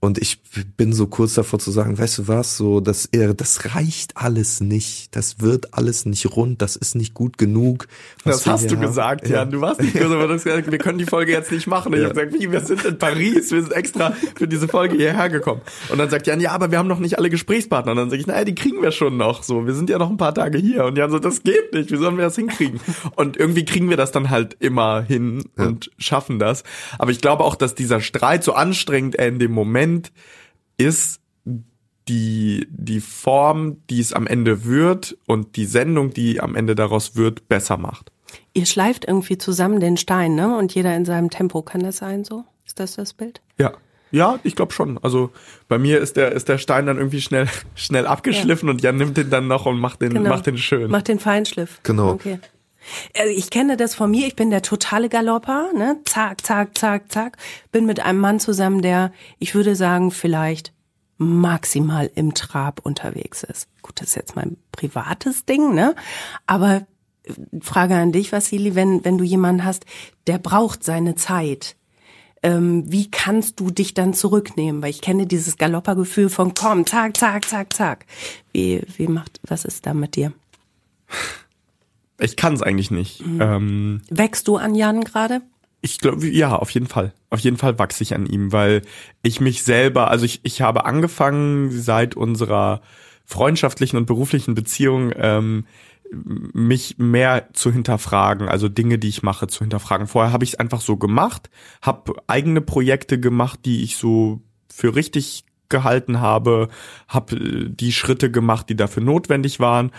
Und 0.00 0.18
ich 0.18 0.40
bin 0.76 0.92
so 0.92 1.08
kurz 1.08 1.34
davor 1.34 1.58
zu 1.58 1.72
sagen, 1.72 1.98
weißt 1.98 2.18
du 2.18 2.28
was, 2.28 2.56
so, 2.56 2.78
das, 2.78 3.08
das 3.10 3.74
reicht 3.74 4.16
alles 4.16 4.60
nicht. 4.60 5.16
Das 5.16 5.40
wird 5.40 5.74
alles 5.74 6.06
nicht 6.06 6.36
rund. 6.36 6.62
Das 6.62 6.76
ist 6.76 6.94
nicht 6.94 7.14
gut 7.14 7.36
genug. 7.36 7.88
Das 8.24 8.46
hast 8.46 8.70
du 8.70 8.76
haben. 8.76 8.80
gesagt, 8.82 9.28
ja. 9.28 9.38
Jan. 9.38 9.50
Du 9.50 9.60
warst 9.60 9.80
nicht 9.80 9.94
böse, 9.94 10.14
aber 10.14 10.28
gesagt, 10.28 10.70
wir 10.70 10.78
können 10.78 10.98
die 10.98 11.04
Folge 11.04 11.32
jetzt 11.32 11.50
nicht 11.50 11.66
machen. 11.66 11.92
Ja. 11.92 11.98
ich 11.98 12.04
habe 12.04 12.14
gesagt, 12.14 12.40
wie, 12.40 12.52
wir 12.52 12.60
sind 12.60 12.84
in 12.84 12.96
Paris. 12.96 13.50
Wir 13.50 13.62
sind 13.62 13.72
extra 13.72 14.12
für 14.36 14.46
diese 14.46 14.68
Folge 14.68 14.96
hierher 14.96 15.28
gekommen. 15.30 15.62
Und 15.88 15.98
dann 15.98 16.10
sagt 16.10 16.28
Jan, 16.28 16.40
ja, 16.40 16.52
aber 16.52 16.70
wir 16.70 16.78
haben 16.78 16.86
noch 16.86 17.00
nicht 17.00 17.18
alle 17.18 17.28
Gesprächspartner. 17.28 17.90
Und 17.90 17.98
dann 17.98 18.10
sage 18.10 18.20
ich, 18.20 18.28
naja, 18.28 18.44
die 18.44 18.54
kriegen 18.54 18.80
wir 18.80 18.92
schon 18.92 19.16
noch. 19.16 19.42
So, 19.42 19.66
wir 19.66 19.74
sind 19.74 19.90
ja 19.90 19.98
noch 19.98 20.10
ein 20.10 20.16
paar 20.16 20.34
Tage 20.34 20.58
hier. 20.58 20.84
Und 20.84 20.96
Jan 20.96 21.10
so, 21.10 21.18
das 21.18 21.42
geht 21.42 21.74
nicht. 21.74 21.90
Wie 21.90 21.96
sollen 21.96 22.16
wir 22.16 22.24
das 22.24 22.36
hinkriegen? 22.36 22.78
Und 23.16 23.36
irgendwie 23.36 23.64
kriegen 23.64 23.90
wir 23.90 23.96
das 23.96 24.12
dann 24.12 24.30
halt 24.30 24.56
immer 24.60 25.02
hin 25.02 25.42
ja. 25.58 25.66
und 25.66 25.90
schaffen 25.98 26.38
das. 26.38 26.62
Aber 27.00 27.10
ich 27.10 27.20
glaube 27.20 27.42
auch, 27.42 27.56
dass 27.56 27.74
dieser 27.74 28.00
Streit 28.00 28.44
so 28.44 28.52
anstrengend 28.52 29.16
er 29.16 29.26
in 29.26 29.40
dem 29.40 29.50
Moment 29.50 29.87
Moment 29.88 30.12
ist 30.76 31.20
die, 32.08 32.66
die 32.70 33.00
Form, 33.00 33.78
die 33.90 34.00
es 34.00 34.12
am 34.12 34.26
Ende 34.26 34.64
wird 34.64 35.16
und 35.26 35.56
die 35.56 35.66
Sendung, 35.66 36.12
die 36.12 36.40
am 36.40 36.54
Ende 36.54 36.74
daraus 36.74 37.16
wird, 37.16 37.48
besser 37.48 37.76
macht. 37.76 38.12
Ihr 38.54 38.66
schleift 38.66 39.06
irgendwie 39.06 39.38
zusammen 39.38 39.80
den 39.80 39.96
Stein, 39.96 40.34
ne? 40.34 40.56
Und 40.56 40.74
jeder 40.74 40.94
in 40.96 41.04
seinem 41.04 41.30
Tempo. 41.30 41.62
Kann 41.62 41.82
das 41.82 41.98
sein 41.98 42.24
so? 42.24 42.44
Ist 42.66 42.80
das 42.80 42.96
das 42.96 43.12
Bild? 43.12 43.40
Ja. 43.58 43.72
Ja, 44.10 44.38
ich 44.42 44.56
glaube 44.56 44.72
schon. 44.72 44.96
Also 44.98 45.32
bei 45.68 45.76
mir 45.76 46.00
ist 46.00 46.16
der 46.16 46.32
ist 46.32 46.48
der 46.48 46.56
Stein 46.56 46.86
dann 46.86 46.96
irgendwie 46.96 47.20
schnell 47.20 47.46
schnell 47.74 48.06
abgeschliffen 48.06 48.68
ja. 48.68 48.72
und 48.72 48.82
Jan 48.82 48.96
nimmt 48.96 49.18
den 49.18 49.28
dann 49.28 49.48
noch 49.48 49.66
und 49.66 49.78
macht 49.78 50.00
den 50.00 50.14
genau. 50.14 50.30
macht 50.30 50.46
den 50.46 50.56
schön. 50.56 50.90
Macht 50.90 51.08
den 51.08 51.18
Feinschliff. 51.18 51.80
Genau. 51.82 52.12
Okay. 52.12 52.38
Also 53.16 53.32
ich 53.32 53.50
kenne 53.50 53.76
das 53.76 53.94
von 53.94 54.10
mir, 54.10 54.26
ich 54.26 54.36
bin 54.36 54.50
der 54.50 54.62
totale 54.62 55.08
Galopper, 55.08 55.72
ne? 55.74 56.00
Zack, 56.04 56.44
zack, 56.44 56.76
zack, 56.76 57.10
zack. 57.12 57.36
Bin 57.72 57.86
mit 57.86 58.00
einem 58.00 58.20
Mann 58.20 58.40
zusammen, 58.40 58.82
der, 58.82 59.12
ich 59.38 59.54
würde 59.54 59.76
sagen, 59.76 60.10
vielleicht 60.10 60.72
maximal 61.18 62.10
im 62.14 62.34
Trab 62.34 62.80
unterwegs 62.84 63.42
ist. 63.42 63.68
Gut, 63.82 64.00
das 64.00 64.08
ist 64.08 64.14
jetzt 64.14 64.36
mein 64.36 64.56
privates 64.72 65.44
Ding, 65.44 65.74
ne? 65.74 65.94
Aber 66.46 66.86
äh, 67.24 67.32
Frage 67.60 67.96
an 67.96 68.12
dich, 68.12 68.32
Vassili, 68.32 68.74
wenn, 68.74 69.04
wenn 69.04 69.18
du 69.18 69.24
jemanden 69.24 69.64
hast, 69.64 69.84
der 70.26 70.38
braucht 70.38 70.84
seine 70.84 71.16
Zeit, 71.16 71.76
ähm, 72.42 72.84
wie 72.86 73.10
kannst 73.10 73.58
du 73.58 73.70
dich 73.70 73.94
dann 73.94 74.14
zurücknehmen? 74.14 74.80
Weil 74.80 74.90
ich 74.90 75.00
kenne 75.00 75.26
dieses 75.26 75.58
Galoppergefühl 75.58 76.28
von 76.28 76.54
komm, 76.54 76.86
zack, 76.86 77.16
zack, 77.16 77.44
zack, 77.48 77.72
zack. 77.72 78.06
Wie, 78.52 78.82
wie 78.96 79.08
macht, 79.08 79.40
was 79.42 79.64
ist 79.64 79.86
da 79.86 79.94
mit 79.94 80.16
dir? 80.16 80.32
Ich 82.18 82.36
kann 82.36 82.54
es 82.54 82.62
eigentlich 82.62 82.90
nicht. 82.90 83.24
Mhm. 83.24 83.40
Ähm, 83.40 84.00
Wächst 84.10 84.48
du 84.48 84.56
an 84.56 84.74
Jan 84.74 85.02
gerade? 85.02 85.42
Ich 85.80 85.98
glaube, 85.98 86.26
ja, 86.26 86.56
auf 86.56 86.70
jeden 86.70 86.86
Fall. 86.86 87.12
Auf 87.30 87.40
jeden 87.40 87.56
Fall 87.56 87.78
wachse 87.78 88.02
ich 88.02 88.14
an 88.14 88.26
ihm, 88.26 88.52
weil 88.52 88.82
ich 89.22 89.40
mich 89.40 89.62
selber, 89.62 90.10
also 90.10 90.24
ich, 90.24 90.40
ich 90.42 90.60
habe 90.60 90.84
angefangen 90.84 91.70
seit 91.70 92.16
unserer 92.16 92.80
freundschaftlichen 93.24 93.96
und 93.96 94.06
beruflichen 94.06 94.54
Beziehung, 94.54 95.12
ähm, 95.16 95.66
mich 96.10 96.96
mehr 96.98 97.50
zu 97.52 97.70
hinterfragen, 97.70 98.48
also 98.48 98.68
Dinge, 98.68 98.98
die 98.98 99.08
ich 99.08 99.22
mache, 99.22 99.46
zu 99.46 99.60
hinterfragen. 99.60 100.06
Vorher 100.06 100.32
habe 100.32 100.42
ich 100.42 100.54
es 100.54 100.58
einfach 100.58 100.80
so 100.80 100.96
gemacht, 100.96 101.50
habe 101.82 102.14
eigene 102.26 102.62
Projekte 102.62 103.20
gemacht, 103.20 103.60
die 103.66 103.84
ich 103.84 103.96
so 103.96 104.40
für 104.72 104.96
richtig 104.96 105.44
gehalten 105.68 106.20
habe, 106.20 106.68
habe 107.06 107.36
äh, 107.36 107.68
die 107.68 107.92
Schritte 107.92 108.30
gemacht, 108.30 108.68
die 108.70 108.76
dafür 108.76 109.02
notwendig 109.02 109.60
waren 109.60 109.92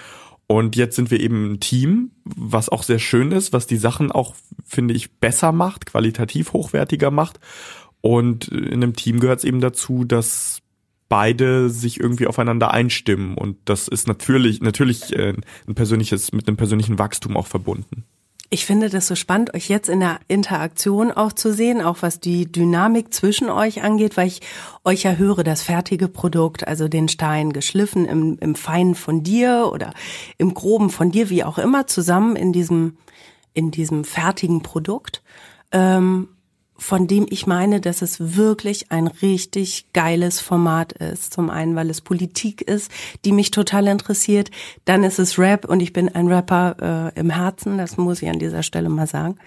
und 0.51 0.75
jetzt 0.75 0.95
sind 0.95 1.11
wir 1.11 1.19
eben 1.19 1.51
ein 1.51 1.59
Team, 1.59 2.09
was 2.25 2.69
auch 2.69 2.81
sehr 2.81 2.97
schön 2.97 3.31
ist, 3.31 3.53
was 3.53 3.67
die 3.67 3.77
Sachen 3.77 4.11
auch, 4.11 4.33
finde 4.65 4.95
ich, 4.95 5.11
besser 5.11 5.51
macht, 5.51 5.85
qualitativ 5.85 6.53
hochwertiger 6.53 7.11
macht. 7.11 7.39
Und 8.01 8.47
in 8.47 8.81
einem 8.81 8.95
Team 8.95 9.19
gehört 9.19 9.39
es 9.39 9.45
eben 9.45 9.61
dazu, 9.61 10.05
dass 10.05 10.63
beide 11.07 11.69
sich 11.69 11.99
irgendwie 11.99 12.25
aufeinander 12.25 12.71
einstimmen. 12.71 13.37
Und 13.37 13.57
das 13.65 13.87
ist 13.87 14.07
natürlich, 14.07 14.59
natürlich 14.59 15.15
äh, 15.15 15.35
ein 15.67 15.75
persönliches, 15.75 16.31
mit 16.31 16.47
einem 16.47 16.57
persönlichen 16.57 16.97
Wachstum 16.97 17.37
auch 17.37 17.47
verbunden. 17.47 18.05
Ich 18.51 18.65
finde 18.65 18.89
das 18.89 19.05
so 19.05 19.13
spannend, 19.13 19.53
euch 19.53 19.69
jetzt 19.69 19.89
in 19.89 19.99
der 19.99 20.19
Interaktion 20.27 21.11
auch 21.11 21.33
zu 21.33 21.53
sehen, 21.53 21.83
auch 21.83 21.97
was 22.01 22.19
die 22.19 22.51
Dynamik 22.51 23.13
zwischen 23.13 23.47
euch 23.47 23.83
angeht, 23.83 24.17
weil 24.17 24.27
ich 24.27 24.41
euch 24.83 25.03
ja 25.03 25.13
höre, 25.13 25.43
das 25.43 25.61
fertige 25.61 26.07
Produkt, 26.07 26.67
also 26.67 26.87
den 26.87 27.09
Stein 27.09 27.53
geschliffen 27.53 28.05
im, 28.05 28.39
im 28.39 28.55
Feinen 28.55 28.95
von 28.95 29.21
dir 29.21 29.69
oder 29.71 29.93
im 30.39 30.55
Groben 30.55 30.89
von 30.89 31.11
dir, 31.11 31.29
wie 31.29 31.43
auch 31.43 31.59
immer, 31.59 31.85
zusammen 31.85 32.35
in 32.35 32.51
diesem, 32.51 32.97
in 33.53 33.69
diesem 33.69 34.03
fertigen 34.03 34.63
Produkt. 34.63 35.21
Ähm, 35.71 36.29
von 36.79 37.07
dem 37.07 37.25
ich 37.29 37.45
meine, 37.45 37.81
dass 37.81 38.01
es 38.01 38.35
wirklich 38.35 38.91
ein 38.91 39.07
richtig 39.07 39.91
geiles 39.93 40.39
Format 40.39 40.93
ist. 40.93 41.33
Zum 41.33 41.49
einen, 41.49 41.75
weil 41.75 41.89
es 41.89 42.01
Politik 42.01 42.61
ist, 42.61 42.91
die 43.25 43.31
mich 43.31 43.51
total 43.51 43.87
interessiert. 43.87 44.49
Dann 44.85 45.03
ist 45.03 45.19
es 45.19 45.37
Rap 45.37 45.65
und 45.65 45.81
ich 45.81 45.93
bin 45.93 46.09
ein 46.09 46.27
Rapper 46.27 47.11
äh, 47.15 47.19
im 47.19 47.29
Herzen, 47.29 47.77
das 47.77 47.97
muss 47.97 48.21
ich 48.21 48.29
an 48.29 48.39
dieser 48.39 48.63
Stelle 48.63 48.89
mal 48.89 49.07
sagen. 49.07 49.37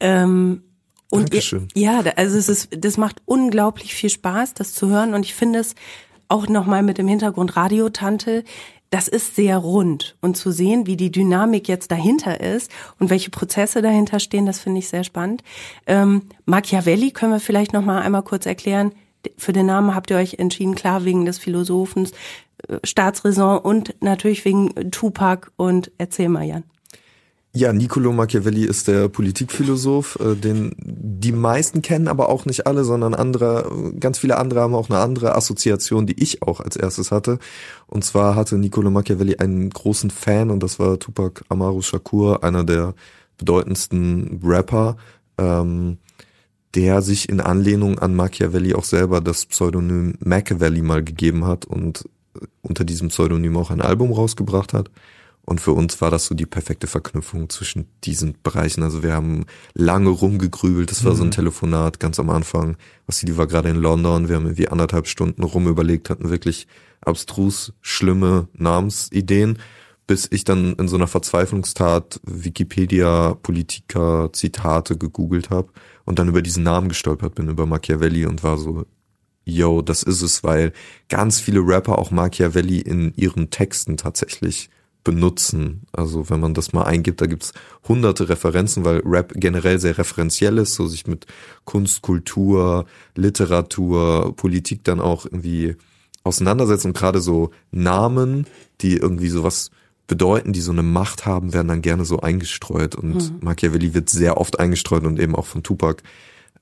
Ähm, 0.00 0.62
und 1.10 1.32
Dankeschön. 1.32 1.68
ja, 1.74 2.02
also 2.16 2.38
es 2.38 2.48
ist, 2.48 2.70
das 2.76 2.96
macht 2.96 3.20
unglaublich 3.26 3.94
viel 3.94 4.08
Spaß, 4.08 4.54
das 4.54 4.72
zu 4.72 4.88
hören 4.88 5.12
und 5.12 5.24
ich 5.26 5.34
finde 5.34 5.58
es 5.58 5.74
auch 6.28 6.48
nochmal 6.48 6.82
mit 6.82 6.96
dem 6.96 7.06
Hintergrund 7.06 7.56
Radiotante 7.56 8.44
das 8.92 9.08
ist 9.08 9.34
sehr 9.34 9.56
rund. 9.56 10.16
Und 10.20 10.36
zu 10.36 10.52
sehen, 10.52 10.86
wie 10.86 10.98
die 10.98 11.10
Dynamik 11.10 11.66
jetzt 11.66 11.90
dahinter 11.90 12.40
ist 12.40 12.70
und 13.00 13.08
welche 13.08 13.30
Prozesse 13.30 13.80
dahinter 13.80 14.20
stehen, 14.20 14.44
das 14.44 14.60
finde 14.60 14.80
ich 14.80 14.88
sehr 14.88 15.02
spannend. 15.02 15.42
Ähm, 15.86 16.24
Machiavelli 16.44 17.10
können 17.10 17.32
wir 17.32 17.40
vielleicht 17.40 17.72
noch 17.72 17.82
mal 17.82 18.02
einmal 18.02 18.22
kurz 18.22 18.44
erklären. 18.44 18.92
Für 19.38 19.54
den 19.54 19.64
Namen 19.64 19.94
habt 19.94 20.10
ihr 20.10 20.18
euch 20.18 20.34
entschieden, 20.34 20.74
klar, 20.74 21.06
wegen 21.06 21.24
des 21.24 21.38
Philosophen, 21.38 22.06
äh, 22.68 22.76
Staatsräson 22.84 23.60
und 23.60 23.94
natürlich 24.00 24.44
wegen 24.44 24.90
Tupac 24.90 25.50
und 25.56 25.90
erzähl 25.96 26.28
mal, 26.28 26.44
Jan. 26.44 26.64
Ja, 27.54 27.74
Niccolo 27.74 28.12
Machiavelli 28.12 28.64
ist 28.64 28.88
der 28.88 29.08
Politikphilosoph, 29.08 30.18
äh, 30.20 30.36
den 30.36 30.72
die 30.78 31.32
meisten 31.32 31.82
kennen, 31.82 32.08
aber 32.08 32.30
auch 32.30 32.46
nicht 32.46 32.66
alle, 32.66 32.82
sondern 32.82 33.12
andere, 33.12 33.92
ganz 34.00 34.18
viele 34.18 34.38
andere 34.38 34.60
haben 34.60 34.74
auch 34.74 34.88
eine 34.88 35.00
andere 35.00 35.34
Assoziation, 35.34 36.06
die 36.06 36.20
ich 36.22 36.42
auch 36.42 36.60
als 36.60 36.76
erstes 36.76 37.10
hatte. 37.10 37.38
Und 37.86 38.04
zwar 38.04 38.36
hatte 38.36 38.56
Niccolo 38.56 38.90
Machiavelli 38.90 39.36
einen 39.36 39.68
großen 39.68 40.08
Fan 40.08 40.50
und 40.50 40.62
das 40.62 40.78
war 40.78 40.98
Tupac 40.98 41.44
Amaru 41.50 41.82
Shakur, 41.82 42.42
einer 42.42 42.64
der 42.64 42.94
bedeutendsten 43.36 44.40
Rapper, 44.42 44.96
ähm, 45.36 45.98
der 46.74 47.02
sich 47.02 47.28
in 47.28 47.40
Anlehnung 47.40 47.98
an 47.98 48.14
Machiavelli 48.14 48.72
auch 48.74 48.84
selber 48.84 49.20
das 49.20 49.44
Pseudonym 49.44 50.14
Machiavelli 50.20 50.80
mal 50.80 51.04
gegeben 51.04 51.46
hat 51.46 51.66
und 51.66 52.08
unter 52.62 52.84
diesem 52.84 53.08
Pseudonym 53.08 53.58
auch 53.58 53.70
ein 53.70 53.82
Album 53.82 54.10
rausgebracht 54.10 54.72
hat. 54.72 54.90
Und 55.44 55.60
für 55.60 55.72
uns 55.72 56.00
war 56.00 56.10
das 56.10 56.26
so 56.26 56.34
die 56.34 56.46
perfekte 56.46 56.86
Verknüpfung 56.86 57.50
zwischen 57.50 57.86
diesen 58.04 58.36
Bereichen. 58.42 58.82
Also 58.82 59.02
wir 59.02 59.12
haben 59.12 59.44
lange 59.74 60.10
rumgegrübelt. 60.10 60.90
Das 60.90 61.04
war 61.04 61.12
mhm. 61.12 61.16
so 61.16 61.22
ein 61.24 61.26
mhm. 61.26 61.32
Telefonat 61.32 61.98
ganz 62.00 62.20
am 62.20 62.30
Anfang. 62.30 62.76
Vassili 63.06 63.36
war 63.36 63.48
gerade 63.48 63.68
in 63.68 63.76
London. 63.76 64.28
Wir 64.28 64.36
haben 64.36 64.46
irgendwie 64.46 64.68
anderthalb 64.68 65.08
Stunden 65.08 65.42
rumüberlegt, 65.42 66.10
hatten 66.10 66.30
wirklich 66.30 66.68
abstrus 67.00 67.72
schlimme 67.80 68.48
Namensideen, 68.54 69.58
bis 70.06 70.28
ich 70.30 70.44
dann 70.44 70.74
in 70.74 70.86
so 70.86 70.96
einer 70.96 71.08
Verzweiflungstat 71.08 72.20
Wikipedia, 72.24 73.34
Politiker, 73.34 74.30
Zitate 74.32 74.96
gegoogelt 74.96 75.50
habe 75.50 75.72
und 76.04 76.20
dann 76.20 76.28
über 76.28 76.42
diesen 76.42 76.62
Namen 76.62 76.88
gestolpert 76.88 77.34
bin, 77.34 77.48
über 77.48 77.66
Machiavelli 77.66 78.26
und 78.26 78.44
war 78.44 78.58
so, 78.58 78.84
yo, 79.44 79.82
das 79.82 80.04
ist 80.04 80.22
es, 80.22 80.44
weil 80.44 80.72
ganz 81.08 81.40
viele 81.40 81.60
Rapper 81.60 81.98
auch 81.98 82.12
Machiavelli 82.12 82.78
in 82.80 83.12
ihren 83.14 83.50
Texten 83.50 83.96
tatsächlich 83.96 84.70
benutzen. 85.04 85.82
Also 85.92 86.30
wenn 86.30 86.40
man 86.40 86.54
das 86.54 86.72
mal 86.72 86.84
eingibt, 86.84 87.20
da 87.20 87.26
gibt's 87.26 87.52
hunderte 87.86 88.28
Referenzen, 88.28 88.84
weil 88.84 89.02
Rap 89.04 89.32
generell 89.34 89.78
sehr 89.78 89.98
referenziell 89.98 90.58
ist, 90.58 90.74
so 90.74 90.86
sich 90.86 91.06
mit 91.06 91.26
Kunst, 91.64 92.02
Kultur, 92.02 92.86
Literatur, 93.14 94.34
Politik 94.36 94.84
dann 94.84 95.00
auch 95.00 95.26
irgendwie 95.26 95.76
auseinandersetzt 96.24 96.84
und 96.84 96.96
gerade 96.96 97.20
so 97.20 97.50
Namen, 97.70 98.46
die 98.80 98.96
irgendwie 98.96 99.28
sowas 99.28 99.70
bedeuten, 100.06 100.52
die 100.52 100.60
so 100.60 100.72
eine 100.72 100.82
Macht 100.82 101.26
haben, 101.26 101.52
werden 101.52 101.68
dann 101.68 101.82
gerne 101.82 102.04
so 102.04 102.20
eingestreut 102.20 102.94
und 102.94 103.14
mhm. 103.14 103.38
Machiavelli 103.40 103.94
wird 103.94 104.10
sehr 104.10 104.38
oft 104.38 104.58
eingestreut 104.58 105.04
und 105.04 105.18
eben 105.18 105.34
auch 105.34 105.46
von 105.46 105.62
Tupac 105.62 106.02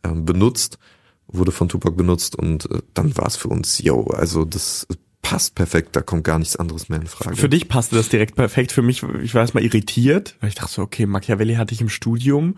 äh, 0.02 0.12
benutzt, 0.12 0.78
wurde 1.26 1.52
von 1.52 1.68
Tupac 1.68 1.96
benutzt 1.96 2.36
und 2.36 2.70
äh, 2.70 2.80
dann 2.94 3.16
war 3.16 3.26
es 3.26 3.36
für 3.36 3.48
uns, 3.48 3.82
yo, 3.82 4.04
also 4.04 4.44
das 4.44 4.86
passt 5.22 5.54
perfekt, 5.54 5.94
da 5.94 6.00
kommt 6.00 6.24
gar 6.24 6.38
nichts 6.38 6.56
anderes 6.56 6.88
mehr 6.88 7.00
in 7.00 7.06
Frage. 7.06 7.36
Für 7.36 7.48
dich 7.48 7.68
passte 7.68 7.94
das 7.94 8.08
direkt 8.08 8.36
perfekt. 8.36 8.72
Für 8.72 8.82
mich, 8.82 9.02
ich 9.22 9.34
war 9.34 9.42
erstmal 9.42 9.62
irritiert, 9.62 10.36
weil 10.40 10.48
ich 10.48 10.54
dachte 10.54 10.72
so, 10.72 10.82
okay, 10.82 11.06
Machiavelli 11.06 11.54
hatte 11.54 11.74
ich 11.74 11.80
im 11.80 11.88
Studium, 11.88 12.56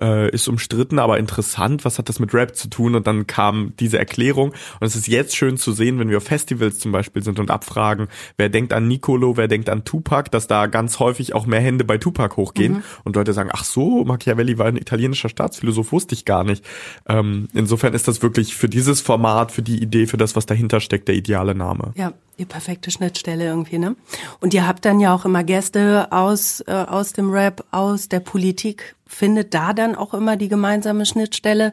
äh, 0.00 0.30
ist 0.30 0.48
umstritten, 0.48 0.98
aber 0.98 1.18
interessant, 1.18 1.84
was 1.84 1.98
hat 1.98 2.08
das 2.08 2.20
mit 2.20 2.32
Rap 2.32 2.54
zu 2.54 2.68
tun? 2.68 2.94
Und 2.94 3.06
dann 3.06 3.26
kam 3.26 3.74
diese 3.80 3.98
Erklärung. 3.98 4.54
Und 4.80 4.86
es 4.86 4.94
ist 4.94 5.08
jetzt 5.08 5.36
schön 5.36 5.56
zu 5.56 5.72
sehen, 5.72 5.98
wenn 5.98 6.08
wir 6.08 6.18
auf 6.18 6.24
Festivals 6.24 6.78
zum 6.78 6.92
Beispiel 6.92 7.22
sind 7.22 7.40
und 7.40 7.50
abfragen, 7.50 8.08
wer 8.36 8.48
denkt 8.48 8.72
an 8.72 8.86
Nicolo, 8.86 9.36
wer 9.36 9.48
denkt 9.48 9.68
an 9.68 9.84
Tupac, 9.84 10.30
dass 10.30 10.46
da 10.46 10.66
ganz 10.66 11.00
häufig 11.00 11.34
auch 11.34 11.46
mehr 11.46 11.60
Hände 11.60 11.84
bei 11.84 11.98
Tupac 11.98 12.36
hochgehen. 12.36 12.74
Mhm. 12.74 12.82
Und 13.02 13.16
Leute 13.16 13.32
sagen, 13.32 13.50
ach 13.52 13.64
so, 13.64 14.04
Machiavelli 14.04 14.56
war 14.58 14.66
ein 14.66 14.76
italienischer 14.76 15.28
Staatsphilosoph, 15.28 15.92
wusste 15.92 16.14
ich 16.14 16.24
gar 16.24 16.44
nicht. 16.44 16.64
Ähm, 17.08 17.48
insofern 17.54 17.92
ist 17.92 18.08
das 18.08 18.22
wirklich 18.22 18.54
für 18.54 18.68
dieses 18.68 19.00
Format, 19.00 19.52
für 19.52 19.62
die 19.62 19.82
Idee, 19.82 20.06
für 20.06 20.16
das, 20.16 20.36
was 20.36 20.46
dahinter 20.46 20.80
steckt, 20.80 21.08
der 21.08 21.16
ideale 21.16 21.54
Name. 21.54 21.92
Ja, 21.96 22.03
die 22.38 22.44
perfekte 22.44 22.90
Schnittstelle 22.90 23.44
irgendwie, 23.44 23.78
ne? 23.78 23.96
Und 24.40 24.54
ihr 24.54 24.66
habt 24.66 24.84
dann 24.84 25.00
ja 25.00 25.14
auch 25.14 25.24
immer 25.24 25.44
Gäste 25.44 26.08
aus, 26.10 26.60
äh, 26.66 26.72
aus 26.72 27.12
dem 27.12 27.30
Rap, 27.30 27.64
aus 27.70 28.08
der 28.08 28.20
Politik. 28.20 28.96
Findet 29.06 29.54
da 29.54 29.72
dann 29.72 29.94
auch 29.94 30.14
immer 30.14 30.36
die 30.36 30.48
gemeinsame 30.48 31.06
Schnittstelle? 31.06 31.72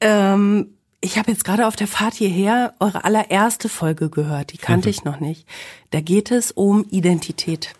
Ähm, 0.00 0.74
ich 1.00 1.18
habe 1.18 1.30
jetzt 1.30 1.44
gerade 1.44 1.66
auf 1.66 1.76
der 1.76 1.86
Fahrt 1.86 2.14
hierher 2.14 2.74
eure 2.80 3.04
allererste 3.04 3.68
Folge 3.68 4.10
gehört, 4.10 4.52
die 4.52 4.58
kannte 4.58 4.88
mhm. 4.88 4.90
ich 4.90 5.04
noch 5.04 5.20
nicht. 5.20 5.46
Da 5.90 6.00
geht 6.00 6.30
es 6.30 6.52
um 6.52 6.84
Identität. 6.90 7.74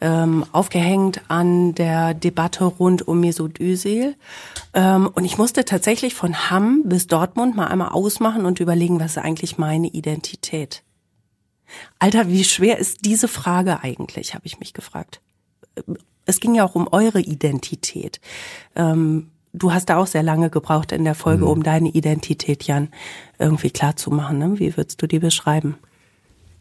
Ähm, 0.00 0.44
aufgehängt 0.52 1.22
an 1.28 1.74
der 1.74 2.12
Debatte 2.12 2.64
rund 2.64 3.08
um 3.08 3.20
Mesut 3.20 3.60
Özil. 3.60 4.14
Ähm, 4.74 5.08
und 5.14 5.24
ich 5.24 5.38
musste 5.38 5.64
tatsächlich 5.64 6.14
von 6.14 6.50
Hamm 6.50 6.82
bis 6.84 7.06
Dortmund 7.06 7.56
mal 7.56 7.68
einmal 7.68 7.88
ausmachen 7.88 8.44
und 8.44 8.60
überlegen, 8.60 9.00
was 9.00 9.12
ist 9.12 9.22
eigentlich 9.22 9.56
meine 9.56 9.88
Identität? 9.88 10.82
Alter, 11.98 12.28
wie 12.28 12.44
schwer 12.44 12.78
ist 12.78 13.04
diese 13.04 13.28
Frage 13.28 13.82
eigentlich, 13.82 14.34
habe 14.34 14.46
ich 14.46 14.60
mich 14.60 14.74
gefragt. 14.74 15.20
Es 16.24 16.40
ging 16.40 16.54
ja 16.54 16.64
auch 16.64 16.74
um 16.74 16.88
eure 16.90 17.20
Identität. 17.20 18.20
Ähm, 18.74 19.30
du 19.52 19.72
hast 19.72 19.88
da 19.88 19.96
auch 19.96 20.06
sehr 20.06 20.22
lange 20.22 20.50
gebraucht 20.50 20.92
in 20.92 21.04
der 21.04 21.14
Folge, 21.14 21.44
mhm. 21.44 21.50
um 21.50 21.62
deine 21.62 21.88
Identität, 21.88 22.64
Jan, 22.64 22.88
irgendwie 23.38 23.70
klar 23.70 23.96
zu 23.96 24.10
machen. 24.10 24.38
Ne? 24.38 24.58
Wie 24.58 24.76
würdest 24.76 25.00
du 25.00 25.06
die 25.06 25.18
beschreiben? 25.18 25.76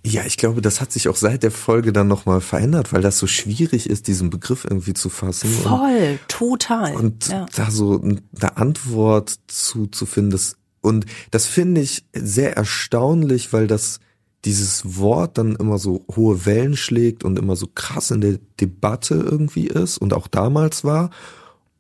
Ja, 0.07 0.23
ich 0.23 0.37
glaube, 0.37 0.61
das 0.61 0.81
hat 0.81 0.91
sich 0.91 1.09
auch 1.09 1.15
seit 1.15 1.41
der 1.41 1.49
Folge 1.49 1.91
dann 1.91 2.07
nochmal 2.07 2.39
verändert, 2.39 2.93
weil 2.93 3.01
das 3.01 3.17
so 3.17 3.25
schwierig 3.25 3.89
ist, 3.89 4.07
diesen 4.07 4.29
Begriff 4.29 4.63
irgendwie 4.63 4.93
zu 4.93 5.09
fassen. 5.09 5.49
Voll, 5.49 6.19
und, 6.19 6.27
total. 6.27 6.95
Und 6.95 7.27
ja. 7.29 7.47
da 7.55 7.71
so 7.71 7.99
eine 7.99 8.57
Antwort 8.57 9.39
zu, 9.47 9.87
zu 9.87 10.05
finden, 10.05 10.29
das, 10.29 10.57
und 10.81 11.07
das 11.31 11.47
finde 11.47 11.81
ich 11.81 12.05
sehr 12.13 12.55
erstaunlich, 12.55 13.51
weil 13.51 13.65
das 13.65 13.99
dieses 14.45 14.99
Wort 14.99 15.39
dann 15.39 15.55
immer 15.55 15.79
so 15.79 16.05
hohe 16.15 16.45
Wellen 16.45 16.77
schlägt 16.77 17.23
und 17.23 17.39
immer 17.39 17.55
so 17.55 17.67
krass 17.73 18.11
in 18.11 18.21
der 18.21 18.37
Debatte 18.61 19.15
irgendwie 19.15 19.65
ist 19.65 19.97
und 19.97 20.13
auch 20.13 20.27
damals 20.27 20.83
war. 20.83 21.09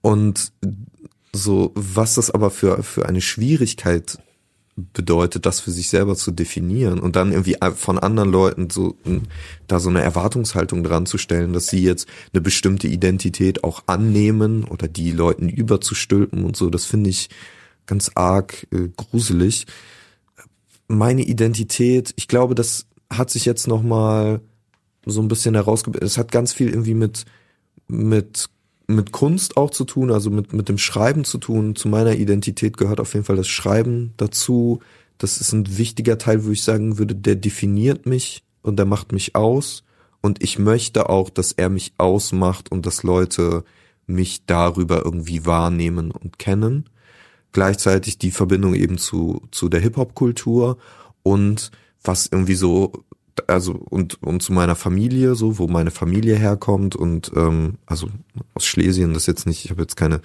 Und 0.01 0.51
so, 1.31 1.71
was 1.75 2.15
das 2.15 2.31
aber 2.31 2.49
für, 2.49 2.81
für 2.81 3.07
eine 3.07 3.21
Schwierigkeit 3.21 4.17
bedeutet, 4.75 5.45
das 5.45 5.61
für 5.61 5.71
sich 5.71 5.89
selber 5.89 6.15
zu 6.15 6.31
definieren 6.31 6.99
und 6.99 7.15
dann 7.15 7.31
irgendwie 7.31 7.55
von 7.75 7.97
anderen 7.97 8.29
Leuten 8.29 8.69
so 8.69 8.97
da 9.67 9.79
so 9.79 9.89
eine 9.89 10.01
Erwartungshaltung 10.01 10.83
dran 10.83 11.05
zu 11.05 11.17
stellen, 11.17 11.53
dass 11.53 11.67
sie 11.67 11.81
jetzt 11.81 12.09
eine 12.33 12.41
bestimmte 12.41 12.87
Identität 12.87 13.63
auch 13.63 13.83
annehmen 13.87 14.65
oder 14.65 14.89
die 14.89 15.11
Leuten 15.11 15.47
überzustülpen 15.47 16.43
und 16.43 16.57
so, 16.57 16.69
das 16.69 16.85
finde 16.85 17.09
ich 17.09 17.29
ganz 17.85 18.11
arg 18.15 18.67
äh, 18.71 18.89
gruselig 18.97 19.65
meine 20.87 21.23
Identität, 21.23 22.13
ich 22.15 22.27
glaube, 22.27 22.55
das 22.55 22.85
hat 23.09 23.29
sich 23.29 23.45
jetzt 23.45 23.67
noch 23.67 23.83
mal 23.83 24.41
so 25.05 25.21
ein 25.21 25.27
bisschen 25.27 25.55
herausgebildet. 25.55 26.09
Es 26.09 26.17
hat 26.17 26.31
ganz 26.31 26.53
viel 26.53 26.69
irgendwie 26.69 26.93
mit 26.93 27.25
mit 27.87 28.49
mit 28.87 29.11
Kunst 29.11 29.57
auch 29.57 29.71
zu 29.71 29.83
tun, 29.85 30.11
also 30.11 30.29
mit 30.29 30.53
mit 30.53 30.69
dem 30.69 30.77
Schreiben 30.77 31.23
zu 31.23 31.37
tun. 31.37 31.75
Zu 31.75 31.87
meiner 31.87 32.15
Identität 32.15 32.77
gehört 32.77 32.99
auf 32.99 33.13
jeden 33.13 33.25
Fall 33.25 33.35
das 33.35 33.47
Schreiben 33.47 34.13
dazu. 34.17 34.79
Das 35.17 35.39
ist 35.39 35.53
ein 35.53 35.77
wichtiger 35.77 36.17
Teil, 36.17 36.45
wo 36.45 36.51
ich 36.51 36.63
sagen 36.63 36.97
würde, 36.97 37.15
der 37.15 37.35
definiert 37.35 38.05
mich 38.05 38.43
und 38.61 38.77
der 38.77 38.85
macht 38.85 39.11
mich 39.11 39.35
aus. 39.35 39.83
Und 40.21 40.43
ich 40.43 40.59
möchte 40.59 41.09
auch, 41.09 41.29
dass 41.29 41.51
er 41.51 41.69
mich 41.69 41.93
ausmacht 41.97 42.71
und 42.71 42.85
dass 42.85 43.03
Leute 43.03 43.63
mich 44.07 44.45
darüber 44.45 45.03
irgendwie 45.05 45.45
wahrnehmen 45.45 46.11
und 46.11 46.39
kennen 46.39 46.89
gleichzeitig 47.55 48.17
die 48.17 48.31
Verbindung 48.31 48.75
eben 48.75 48.97
zu, 48.97 49.41
zu 49.49 49.69
der 49.69 49.79
Hip-Hop-Kultur 49.79 50.77
und 51.23 51.71
was 52.03 52.27
irgendwie 52.27 52.55
so, 52.55 53.04
also 53.47 53.73
und, 53.73 54.21
und 54.23 54.41
zu 54.41 54.53
meiner 54.53 54.75
Familie, 54.75 55.35
so, 55.35 55.57
wo 55.57 55.67
meine 55.67 55.91
Familie 55.91 56.35
herkommt 56.35 56.95
und 56.95 57.31
ähm, 57.35 57.77
also 57.85 58.07
aus 58.53 58.65
Schlesien, 58.65 59.13
das 59.13 59.25
jetzt 59.25 59.45
nicht, 59.45 59.65
ich 59.65 59.71
habe 59.71 59.81
jetzt 59.81 59.95
keine, 59.95 60.21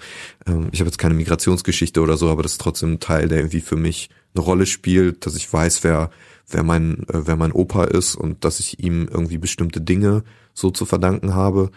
ähm, 0.47 0.69
ich 0.71 0.79
habe 0.79 0.87
jetzt 0.87 0.97
keine 0.97 1.13
Migrationsgeschichte 1.13 2.01
oder 2.01 2.17
so, 2.17 2.29
aber 2.29 2.43
das 2.43 2.53
ist 2.53 2.61
trotzdem 2.61 2.93
ein 2.93 2.99
Teil, 2.99 3.27
der 3.27 3.39
irgendwie 3.39 3.61
für 3.61 3.75
mich 3.75 4.09
eine 4.33 4.43
Rolle 4.43 4.65
spielt, 4.65 5.25
dass 5.25 5.35
ich 5.35 5.51
weiß, 5.51 5.83
wer, 5.83 6.09
wer 6.47 6.63
mein, 6.63 7.03
äh, 7.09 7.25
wer 7.25 7.35
mein 7.35 7.51
Opa 7.51 7.85
ist 7.85 8.15
und 8.15 8.45
dass 8.45 8.59
ich 8.59 8.79
ihm 8.79 9.07
irgendwie 9.11 9.37
bestimmte 9.37 9.81
Dinge 9.81 10.23
so 10.53 10.71
zu 10.71 10.85
verdanken 10.85 11.35
habe. 11.35 11.71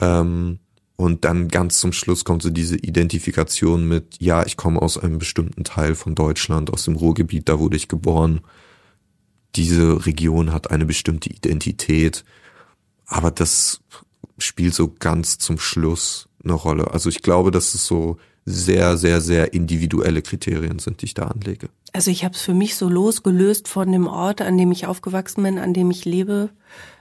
Ähm, 0.00 0.60
und 0.96 1.24
dann 1.24 1.48
ganz 1.48 1.78
zum 1.78 1.92
Schluss 1.92 2.24
kommt 2.26 2.42
so 2.42 2.50
diese 2.50 2.76
Identifikation 2.76 3.88
mit, 3.88 4.16
ja, 4.20 4.44
ich 4.44 4.58
komme 4.58 4.82
aus 4.82 4.98
einem 4.98 5.18
bestimmten 5.18 5.64
Teil 5.64 5.94
von 5.94 6.14
Deutschland, 6.14 6.70
aus 6.70 6.84
dem 6.84 6.96
Ruhrgebiet, 6.96 7.48
da 7.48 7.58
wurde 7.58 7.76
ich 7.76 7.88
geboren. 7.88 8.40
Diese 9.56 10.06
Region 10.06 10.52
hat 10.52 10.70
eine 10.70 10.86
bestimmte 10.86 11.30
Identität. 11.30 12.24
Aber 13.06 13.30
das 13.30 13.80
spielt 14.38 14.74
so 14.74 14.94
ganz 14.98 15.38
zum 15.38 15.58
Schluss 15.58 16.28
eine 16.42 16.54
Rolle. 16.54 16.92
Also 16.92 17.08
ich 17.08 17.22
glaube, 17.22 17.50
dass 17.50 17.74
es 17.74 17.86
so 17.86 18.16
sehr, 18.46 18.96
sehr, 18.96 19.20
sehr 19.20 19.52
individuelle 19.52 20.22
Kriterien 20.22 20.78
sind, 20.78 21.02
die 21.02 21.06
ich 21.06 21.14
da 21.14 21.24
anlege. 21.26 21.68
Also 21.92 22.10
ich 22.10 22.24
habe 22.24 22.34
es 22.34 22.40
für 22.40 22.54
mich 22.54 22.76
so 22.76 22.88
losgelöst 22.88 23.68
von 23.68 23.90
dem 23.92 24.06
Ort, 24.06 24.40
an 24.40 24.56
dem 24.56 24.72
ich 24.72 24.86
aufgewachsen 24.86 25.42
bin, 25.42 25.58
an 25.58 25.74
dem 25.74 25.90
ich 25.90 26.04
lebe, 26.04 26.50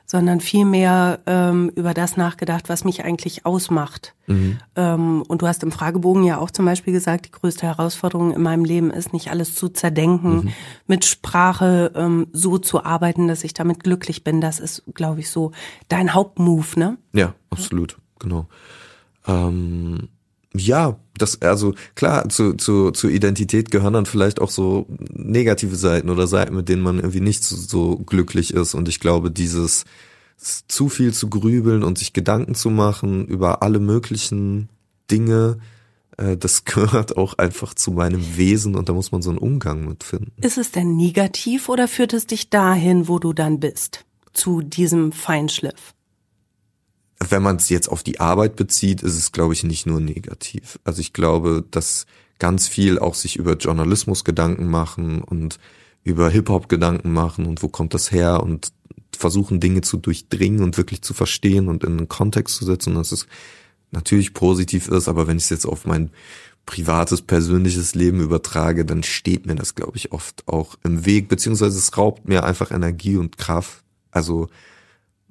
sondern 0.09 0.41
vielmehr 0.41 1.19
ähm, 1.27 1.71
über 1.75 1.93
das 1.93 2.17
nachgedacht, 2.17 2.67
was 2.67 2.83
mich 2.83 3.05
eigentlich 3.05 3.45
ausmacht. 3.45 4.15
Mhm. 4.25 4.57
Ähm, 4.75 5.23
und 5.27 5.43
du 5.43 5.47
hast 5.47 5.61
im 5.61 5.71
Fragebogen 5.71 6.23
ja 6.23 6.39
auch 6.39 6.49
zum 6.49 6.65
Beispiel 6.65 6.91
gesagt, 6.93 7.27
die 7.27 7.31
größte 7.31 7.67
Herausforderung 7.67 8.33
in 8.33 8.41
meinem 8.41 8.65
Leben 8.65 8.89
ist, 8.89 9.13
nicht 9.13 9.29
alles 9.29 9.53
zu 9.53 9.69
zerdenken, 9.69 10.35
mhm. 10.45 10.53
mit 10.87 11.05
Sprache 11.05 11.91
ähm, 11.93 12.25
so 12.33 12.57
zu 12.57 12.83
arbeiten, 12.83 13.27
dass 13.27 13.43
ich 13.43 13.53
damit 13.53 13.83
glücklich 13.83 14.23
bin. 14.23 14.41
Das 14.41 14.59
ist, 14.59 14.81
glaube 14.95 15.19
ich, 15.19 15.29
so 15.29 15.51
dein 15.89 16.15
Hauptmove, 16.15 16.75
ne? 16.75 16.97
Ja, 17.13 17.35
absolut, 17.51 17.99
genau. 18.17 18.47
Ähm 19.27 20.09
ja, 20.55 20.99
das, 21.17 21.41
also 21.41 21.73
klar, 21.95 22.27
zu, 22.29 22.53
zu, 22.53 22.91
zur 22.91 23.09
Identität 23.09 23.71
gehören 23.71 23.93
dann 23.93 24.05
vielleicht 24.05 24.41
auch 24.41 24.49
so 24.49 24.87
negative 25.13 25.75
Seiten 25.75 26.09
oder 26.09 26.27
Seiten, 26.27 26.55
mit 26.55 26.69
denen 26.69 26.81
man 26.81 26.97
irgendwie 26.97 27.21
nicht 27.21 27.43
so, 27.43 27.55
so 27.55 27.97
glücklich 27.97 28.53
ist. 28.53 28.73
Und 28.73 28.87
ich 28.87 28.99
glaube, 28.99 29.31
dieses 29.31 29.85
zu 30.37 30.89
viel 30.89 31.13
zu 31.13 31.29
grübeln 31.29 31.83
und 31.83 31.97
sich 31.97 32.13
Gedanken 32.13 32.55
zu 32.55 32.69
machen 32.69 33.27
über 33.27 33.61
alle 33.61 33.79
möglichen 33.79 34.69
Dinge, 35.11 35.57
äh, 36.17 36.37
das 36.37 36.65
gehört 36.65 37.17
auch 37.17 37.37
einfach 37.37 37.73
zu 37.73 37.91
meinem 37.91 38.37
Wesen 38.37 38.75
und 38.75 38.89
da 38.89 38.93
muss 38.93 39.11
man 39.11 39.21
so 39.21 39.29
einen 39.29 39.39
Umgang 39.39 39.85
mit 39.87 40.03
finden. 40.03 40.31
Ist 40.41 40.57
es 40.57 40.71
denn 40.71 40.95
negativ 40.95 41.69
oder 41.69 41.87
führt 41.87 42.13
es 42.13 42.25
dich 42.25 42.49
dahin, 42.49 43.07
wo 43.07 43.19
du 43.19 43.33
dann 43.33 43.59
bist? 43.59 44.05
Zu 44.33 44.61
diesem 44.61 45.11
Feinschliff? 45.11 45.93
Wenn 47.27 47.43
man 47.43 47.57
es 47.57 47.69
jetzt 47.69 47.89
auf 47.89 48.03
die 48.03 48.19
Arbeit 48.19 48.55
bezieht, 48.55 49.01
ist 49.01 49.17
es, 49.17 49.31
glaube 49.31 49.53
ich, 49.53 49.63
nicht 49.63 49.85
nur 49.85 49.99
negativ. 49.99 50.79
Also 50.83 51.01
ich 51.01 51.13
glaube, 51.13 51.65
dass 51.69 52.05
ganz 52.39 52.67
viel 52.67 52.97
auch 52.97 53.15
sich 53.15 53.35
über 53.35 53.57
Journalismus 53.57 54.23
Gedanken 54.23 54.67
machen 54.67 55.21
und 55.21 55.59
über 56.03 56.29
Hip-Hop 56.29 56.69
Gedanken 56.69 57.11
machen 57.11 57.45
und 57.45 57.61
wo 57.61 57.67
kommt 57.67 57.93
das 57.93 58.11
her 58.11 58.41
und 58.41 58.71
versuchen 59.15 59.59
Dinge 59.59 59.81
zu 59.81 59.97
durchdringen 59.97 60.63
und 60.63 60.77
wirklich 60.77 61.01
zu 61.01 61.13
verstehen 61.13 61.67
und 61.67 61.83
in 61.83 61.97
einen 61.97 62.07
Kontext 62.07 62.55
zu 62.55 62.65
setzen, 62.65 62.95
dass 62.95 63.11
es 63.11 63.27
natürlich 63.91 64.33
positiv 64.33 64.87
ist, 64.87 65.07
aber 65.07 65.27
wenn 65.27 65.37
ich 65.37 65.43
es 65.43 65.49
jetzt 65.49 65.65
auf 65.65 65.85
mein 65.85 66.11
privates, 66.65 67.23
persönliches 67.23 67.95
Leben 67.95 68.21
übertrage, 68.21 68.85
dann 68.85 69.01
steht 69.03 69.45
mir 69.45 69.55
das, 69.55 69.75
glaube 69.75 69.97
ich, 69.97 70.11
oft 70.11 70.47
auch 70.47 70.75
im 70.83 71.05
Weg, 71.05 71.27
beziehungsweise 71.27 71.77
es 71.77 71.97
raubt 71.97 72.27
mir 72.27 72.43
einfach 72.43 72.71
Energie 72.71 73.17
und 73.17 73.37
Kraft. 73.37 73.83
Also, 74.11 74.47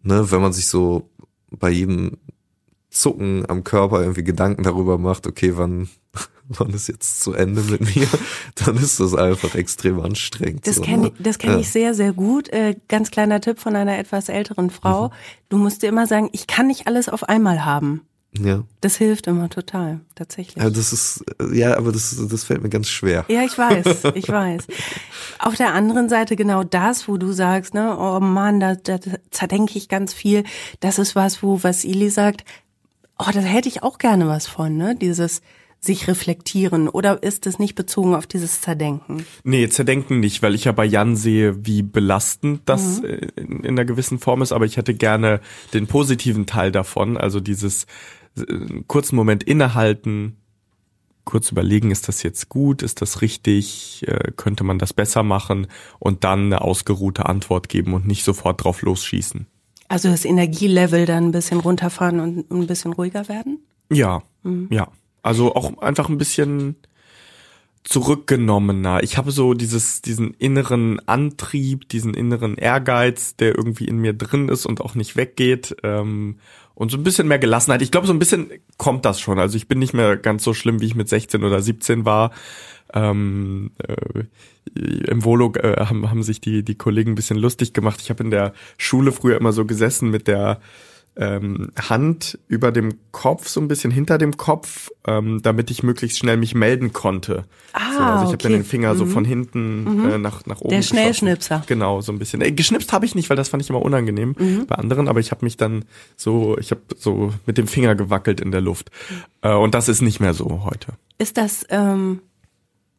ne, 0.03 0.31
wenn 0.33 0.41
man 0.41 0.53
sich 0.53 0.67
so 0.67 1.09
bei 1.51 1.71
jedem 1.71 2.19
Zucken 2.91 3.45
am 3.49 3.65
Körper 3.65 4.01
irgendwie 4.01 4.25
Gedanken 4.25 4.63
darüber 4.63 4.99
macht, 4.99 5.27
okay, 5.27 5.53
wann, 5.57 5.89
wann 6.49 6.71
ist 6.71 6.89
jetzt 6.89 7.21
zu 7.21 7.33
Ende 7.33 7.63
mit 7.63 7.95
mir, 7.95 8.09
dann 8.55 8.77
ist 8.77 9.01
das 9.01 9.15
einfach 9.15 9.55
extrem 9.55 10.01
anstrengend. 10.01 10.67
Das 10.67 10.81
kenne 10.81 11.03
ne? 11.03 11.13
ich, 11.19 11.39
kenn 11.39 11.53
ja. 11.53 11.59
ich 11.59 11.71
sehr, 11.71 11.95
sehr 11.95 12.13
gut. 12.13 12.49
Äh, 12.49 12.77
ganz 12.89 13.11
kleiner 13.11 13.41
Tipp 13.41 13.59
von 13.59 13.77
einer 13.77 13.99
etwas 13.99 14.29
älteren 14.29 14.71
Frau. 14.71 15.09
Mhm. 15.09 15.13
Du 15.51 15.57
musst 15.59 15.83
dir 15.83 15.89
immer 15.89 16.07
sagen, 16.07 16.31
ich 16.33 16.47
kann 16.47 16.67
nicht 16.67 16.87
alles 16.87 17.09
auf 17.09 17.29
einmal 17.29 17.65
haben. 17.65 18.03
Ja. 18.37 18.65
Das 18.81 18.97
hilft 18.97 19.27
immer 19.27 19.49
total, 19.49 20.01
tatsächlich. 20.15 20.63
Ja, 20.63 20.71
das 20.71 20.93
ist, 20.93 21.25
ja, 21.53 21.77
aber 21.77 21.93
das, 21.93 22.17
das 22.29 22.45
fällt 22.45 22.63
mir 22.63 22.69
ganz 22.69 22.89
schwer. 22.89 23.25
Ja, 23.29 23.43
ich 23.43 23.57
weiß, 23.57 24.05
ich 24.15 24.29
weiß. 24.29 24.67
Auf 25.39 25.57
der 25.57 25.73
anderen 25.73 26.09
Seite 26.09 26.37
genau 26.37 26.63
das, 26.63 27.09
wo 27.09 27.17
du 27.17 27.33
sagst, 27.33 27.75
ne, 27.75 27.97
oh 27.99 28.21
Mann, 28.21 28.61
da, 28.61 28.75
da 28.75 28.99
zerdenke 29.31 29.79
ich 29.79 29.89
ganz 29.89 30.13
viel. 30.13 30.45
Das 30.81 30.99
ist 30.99 31.17
was, 31.17 31.43
wo 31.43 31.63
Vasili 31.63 32.11
sagt, 32.11 32.45
oh, 33.19 33.31
da 33.33 33.41
hätte 33.41 33.69
ich 33.69 33.83
auch 33.83 33.99
gerne 33.99 34.29
was 34.29 34.47
von, 34.47 34.77
ne, 34.77 34.95
dieses, 34.95 35.41
sich 35.81 36.09
reflektieren 36.09 36.89
oder 36.89 37.23
ist 37.23 37.47
es 37.47 37.59
nicht 37.59 37.75
bezogen 37.75 38.15
auf 38.15 38.27
dieses 38.27 38.61
Zerdenken? 38.61 39.25
Nee, 39.45 39.69
Zerdenken 39.69 40.19
nicht, 40.19 40.43
weil 40.43 40.55
ich 40.55 40.65
ja 40.65 40.73
bei 40.73 40.85
Jan 40.85 41.15
sehe, 41.15 41.65
wie 41.65 41.83
belastend 41.83 42.63
das 42.65 43.01
mhm. 43.01 43.09
in, 43.37 43.49
in 43.61 43.67
einer 43.67 43.85
gewissen 43.85 44.19
Form 44.19 44.43
ist, 44.43 44.53
aber 44.53 44.65
ich 44.65 44.77
hätte 44.77 44.95
gerne 44.95 45.41
den 45.75 45.87
positiven 45.87 46.47
Teil 46.47 46.73
davon, 46.73 47.17
also 47.17 47.39
dieses 47.39 47.87
einen 48.47 48.87
kurzen 48.87 49.17
Moment 49.17 49.43
innehalten, 49.43 50.37
kurz 51.25 51.53
überlegen, 51.53 51.91
ist 51.91 52.09
das 52.09 52.23
jetzt 52.23 52.49
gut, 52.49 52.83
ist 52.83 53.03
das 53.03 53.21
richtig, 53.21 54.05
äh, 54.07 54.33
könnte 54.37 54.65
man 54.65 54.79
das 54.79 54.93
besser 54.93 55.23
machen 55.23 55.67
und 55.99 56.25
dann 56.25 56.47
eine 56.47 56.63
ausgeruhte 56.63 57.27
Antwort 57.27 57.69
geben 57.69 57.93
und 57.93 58.07
nicht 58.07 58.25
sofort 58.25 58.65
drauf 58.65 58.83
losschießen. 58.83 59.47
Also 59.89 60.09
das 60.09 60.25
Energielevel 60.25 61.07
dann 61.07 61.27
ein 61.27 61.33
bisschen 61.33 61.61
runterfahren 61.61 62.21
und 62.21 62.51
ein 62.51 62.67
bisschen 62.67 62.93
ruhiger 62.93 63.29
werden? 63.29 63.61
Ja, 63.91 64.23
mhm. 64.43 64.69
ja. 64.71 64.89
Also 65.23 65.55
auch 65.55 65.79
einfach 65.79 66.09
ein 66.09 66.19
bisschen 66.19 66.77
zurückgenommener. 67.85 69.03
Ich 69.03 69.17
habe 69.17 69.31
so 69.31 69.55
dieses, 69.55 70.03
diesen 70.03 70.35
inneren 70.35 71.01
Antrieb, 71.07 71.89
diesen 71.89 72.15
inneren 72.15 72.57
Ehrgeiz, 72.57 73.37
der 73.37 73.55
irgendwie 73.57 73.87
in 73.87 73.99
mir 73.99 74.13
drin 74.13 74.49
ist 74.49 74.67
und 74.67 74.81
auch 74.81 74.95
nicht 74.95 75.17
weggeht. 75.17 75.77
Ähm, 75.83 76.39
und 76.79 76.93
so 76.93 76.97
ein 76.97 77.03
bisschen 77.03 77.27
mehr 77.27 77.41
Gelassenheit. 77.41 77.83
Ich 77.83 77.91
glaube, 77.91 78.07
so 78.07 78.13
ein 78.13 78.21
bisschen 78.21 78.53
kommt 78.77 79.05
das 79.05 79.19
schon. 79.19 79.41
Also 79.41 79.57
ich 79.57 79.67
bin 79.67 79.81
nicht 79.81 79.95
mehr 79.95 80.17
ganz 80.17 80.45
so 80.45 80.55
schlimm, 80.55 80.81
wie 80.81 80.87
ich 80.87 80.95
mit 80.95 81.09
16 81.09 81.43
oder 81.43 81.61
17 81.61 82.05
war. 82.05 82.31
Ähm, 82.95 83.73
äh, 83.79 84.23
Im 85.11 85.25
Volo 85.25 85.53
äh, 85.57 85.85
haben, 85.85 86.09
haben 86.09 86.23
sich 86.23 86.41
die, 86.41 86.63
die 86.63 86.77
Kollegen 86.77 87.11
ein 87.11 87.15
bisschen 87.17 87.37
lustig 87.37 87.73
gemacht. 87.73 88.01
Ich 88.01 88.11
habe 88.11 88.23
in 88.23 88.31
der 88.31 88.53
Schule 88.77 89.11
früher 89.11 89.39
immer 89.39 89.53
so 89.53 89.65
gesessen 89.65 90.11
mit 90.11 90.29
der 90.29 90.61
ähm, 91.19 91.73
Hand 91.77 92.39
über 92.47 92.71
dem 92.71 92.95
Kopf, 93.11 93.49
so 93.49 93.61
ein 93.61 93.67
bisschen 93.67 93.91
hinter 93.91 94.19
dem 94.19 94.37
Kopf, 94.37 94.91
ähm, 95.07 95.43
damit 95.43 95.71
ich 95.71 95.83
möglichst 95.83 96.19
schnell 96.19 96.37
mich 96.37 96.55
melden 96.55 96.93
konnte. 96.93 97.45
Ah, 97.73 97.93
so, 97.93 97.99
also 97.99 98.15
ich 98.15 98.23
okay. 98.23 98.33
habe 98.33 98.43
dann 98.45 98.53
den 98.53 98.65
Finger 98.65 98.95
mhm. 98.95 98.99
so 98.99 99.07
von 99.07 99.25
hinten 99.25 99.85
mhm. 99.85 100.11
äh, 100.11 100.19
nach, 100.19 100.47
nach 100.47 100.61
oben. 100.61 100.71
Der 100.71 100.83
Schnellschnipser. 100.83 101.65
Genau, 101.67 102.01
so 102.01 102.13
ein 102.13 102.21
bisschen. 102.21 102.41
Äh, 102.41 102.53
geschnipst 102.53 102.93
habe 102.93 103.05
ich 103.05 103.17
nicht, 103.17 103.29
weil 103.31 103.37
das 103.37 103.49
fand 103.49 103.63
ich 103.63 103.69
immer 103.69 103.83
unangenehm 103.83 104.37
mhm. 104.39 104.67
bei 104.67 104.77
anderen, 104.77 105.09
aber 105.09 105.19
ich 105.19 105.33
habe 105.33 105.45
mich 105.45 105.57
dann 105.57 105.85
so, 106.17 106.57
ich 106.59 106.71
habe 106.71 106.83
so 106.97 107.33
mit 107.47 107.59
dem 107.59 107.67
Finger 107.67 107.97
gewackelt 107.97 108.41
in 108.41 108.53
der 108.53 108.61
Luft. 108.61 108.91
Äh, 109.43 109.53
und 109.53 109.75
das 109.75 109.89
ist 109.89 110.03
nicht 110.03 110.21
mehr 110.21 110.35
so 110.35 110.63
heute. 110.65 110.93
Ist 111.19 111.37
das 111.37 111.67
ähm, 111.71 112.21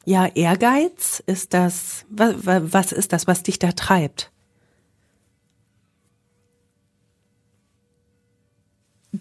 ja 0.04 0.26
Ehrgeiz? 0.26 1.24
Ist 1.26 1.54
das 1.54 2.06
was, 2.10 2.36
was 2.46 2.92
ist 2.92 3.14
das, 3.14 3.28
was 3.28 3.44
dich 3.44 3.60
da 3.60 3.72
treibt? 3.72 4.30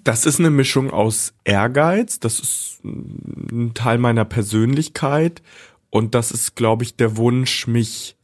Das 0.05 0.27
ist 0.27 0.39
eine 0.39 0.51
Mischung 0.51 0.91
aus 0.91 1.35
Ehrgeiz, 1.45 2.21
das 2.21 2.41
ist 2.41 2.85
ein 2.85 3.73
Teil 3.75 3.99
meiner 3.99 4.25
Persönlichkeit 4.25 5.43
und 5.91 6.15
das 6.15 6.31
ist, 6.31 6.57
glaube 6.57 6.85
ich, 6.85 6.97
der 6.97 7.17
Wunsch, 7.17 7.67
mich 7.67 8.17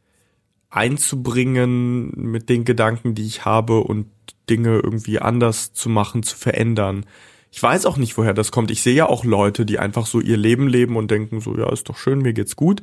einzubringen 0.69 2.11
mit 2.15 2.49
den 2.49 2.65
Gedanken, 2.65 3.15
die 3.15 3.25
ich 3.25 3.45
habe 3.45 3.79
und 3.79 4.07
Dinge 4.49 4.79
irgendwie 4.79 5.19
anders 5.19 5.73
zu 5.73 5.89
machen, 5.89 6.23
zu 6.23 6.35
verändern. 6.35 7.05
Ich 7.51 7.63
weiß 7.63 7.85
auch 7.85 7.97
nicht, 7.97 8.17
woher 8.17 8.33
das 8.33 8.51
kommt. 8.51 8.69
Ich 8.69 8.81
sehe 8.81 8.93
ja 8.93 9.05
auch 9.07 9.23
Leute, 9.23 9.65
die 9.65 9.79
einfach 9.79 10.05
so 10.05 10.19
ihr 10.19 10.37
Leben 10.37 10.67
leben 10.67 10.97
und 10.97 11.09
denken 11.09 11.39
so, 11.39 11.57
ja, 11.57 11.71
ist 11.71 11.87
doch 11.87 11.97
schön, 11.97 12.19
mir 12.19 12.33
geht's 12.33 12.57
gut. 12.57 12.81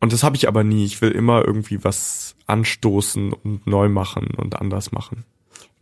Und 0.00 0.12
das 0.12 0.22
habe 0.22 0.36
ich 0.36 0.46
aber 0.46 0.62
nie. 0.62 0.84
Ich 0.84 1.00
will 1.02 1.10
immer 1.10 1.44
irgendwie 1.44 1.82
was 1.82 2.36
anstoßen 2.46 3.32
und 3.32 3.66
neu 3.66 3.88
machen 3.88 4.28
und 4.36 4.60
anders 4.60 4.92
machen. 4.92 5.24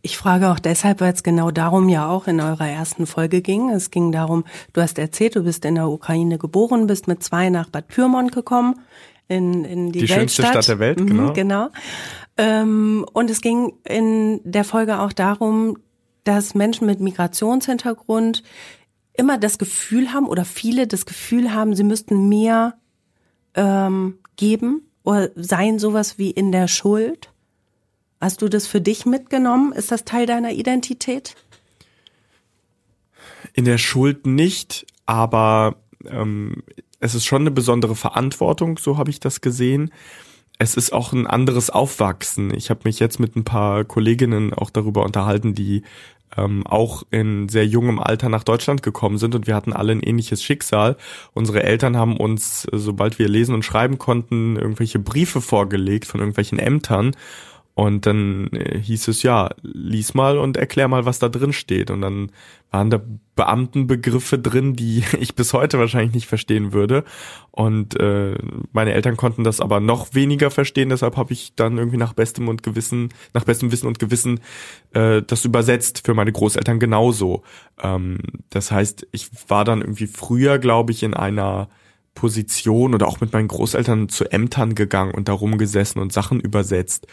Ich 0.03 0.17
frage 0.17 0.49
auch 0.49 0.59
deshalb, 0.59 0.99
weil 0.99 1.13
es 1.13 1.21
genau 1.21 1.51
darum 1.51 1.87
ja 1.87 2.09
auch 2.09 2.27
in 2.27 2.41
eurer 2.41 2.67
ersten 2.67 3.05
Folge 3.05 3.41
ging. 3.41 3.69
Es 3.69 3.91
ging 3.91 4.11
darum, 4.11 4.45
du 4.73 4.81
hast 4.81 4.97
erzählt, 4.97 5.35
du 5.35 5.43
bist 5.43 5.63
in 5.65 5.75
der 5.75 5.89
Ukraine 5.89 6.39
geboren, 6.39 6.87
bist 6.87 7.07
mit 7.07 7.21
zwei 7.21 7.49
nach 7.49 7.69
Bad 7.69 7.87
Pyrmont 7.87 8.31
gekommen, 8.31 8.79
in, 9.27 9.63
in 9.63 9.91
die, 9.91 9.99
die 9.99 10.07
schönste 10.07 10.43
Stadt 10.43 10.67
der 10.67 10.79
Welt, 10.79 10.99
mhm, 10.99 11.05
genau. 11.05 11.33
genau. 11.33 11.69
Ähm, 12.37 13.05
und 13.13 13.29
es 13.29 13.41
ging 13.41 13.73
in 13.83 14.41
der 14.43 14.63
Folge 14.63 14.99
auch 14.99 15.13
darum, 15.13 15.77
dass 16.23 16.55
Menschen 16.55 16.87
mit 16.87 16.99
Migrationshintergrund 16.99 18.43
immer 19.13 19.37
das 19.37 19.57
Gefühl 19.57 20.13
haben 20.13 20.27
oder 20.27 20.45
viele 20.45 20.87
das 20.87 21.05
Gefühl 21.05 21.53
haben, 21.53 21.75
sie 21.75 21.83
müssten 21.83 22.29
mehr 22.29 22.75
ähm, 23.55 24.17
geben 24.35 24.89
oder 25.03 25.29
seien 25.35 25.79
sowas 25.79 26.17
wie 26.17 26.31
in 26.31 26.51
der 26.51 26.67
Schuld 26.67 27.30
Hast 28.21 28.43
du 28.43 28.49
das 28.49 28.67
für 28.67 28.79
dich 28.79 29.07
mitgenommen? 29.07 29.73
Ist 29.73 29.91
das 29.91 30.05
Teil 30.05 30.27
deiner 30.27 30.51
Identität? 30.51 31.35
In 33.53 33.65
der 33.65 33.79
Schuld 33.79 34.27
nicht, 34.27 34.85
aber 35.07 35.75
ähm, 36.05 36.63
es 36.99 37.15
ist 37.15 37.25
schon 37.25 37.41
eine 37.41 37.51
besondere 37.51 37.95
Verantwortung, 37.95 38.77
so 38.77 38.97
habe 38.97 39.09
ich 39.09 39.19
das 39.19 39.41
gesehen. 39.41 39.91
Es 40.59 40.75
ist 40.75 40.93
auch 40.93 41.11
ein 41.11 41.25
anderes 41.25 41.71
Aufwachsen. 41.71 42.53
Ich 42.53 42.69
habe 42.69 42.81
mich 42.83 42.99
jetzt 42.99 43.19
mit 43.19 43.35
ein 43.35 43.43
paar 43.43 43.83
Kolleginnen 43.83 44.53
auch 44.53 44.69
darüber 44.69 45.03
unterhalten, 45.03 45.55
die 45.55 45.81
ähm, 46.37 46.65
auch 46.67 47.01
in 47.09 47.49
sehr 47.49 47.65
jungem 47.65 47.99
Alter 47.99 48.29
nach 48.29 48.43
Deutschland 48.43 48.83
gekommen 48.83 49.17
sind 49.17 49.33
und 49.33 49.47
wir 49.47 49.55
hatten 49.55 49.73
alle 49.73 49.93
ein 49.93 50.03
ähnliches 50.03 50.43
Schicksal. 50.43 50.95
Unsere 51.33 51.63
Eltern 51.63 51.97
haben 51.97 52.17
uns, 52.17 52.67
sobald 52.71 53.17
wir 53.17 53.27
lesen 53.27 53.55
und 53.55 53.65
schreiben 53.65 53.97
konnten, 53.97 54.55
irgendwelche 54.55 54.99
Briefe 54.99 55.41
vorgelegt 55.41 56.05
von 56.05 56.19
irgendwelchen 56.19 56.59
Ämtern 56.59 57.15
Und 57.81 58.05
dann 58.05 58.49
äh, 58.53 58.77
hieß 58.77 59.07
es 59.07 59.23
ja, 59.23 59.49
lies 59.63 60.13
mal 60.13 60.37
und 60.37 60.55
erklär 60.55 60.87
mal, 60.87 61.07
was 61.07 61.17
da 61.17 61.29
drin 61.29 61.51
steht. 61.51 61.89
Und 61.89 62.01
dann 62.01 62.31
waren 62.69 62.91
da 62.91 63.01
Beamtenbegriffe 63.35 64.37
drin, 64.37 64.75
die 64.75 65.03
ich 65.19 65.33
bis 65.33 65.51
heute 65.53 65.79
wahrscheinlich 65.79 66.13
nicht 66.13 66.27
verstehen 66.27 66.73
würde. 66.73 67.03
Und 67.49 67.99
äh, 67.99 68.37
meine 68.71 68.93
Eltern 68.93 69.17
konnten 69.17 69.43
das 69.43 69.59
aber 69.59 69.79
noch 69.79 70.13
weniger 70.13 70.51
verstehen, 70.51 70.89
deshalb 70.89 71.17
habe 71.17 71.33
ich 71.33 71.55
dann 71.55 71.79
irgendwie 71.79 71.97
nach 71.97 72.13
bestem 72.13 72.49
und 72.49 72.61
Gewissen, 72.61 73.09
nach 73.33 73.45
bestem 73.45 73.71
Wissen 73.71 73.87
und 73.87 73.97
Gewissen 73.97 74.41
äh, 74.93 75.23
das 75.23 75.43
übersetzt 75.43 76.05
für 76.05 76.13
meine 76.13 76.31
Großeltern 76.31 76.79
genauso. 76.79 77.41
Ähm, 77.81 78.19
das 78.51 78.71
heißt, 78.71 79.07
ich 79.11 79.31
war 79.47 79.65
dann 79.65 79.81
irgendwie 79.81 80.05
früher, 80.05 80.59
glaube 80.59 80.91
ich, 80.91 81.01
in 81.01 81.15
einer 81.15 81.67
Position 82.13 82.93
oder 82.93 83.07
auch 83.07 83.21
mit 83.21 83.33
meinen 83.33 83.47
Großeltern 83.47 84.09
zu 84.09 84.31
Ämtern 84.31 84.75
gegangen 84.75 85.13
und 85.13 85.27
darum 85.27 85.57
gesessen 85.57 85.99
und 85.99 86.13
Sachen 86.13 86.39
übersetzt. 86.39 87.07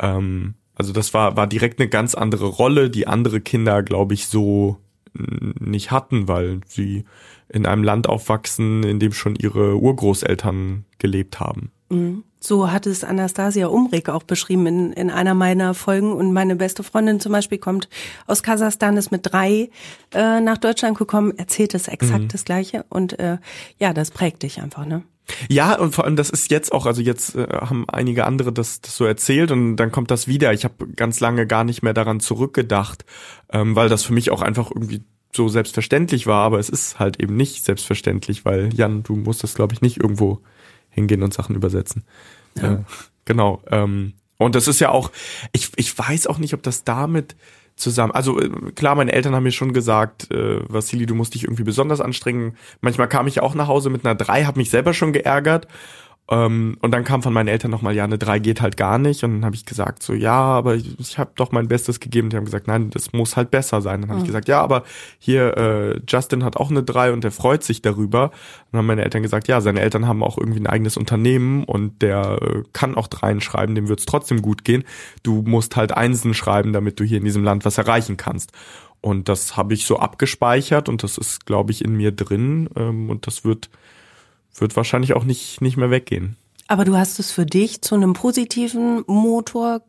Ähm, 0.00 0.54
also 0.74 0.92
das 0.92 1.12
war, 1.14 1.36
war 1.36 1.46
direkt 1.46 1.78
eine 1.78 1.88
ganz 1.88 2.14
andere 2.14 2.46
Rolle, 2.46 2.90
die 2.90 3.06
andere 3.06 3.40
Kinder, 3.40 3.82
glaube 3.82 4.14
ich, 4.14 4.26
so 4.26 4.78
nicht 5.12 5.90
hatten, 5.90 6.28
weil 6.28 6.60
sie 6.66 7.04
in 7.48 7.66
einem 7.66 7.82
Land 7.82 8.08
aufwachsen, 8.08 8.82
in 8.84 9.00
dem 9.00 9.12
schon 9.12 9.34
ihre 9.34 9.76
Urgroßeltern 9.76 10.84
gelebt 10.98 11.40
haben. 11.40 11.72
Mhm. 11.90 12.24
So 12.42 12.72
hat 12.72 12.86
es 12.86 13.04
Anastasia 13.04 13.66
Umrig 13.66 14.08
auch 14.08 14.22
beschrieben 14.22 14.66
in, 14.66 14.92
in 14.94 15.10
einer 15.10 15.34
meiner 15.34 15.74
Folgen. 15.74 16.12
Und 16.12 16.32
meine 16.32 16.56
beste 16.56 16.82
Freundin 16.82 17.20
zum 17.20 17.32
Beispiel 17.32 17.58
kommt 17.58 17.88
aus 18.26 18.42
Kasachstan, 18.42 18.96
ist 18.96 19.10
mit 19.10 19.30
drei 19.30 19.68
äh, 20.14 20.40
nach 20.40 20.56
Deutschland 20.56 20.96
gekommen, 20.96 21.36
erzählt 21.36 21.74
es 21.74 21.88
exakt 21.88 22.22
mhm. 22.22 22.28
das 22.28 22.46
Gleiche. 22.46 22.86
Und 22.88 23.18
äh, 23.18 23.36
ja, 23.78 23.92
das 23.92 24.10
prägt 24.10 24.42
dich 24.42 24.62
einfach, 24.62 24.86
ne? 24.86 25.02
Ja, 25.48 25.78
und 25.78 25.94
vor 25.94 26.04
allem 26.04 26.16
das 26.16 26.30
ist 26.30 26.50
jetzt 26.50 26.72
auch, 26.72 26.86
also 26.86 27.02
jetzt 27.02 27.34
äh, 27.34 27.46
haben 27.50 27.88
einige 27.88 28.24
andere 28.24 28.52
das, 28.52 28.80
das 28.80 28.96
so 28.96 29.04
erzählt 29.04 29.50
und 29.50 29.76
dann 29.76 29.92
kommt 29.92 30.10
das 30.10 30.28
wieder. 30.28 30.52
Ich 30.52 30.64
habe 30.64 30.86
ganz 30.96 31.20
lange 31.20 31.46
gar 31.46 31.64
nicht 31.64 31.82
mehr 31.82 31.94
daran 31.94 32.20
zurückgedacht, 32.20 33.04
ähm, 33.52 33.76
weil 33.76 33.88
das 33.88 34.04
für 34.04 34.12
mich 34.12 34.30
auch 34.30 34.42
einfach 34.42 34.70
irgendwie 34.70 35.02
so 35.32 35.48
selbstverständlich 35.48 36.26
war, 36.26 36.44
aber 36.44 36.58
es 36.58 36.68
ist 36.68 36.98
halt 36.98 37.20
eben 37.22 37.36
nicht 37.36 37.64
selbstverständlich, 37.64 38.44
weil 38.44 38.74
Jan, 38.74 39.02
du 39.02 39.14
musst 39.14 39.42
das 39.42 39.54
glaube 39.54 39.74
ich 39.74 39.80
nicht 39.80 39.98
irgendwo 39.98 40.40
hingehen 40.90 41.22
und 41.22 41.32
Sachen 41.32 41.54
übersetzen. 41.54 42.04
Ja. 42.56 42.74
Äh, 42.74 42.78
genau. 43.24 43.62
Ähm, 43.70 44.14
und 44.38 44.54
das 44.54 44.68
ist 44.68 44.80
ja 44.80 44.88
auch, 44.88 45.10
ich, 45.52 45.70
ich 45.76 45.96
weiß 45.96 46.26
auch 46.26 46.38
nicht, 46.38 46.54
ob 46.54 46.62
das 46.62 46.82
damit 46.82 47.36
zusammen. 47.80 48.12
Also 48.12 48.40
äh, 48.40 48.50
klar, 48.74 48.94
meine 48.94 49.12
Eltern 49.12 49.34
haben 49.34 49.42
mir 49.42 49.52
schon 49.52 49.72
gesagt, 49.72 50.30
äh, 50.30 50.60
Vassili, 50.68 51.06
du 51.06 51.14
musst 51.14 51.34
dich 51.34 51.44
irgendwie 51.44 51.64
besonders 51.64 52.00
anstrengen. 52.00 52.56
Manchmal 52.80 53.08
kam 53.08 53.26
ich 53.26 53.40
auch 53.40 53.54
nach 53.54 53.68
Hause 53.68 53.90
mit 53.90 54.04
einer 54.04 54.14
3, 54.14 54.44
habe 54.44 54.58
mich 54.58 54.70
selber 54.70 54.94
schon 54.94 55.12
geärgert 55.12 55.66
ähm, 56.30 56.76
und 56.80 56.92
dann 56.92 57.02
kam 57.02 57.24
von 57.24 57.32
meinen 57.32 57.48
Eltern 57.48 57.72
nochmal, 57.72 57.94
ja, 57.94 58.04
eine 58.04 58.16
3 58.16 58.38
geht 58.38 58.60
halt 58.60 58.76
gar 58.76 58.98
nicht. 58.98 59.24
Und 59.24 59.32
dann 59.32 59.44
habe 59.44 59.56
ich 59.56 59.66
gesagt, 59.66 60.00
so, 60.04 60.14
ja, 60.14 60.32
aber 60.32 60.76
ich, 60.76 60.96
ich 61.00 61.18
habe 61.18 61.32
doch 61.34 61.50
mein 61.50 61.66
Bestes 61.66 61.98
gegeben. 61.98 62.26
Und 62.26 62.32
die 62.32 62.36
haben 62.36 62.44
gesagt, 62.44 62.68
nein, 62.68 62.90
das 62.90 63.12
muss 63.12 63.36
halt 63.36 63.50
besser 63.50 63.82
sein. 63.82 64.00
Dann 64.00 64.10
habe 64.10 64.20
mhm. 64.20 64.24
ich 64.24 64.28
gesagt, 64.28 64.46
ja, 64.46 64.60
aber 64.60 64.84
hier, 65.18 65.56
äh, 65.56 66.00
Justin 66.08 66.44
hat 66.44 66.56
auch 66.56 66.70
eine 66.70 66.84
3 66.84 67.12
und 67.12 67.24
der 67.24 67.32
freut 67.32 67.64
sich 67.64 67.82
darüber. 67.82 68.26
Und 68.26 68.32
dann 68.70 68.78
haben 68.78 68.86
meine 68.86 69.02
Eltern 69.02 69.22
gesagt, 69.22 69.48
ja, 69.48 69.60
seine 69.60 69.80
Eltern 69.80 70.06
haben 70.06 70.22
auch 70.22 70.38
irgendwie 70.38 70.60
ein 70.60 70.68
eigenes 70.68 70.96
Unternehmen 70.96 71.64
und 71.64 72.00
der 72.00 72.38
äh, 72.40 72.62
kann 72.72 72.94
auch 72.94 73.08
Dreien 73.08 73.40
schreiben, 73.40 73.74
dem 73.74 73.88
wird's 73.88 74.06
trotzdem 74.06 74.40
gut 74.40 74.64
gehen. 74.64 74.84
Du 75.24 75.42
musst 75.42 75.74
halt 75.74 75.90
Einsen 75.90 76.34
schreiben, 76.34 76.72
damit 76.72 77.00
du 77.00 77.04
hier 77.04 77.18
in 77.18 77.24
diesem 77.24 77.42
Land 77.42 77.64
was 77.64 77.76
erreichen 77.76 78.16
kannst. 78.16 78.52
Und 79.00 79.28
das 79.28 79.56
habe 79.56 79.74
ich 79.74 79.84
so 79.84 79.98
abgespeichert 79.98 80.88
und 80.88 81.02
das 81.02 81.18
ist, 81.18 81.46
glaube 81.46 81.72
ich, 81.72 81.84
in 81.84 81.96
mir 81.96 82.12
drin. 82.12 82.68
Ähm, 82.76 83.10
und 83.10 83.26
das 83.26 83.44
wird 83.44 83.68
wird 84.54 84.76
wahrscheinlich 84.76 85.14
auch 85.14 85.24
nicht, 85.24 85.60
nicht 85.60 85.76
mehr 85.76 85.90
weggehen. 85.90 86.36
Aber 86.68 86.84
du 86.84 86.96
hast 86.96 87.18
es 87.18 87.32
für 87.32 87.46
dich 87.46 87.82
zu 87.82 87.94
einem 87.94 88.12
positiven 88.12 89.02
Motor 89.06 89.82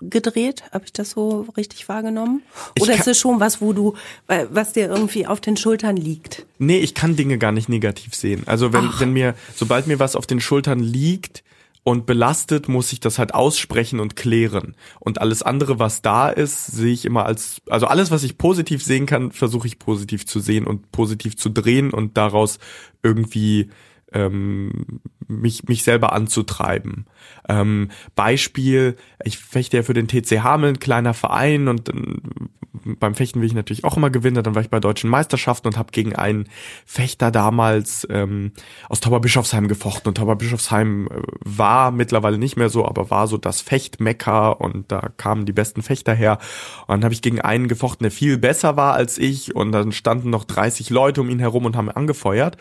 gedreht? 0.00 0.64
Habe 0.72 0.84
ich 0.84 0.92
das 0.92 1.10
so 1.10 1.46
richtig 1.56 1.88
wahrgenommen? 1.88 2.42
Oder 2.80 2.94
ist 2.94 3.08
es 3.08 3.18
schon 3.18 3.40
was, 3.40 3.60
wo 3.60 3.72
du, 3.72 3.94
was 4.26 4.72
dir 4.72 4.88
irgendwie 4.88 5.26
auf 5.26 5.40
den 5.40 5.56
Schultern 5.56 5.96
liegt? 5.96 6.46
Nee, 6.58 6.78
ich 6.78 6.94
kann 6.94 7.16
Dinge 7.16 7.38
gar 7.38 7.52
nicht 7.52 7.68
negativ 7.68 8.14
sehen. 8.14 8.42
Also 8.46 8.72
wenn, 8.72 8.88
wenn 8.98 9.12
mir, 9.12 9.34
sobald 9.54 9.86
mir 9.86 9.98
was 9.98 10.16
auf 10.16 10.26
den 10.26 10.40
Schultern 10.40 10.80
liegt 10.80 11.42
und 11.82 12.06
belastet, 12.06 12.68
muss 12.68 12.92
ich 12.92 13.00
das 13.00 13.18
halt 13.18 13.34
aussprechen 13.34 13.98
und 13.98 14.14
klären. 14.14 14.76
Und 15.00 15.20
alles 15.20 15.42
andere, 15.42 15.78
was 15.78 16.02
da 16.02 16.28
ist, 16.28 16.66
sehe 16.66 16.92
ich 16.92 17.04
immer 17.04 17.26
als, 17.26 17.60
also 17.68 17.86
alles, 17.86 18.10
was 18.10 18.22
ich 18.22 18.38
positiv 18.38 18.82
sehen 18.82 19.06
kann, 19.06 19.32
versuche 19.32 19.66
ich 19.66 19.78
positiv 19.78 20.26
zu 20.26 20.40
sehen 20.40 20.66
und 20.66 20.92
positiv 20.92 21.36
zu 21.36 21.48
drehen 21.48 21.92
und 21.92 22.16
daraus 22.16 22.58
irgendwie 23.02 23.70
ähm, 24.12 25.00
mich, 25.26 25.64
mich 25.64 25.82
selber 25.82 26.12
anzutreiben. 26.12 27.06
Ähm, 27.48 27.90
Beispiel, 28.14 28.96
ich 29.24 29.38
fechte 29.38 29.78
ja 29.78 29.82
für 29.82 29.94
den 29.94 30.08
TC 30.08 30.40
Hameln, 30.42 30.78
kleiner 30.78 31.14
Verein 31.14 31.68
und 31.68 31.88
ähm, 31.88 32.50
beim 32.96 33.14
Fechten 33.14 33.40
will 33.40 33.46
ich 33.46 33.54
natürlich 33.54 33.84
auch 33.84 33.96
immer 33.96 34.10
gewinnen. 34.10 34.42
Dann 34.42 34.54
war 34.54 34.62
ich 34.62 34.70
bei 34.70 34.80
deutschen 34.80 35.10
Meisterschaften 35.10 35.68
und 35.68 35.78
habe 35.78 35.92
gegen 35.92 36.14
einen 36.14 36.48
Fechter 36.86 37.30
damals 37.30 38.06
ähm, 38.10 38.52
aus 38.88 39.00
Tauberbischofsheim 39.00 39.68
gefochten. 39.68 40.08
Und 40.08 40.16
Tauberbischofsheim 40.16 41.08
äh, 41.08 41.22
war 41.44 41.90
mittlerweile 41.90 42.38
nicht 42.38 42.56
mehr 42.56 42.68
so, 42.68 42.86
aber 42.86 43.10
war 43.10 43.26
so 43.26 43.36
das 43.36 43.60
Fechtmecker 43.60 44.60
und 44.60 44.90
da 44.90 45.10
kamen 45.16 45.46
die 45.46 45.52
besten 45.52 45.82
Fechter 45.82 46.14
her. 46.14 46.38
Und 46.86 46.96
dann 46.96 47.04
habe 47.04 47.14
ich 47.14 47.22
gegen 47.22 47.40
einen 47.40 47.68
gefochten, 47.68 48.04
der 48.04 48.10
viel 48.10 48.38
besser 48.38 48.76
war 48.76 48.94
als 48.94 49.18
ich 49.18 49.54
und 49.54 49.72
dann 49.72 49.92
standen 49.92 50.30
noch 50.30 50.44
30 50.44 50.90
Leute 50.90 51.20
um 51.20 51.30
ihn 51.30 51.38
herum 51.38 51.64
und 51.64 51.76
haben 51.76 51.90
angefeuert. 51.90 52.56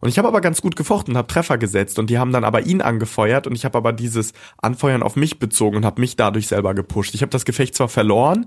Und 0.00 0.08
ich 0.08 0.18
habe 0.18 0.28
aber 0.28 0.40
ganz 0.40 0.60
gut 0.60 0.76
gefochten 0.76 1.14
und 1.14 1.18
habe 1.18 1.28
Treffer 1.28 1.58
gesetzt 1.58 1.98
und 1.98 2.10
die 2.10 2.18
haben 2.18 2.32
dann 2.32 2.44
aber 2.44 2.62
ihn 2.62 2.82
angefeuert 2.82 3.46
und 3.46 3.54
ich 3.54 3.64
habe 3.64 3.78
aber 3.78 3.92
dieses 3.92 4.32
Anfeuern 4.60 5.02
auf 5.02 5.16
mich 5.16 5.38
bezogen 5.38 5.76
und 5.76 5.84
habe 5.84 6.00
mich 6.00 6.16
dadurch 6.16 6.48
selber 6.48 6.74
gepusht. 6.74 7.14
Ich 7.14 7.22
habe 7.22 7.30
das 7.30 7.44
Gefecht 7.44 7.76
zwar 7.76 7.88
verloren, 7.88 8.46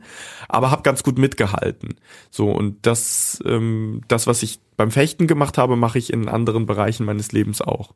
aber 0.50 0.72
habe 0.72 0.82
ganz 0.84 1.04
gut 1.04 1.18
mitgehalten. 1.26 1.96
So 2.30 2.52
und 2.52 2.86
das, 2.86 3.42
ähm, 3.46 4.02
das, 4.08 4.28
was 4.28 4.44
ich 4.44 4.60
beim 4.78 4.92
Fechten 4.92 5.26
gemacht 5.26 5.58
habe, 5.58 5.76
mache 5.76 5.98
ich 5.98 6.14
in 6.14 6.30
anderen 6.30 6.68
Bereichen 6.68 7.06
meines 7.06 7.32
Lebens 7.32 7.62
auch. 7.62 7.94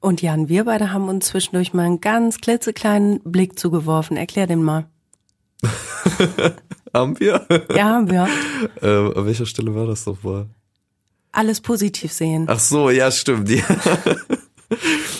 Und 0.00 0.22
Jan, 0.22 0.48
wir 0.48 0.64
beide 0.64 0.92
haben 0.92 1.08
uns 1.08 1.26
zwischendurch 1.26 1.74
mal 1.74 1.84
einen 1.84 2.00
ganz 2.00 2.38
klitzekleinen 2.40 3.20
Blick 3.24 3.58
zugeworfen. 3.58 4.16
Erklär 4.16 4.46
den 4.46 4.62
mal. 4.62 4.86
haben 6.94 7.20
wir? 7.20 7.46
Ja, 7.74 7.84
haben 7.84 8.10
wir. 8.10 8.26
äh, 8.82 9.18
an 9.18 9.26
welcher 9.26 9.46
Stelle 9.46 9.74
war 9.74 9.86
das 9.86 10.04
doch 10.04 10.22
mal? 10.22 10.46
Alles 11.30 11.60
positiv 11.60 12.12
sehen. 12.12 12.46
Ach 12.48 12.58
so, 12.58 12.90
ja, 12.90 13.10
stimmt. 13.10 13.48
Ja. 13.50 13.64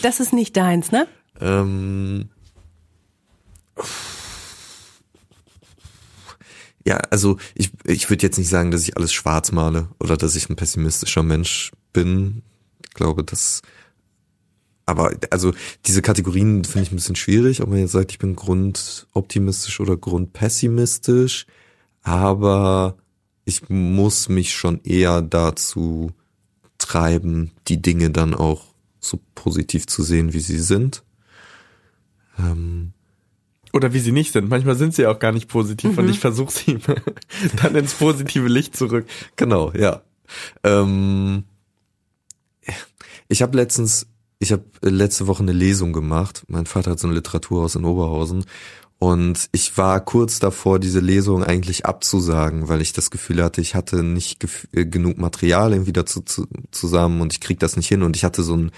das 0.02 0.20
ist 0.20 0.32
nicht 0.32 0.56
deins, 0.56 0.90
ne? 0.90 1.06
Ähm, 1.40 2.28
ja, 6.84 6.96
also 7.10 7.38
ich, 7.54 7.70
ich 7.84 8.10
würde 8.10 8.26
jetzt 8.26 8.38
nicht 8.38 8.48
sagen, 8.48 8.70
dass 8.70 8.82
ich 8.82 8.96
alles 8.96 9.12
schwarz 9.12 9.52
male 9.52 9.88
oder 10.00 10.16
dass 10.16 10.36
ich 10.36 10.48
ein 10.48 10.56
pessimistischer 10.56 11.22
Mensch 11.22 11.72
bin. 11.92 12.42
Ich 12.84 12.94
glaube, 12.94 13.24
dass 13.24 13.62
aber 14.84 15.12
also 15.30 15.54
diese 15.86 16.02
Kategorien 16.02 16.64
finde 16.64 16.82
ich 16.82 16.92
ein 16.92 16.96
bisschen 16.96 17.16
schwierig, 17.16 17.62
ob 17.62 17.68
man 17.68 17.78
jetzt 17.78 17.92
sagt, 17.92 18.10
ich 18.10 18.18
bin 18.18 18.34
grundoptimistisch 18.34 19.80
oder 19.80 19.96
grundpessimistisch, 19.96 21.46
aber 22.02 22.96
ich 23.44 23.68
muss 23.68 24.28
mich 24.28 24.52
schon 24.52 24.80
eher 24.82 25.22
dazu 25.22 26.10
treiben, 26.78 27.52
die 27.68 27.80
Dinge 27.80 28.10
dann 28.10 28.34
auch 28.34 28.74
so 28.98 29.20
positiv 29.34 29.86
zu 29.86 30.02
sehen, 30.02 30.32
wie 30.32 30.40
sie 30.40 30.58
sind. 30.58 31.04
Ähm, 32.38 32.92
oder 33.72 33.92
wie 33.92 34.00
sie 34.00 34.12
nicht 34.12 34.32
sind. 34.32 34.48
Manchmal 34.48 34.76
sind 34.76 34.94
sie 34.94 35.06
auch 35.06 35.18
gar 35.18 35.32
nicht 35.32 35.48
positiv 35.48 35.92
mhm. 35.92 35.98
und 35.98 36.08
ich 36.08 36.18
versuche 36.18 36.52
sie 36.52 36.78
dann 37.62 37.74
ins 37.74 37.94
positive 37.94 38.48
Licht 38.48 38.76
zurück. 38.76 39.06
Genau, 39.36 39.72
ja. 39.72 40.02
Ähm, 40.62 41.44
ich 43.28 43.42
habe 43.42 43.56
letztens, 43.56 44.06
ich 44.38 44.52
habe 44.52 44.64
letzte 44.82 45.26
Woche 45.26 45.42
eine 45.42 45.52
Lesung 45.52 45.92
gemacht. 45.92 46.44
Mein 46.48 46.66
Vater 46.66 46.92
hat 46.92 47.00
so 47.00 47.08
ein 47.08 47.14
Literaturhaus 47.14 47.74
in 47.74 47.84
Oberhausen 47.84 48.44
und 49.02 49.48
ich 49.50 49.76
war 49.76 49.98
kurz 50.04 50.38
davor, 50.38 50.78
diese 50.78 51.00
Lesung 51.00 51.42
eigentlich 51.42 51.86
abzusagen, 51.86 52.68
weil 52.68 52.80
ich 52.80 52.92
das 52.92 53.10
Gefühl 53.10 53.42
hatte, 53.42 53.60
ich 53.60 53.74
hatte 53.74 54.04
nicht 54.04 54.46
äh, 54.72 54.86
genug 54.86 55.18
Material 55.18 55.72
irgendwie 55.72 55.92
dazu 55.92 56.20
zu, 56.20 56.46
zusammen 56.70 57.20
und 57.20 57.32
ich 57.32 57.40
krieg 57.40 57.58
das 57.58 57.76
nicht 57.76 57.88
hin 57.88 58.04
und 58.04 58.14
ich 58.14 58.22
hatte 58.22 58.44
so 58.44 58.56
ein 58.56 58.70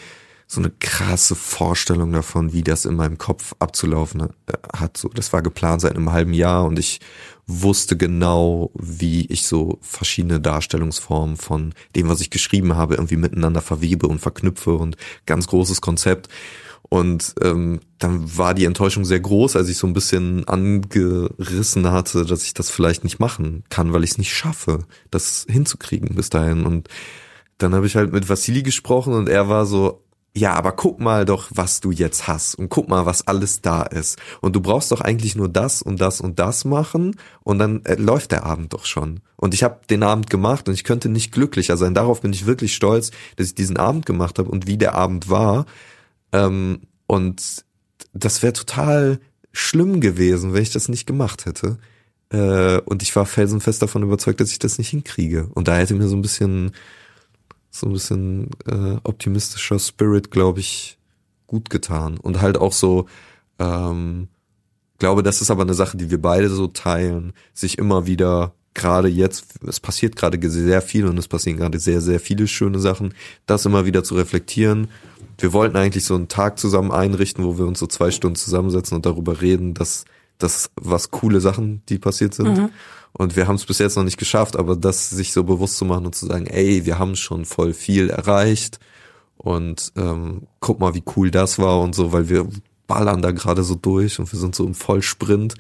so 0.47 0.61
eine 0.61 0.71
krasse 0.71 1.35
Vorstellung 1.35 2.13
davon, 2.13 2.53
wie 2.53 2.63
das 2.63 2.85
in 2.85 2.97
meinem 2.97 3.19
Kopf 3.19 3.55
abzulaufen 3.59 4.21
äh, 4.21 4.53
hat. 4.77 4.97
So, 4.97 5.09
das 5.09 5.33
war 5.33 5.43
geplant 5.43 5.81
seit 5.81 5.97
einem 5.97 6.13
halben 6.13 6.33
Jahr 6.33 6.65
und 6.65 6.79
ich 6.79 7.01
wusste 7.47 7.97
genau, 7.97 8.71
wie 8.75 9.27
ich 9.27 9.47
so 9.47 9.79
verschiedene 9.83 10.41
Darstellungsformen 10.41 11.37
von 11.37 11.75
dem, 11.95 12.09
was 12.09 12.21
ich 12.21 12.31
geschrieben 12.31 12.75
habe, 12.75 12.95
irgendwie 12.95 13.17
miteinander 13.17 13.61
verwebe 13.61 14.07
und 14.07 14.21
verknüpfe 14.21 14.75
und 14.75 14.97
ganz 15.27 15.47
großes 15.47 15.81
Konzept. 15.81 16.29
Und 16.89 17.35
ähm, 17.43 17.81
dann 17.99 18.37
war 18.37 18.55
die 18.55 18.67
Enttäuschung 18.67 19.05
sehr 19.05 19.21
groß, 19.21 19.57
als 19.57 19.69
ich 19.69 19.79
so 19.79 19.87
ein 19.87 19.95
bisschen 19.95 20.47
angerissen 20.47 21.91
hatte, 21.91 22.25
dass 22.25 22.45
ich 22.45 22.55
das 22.55 22.71
vielleicht 22.71 23.05
nicht 23.05 23.19
machen 23.19 23.65
kann, 23.69 23.93
weil 23.93 24.05
ich 24.05 24.13
es 24.13 24.19
nicht 24.19 24.33
schaffe, 24.35 24.85
das 25.11 25.47
hinzukriegen 25.49 26.15
bis 26.15 26.31
dahin. 26.31 26.65
Und 26.65 26.89
dann 27.59 27.75
habe 27.75 27.87
ich 27.87 27.97
halt 27.97 28.13
mit 28.13 28.29
Vassili 28.29 28.63
gesprochen 28.63 29.15
und 29.15 29.29
er 29.29 29.49
war 29.49 29.67
so, 29.67 30.04
ja, 30.37 30.55
aber 30.55 30.73
guck 30.73 30.99
mal 30.99 31.25
doch, 31.25 31.49
was 31.55 31.81
du 31.81 31.93
jetzt 31.93 32.27
hast 32.27 32.57
und 32.57 32.69
guck 32.69 32.89
mal, 32.89 33.07
was 33.07 33.27
alles 33.27 33.61
da 33.61 33.83
ist. 33.83 34.19
Und 34.41 34.57
du 34.57 34.61
brauchst 34.61 34.91
doch 34.91 35.01
eigentlich 35.01 35.37
nur 35.37 35.49
das 35.49 35.81
und 35.81 36.01
das 36.01 36.21
und 36.21 36.41
das 36.41 36.65
machen 36.65 37.17
und 37.45 37.61
dann 37.61 37.85
äh, 37.85 37.95
läuft 37.95 38.33
der 38.33 38.45
Abend 38.45 38.73
doch 38.73 38.85
schon. 38.85 39.21
Und 39.37 39.55
ich 39.55 39.63
habe 39.63 39.81
den 39.89 40.03
Abend 40.03 40.31
gemacht 40.31 40.69
und 40.69 40.75
ich 40.75 40.83
könnte 40.83 41.09
nicht 41.09 41.31
glücklicher 41.31 41.77
sein. 41.77 41.95
Darauf 41.95 42.21
bin 42.21 42.33
ich 42.33 42.47
wirklich 42.47 42.75
stolz, 42.75 43.13
dass 43.37 43.47
ich 43.47 43.55
diesen 43.55 43.77
Abend 43.77 44.07
gemacht 44.07 44.41
habe 44.41 44.51
und 44.51 44.67
wie 44.67 44.77
der 44.77 44.97
Abend 44.97 45.31
war. 45.31 45.67
Ähm, 46.33 46.81
und 47.07 47.65
das 48.13 48.43
wäre 48.43 48.55
total 48.55 49.21
schlimm 49.53 50.01
gewesen, 50.01 50.53
wenn 50.53 50.63
ich 50.63 50.73
das 50.73 50.89
nicht 50.89 51.07
gemacht 51.07 51.47
hätte. 51.47 51.79
Äh, 52.31 52.79
und 52.81 53.05
ich 53.05 53.15
war 53.15 53.27
felsenfest 53.27 53.83
davon 53.83 54.03
überzeugt, 54.03 54.41
dass 54.41 54.51
ich 54.51 54.59
das 54.59 54.79
nicht 54.79 54.89
hinkriege. 54.89 55.49
Und 55.55 55.69
da 55.69 55.77
hätte 55.77 55.95
mir 55.95 56.09
so 56.09 56.17
ein 56.17 56.23
bisschen 56.23 56.73
so 57.75 57.87
ein 57.89 57.93
bisschen 57.93 58.51
äh, 58.67 58.99
optimistischer 59.03 59.81
Spirit, 59.81 60.31
glaube 60.31 60.61
ich, 60.61 60.97
gut 61.49 61.71
getan. 61.71 62.19
Und 62.19 62.41
halt 62.41 62.57
auch 62.57 62.73
so, 62.73 63.07
ähm, 63.59 64.29
glaube, 64.99 65.25
das 65.25 65.43
ist 65.43 65.51
aber 65.51 65.63
eine 65.63 65.75
Sache, 65.75 65.97
die 65.97 66.09
wir 66.11 66.23
beide 66.23 66.49
so 66.49 66.69
teilen, 66.69 67.33
sich 67.53 67.79
immer 67.79 68.07
wieder 68.07 68.55
gerade 68.75 69.09
jetzt, 69.09 69.55
es 69.67 69.81
passiert 69.81 70.15
gerade 70.15 70.39
sehr 70.49 70.83
viel 70.83 71.07
und 71.07 71.19
es 71.19 71.29
passieren 71.29 71.59
gerade 71.59 71.81
sehr, 71.81 72.01
sehr 72.01 72.21
viele 72.21 72.47
schöne 72.47 72.79
Sachen, 72.79 73.13
das 73.47 73.67
immer 73.67 73.87
wieder 73.87 74.05
zu 74.05 74.15
reflektieren. 74.15 74.89
Wir 75.39 75.53
wollten 75.53 75.77
eigentlich 75.77 76.05
so 76.05 76.15
einen 76.15 76.29
Tag 76.29 76.61
zusammen 76.61 76.93
einrichten, 76.93 77.45
wo 77.45 77.59
wir 77.59 77.67
uns 77.67 77.81
so 77.81 77.89
zwei 77.89 78.13
Stunden 78.13 78.37
zusammensetzen 78.37 78.97
und 78.97 79.05
darüber 79.05 79.41
reden, 79.41 79.75
dass 79.75 80.05
das 80.39 80.71
was 80.77 81.11
coole 81.11 81.41
Sachen, 81.41 81.83
die 81.89 81.99
passiert 81.99 82.35
sind. 82.35 82.59
Mhm. 82.59 82.71
Und 83.13 83.37
wir 83.37 83.47
haben 83.47 83.55
es 83.55 83.65
bis 83.65 83.79
jetzt 83.79 83.97
noch 83.97 84.03
nicht 84.03 84.19
geschafft, 84.19 84.57
aber 84.57 84.75
das 84.75 85.11
sich 85.11 85.33
so 85.33 85.45
bewusst 85.45 85.77
zu 85.77 85.85
machen 85.85 86.07
und 86.07 86.15
zu 86.15 86.27
sagen, 86.27 86.47
ey, 86.47 86.85
wir 86.85 86.99
haben 86.99 87.15
schon 87.15 87.45
voll 87.45 87.73
viel 87.73 88.11
erreicht 88.11 88.81
und 89.37 89.93
ähm, 89.97 90.49
guck 90.61 90.81
mal, 90.81 90.95
wie 90.95 91.05
cool 91.17 91.31
das 91.31 91.59
war 91.59 91.81
und 91.81 91.95
so, 91.95 92.13
weil 92.13 92.29
wir 92.29 92.49
ballern 92.87 93.23
da 93.23 93.31
gerade 93.31 93.63
so 93.63 93.75
durch 93.75 94.19
und 94.19 94.33
wir 94.33 94.39
sind 94.39 94.55
so 94.55 94.67
im 94.67 94.75
Vollsprint. 94.75 95.55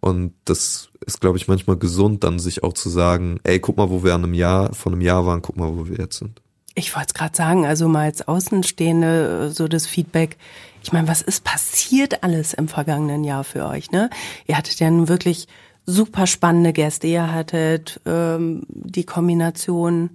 Und 0.00 0.34
das 0.44 0.90
ist, 1.06 1.20
glaube 1.20 1.38
ich, 1.38 1.48
manchmal 1.48 1.76
gesund, 1.76 2.24
dann 2.24 2.38
sich 2.38 2.62
auch 2.62 2.74
zu 2.74 2.90
sagen, 2.90 3.40
ey, 3.44 3.58
guck 3.58 3.76
mal, 3.76 3.90
wo 3.90 4.04
wir 4.04 4.14
an 4.14 4.24
einem 4.24 4.34
Jahr, 4.34 4.74
von 4.74 4.92
einem 4.92 5.02
Jahr 5.02 5.24
waren, 5.26 5.42
guck 5.42 5.56
mal, 5.56 5.76
wo 5.76 5.88
wir 5.88 5.96
jetzt 5.96 6.18
sind. 6.18 6.42
Ich 6.74 6.94
wollte 6.94 7.08
es 7.08 7.14
gerade 7.14 7.36
sagen, 7.36 7.64
also 7.64 7.88
mal 7.88 8.04
als 8.04 8.26
Außenstehende 8.26 9.50
so 9.52 9.68
das 9.68 9.86
Feedback. 9.86 10.36
Ich 10.84 10.92
meine, 10.92 11.08
was 11.08 11.22
ist 11.22 11.44
passiert 11.44 12.22
alles 12.22 12.52
im 12.52 12.68
vergangenen 12.68 13.24
Jahr 13.24 13.42
für 13.42 13.66
euch? 13.66 13.90
Ne? 13.90 14.10
Ihr 14.46 14.58
hattet 14.58 14.78
ja 14.80 14.90
nun 14.90 15.08
wirklich 15.08 15.48
super 15.86 16.26
spannende 16.26 16.74
Gäste. 16.74 17.06
Ihr 17.06 17.32
hattet 17.32 18.00
ähm, 18.04 18.64
die 18.68 19.04
Kombination. 19.04 20.10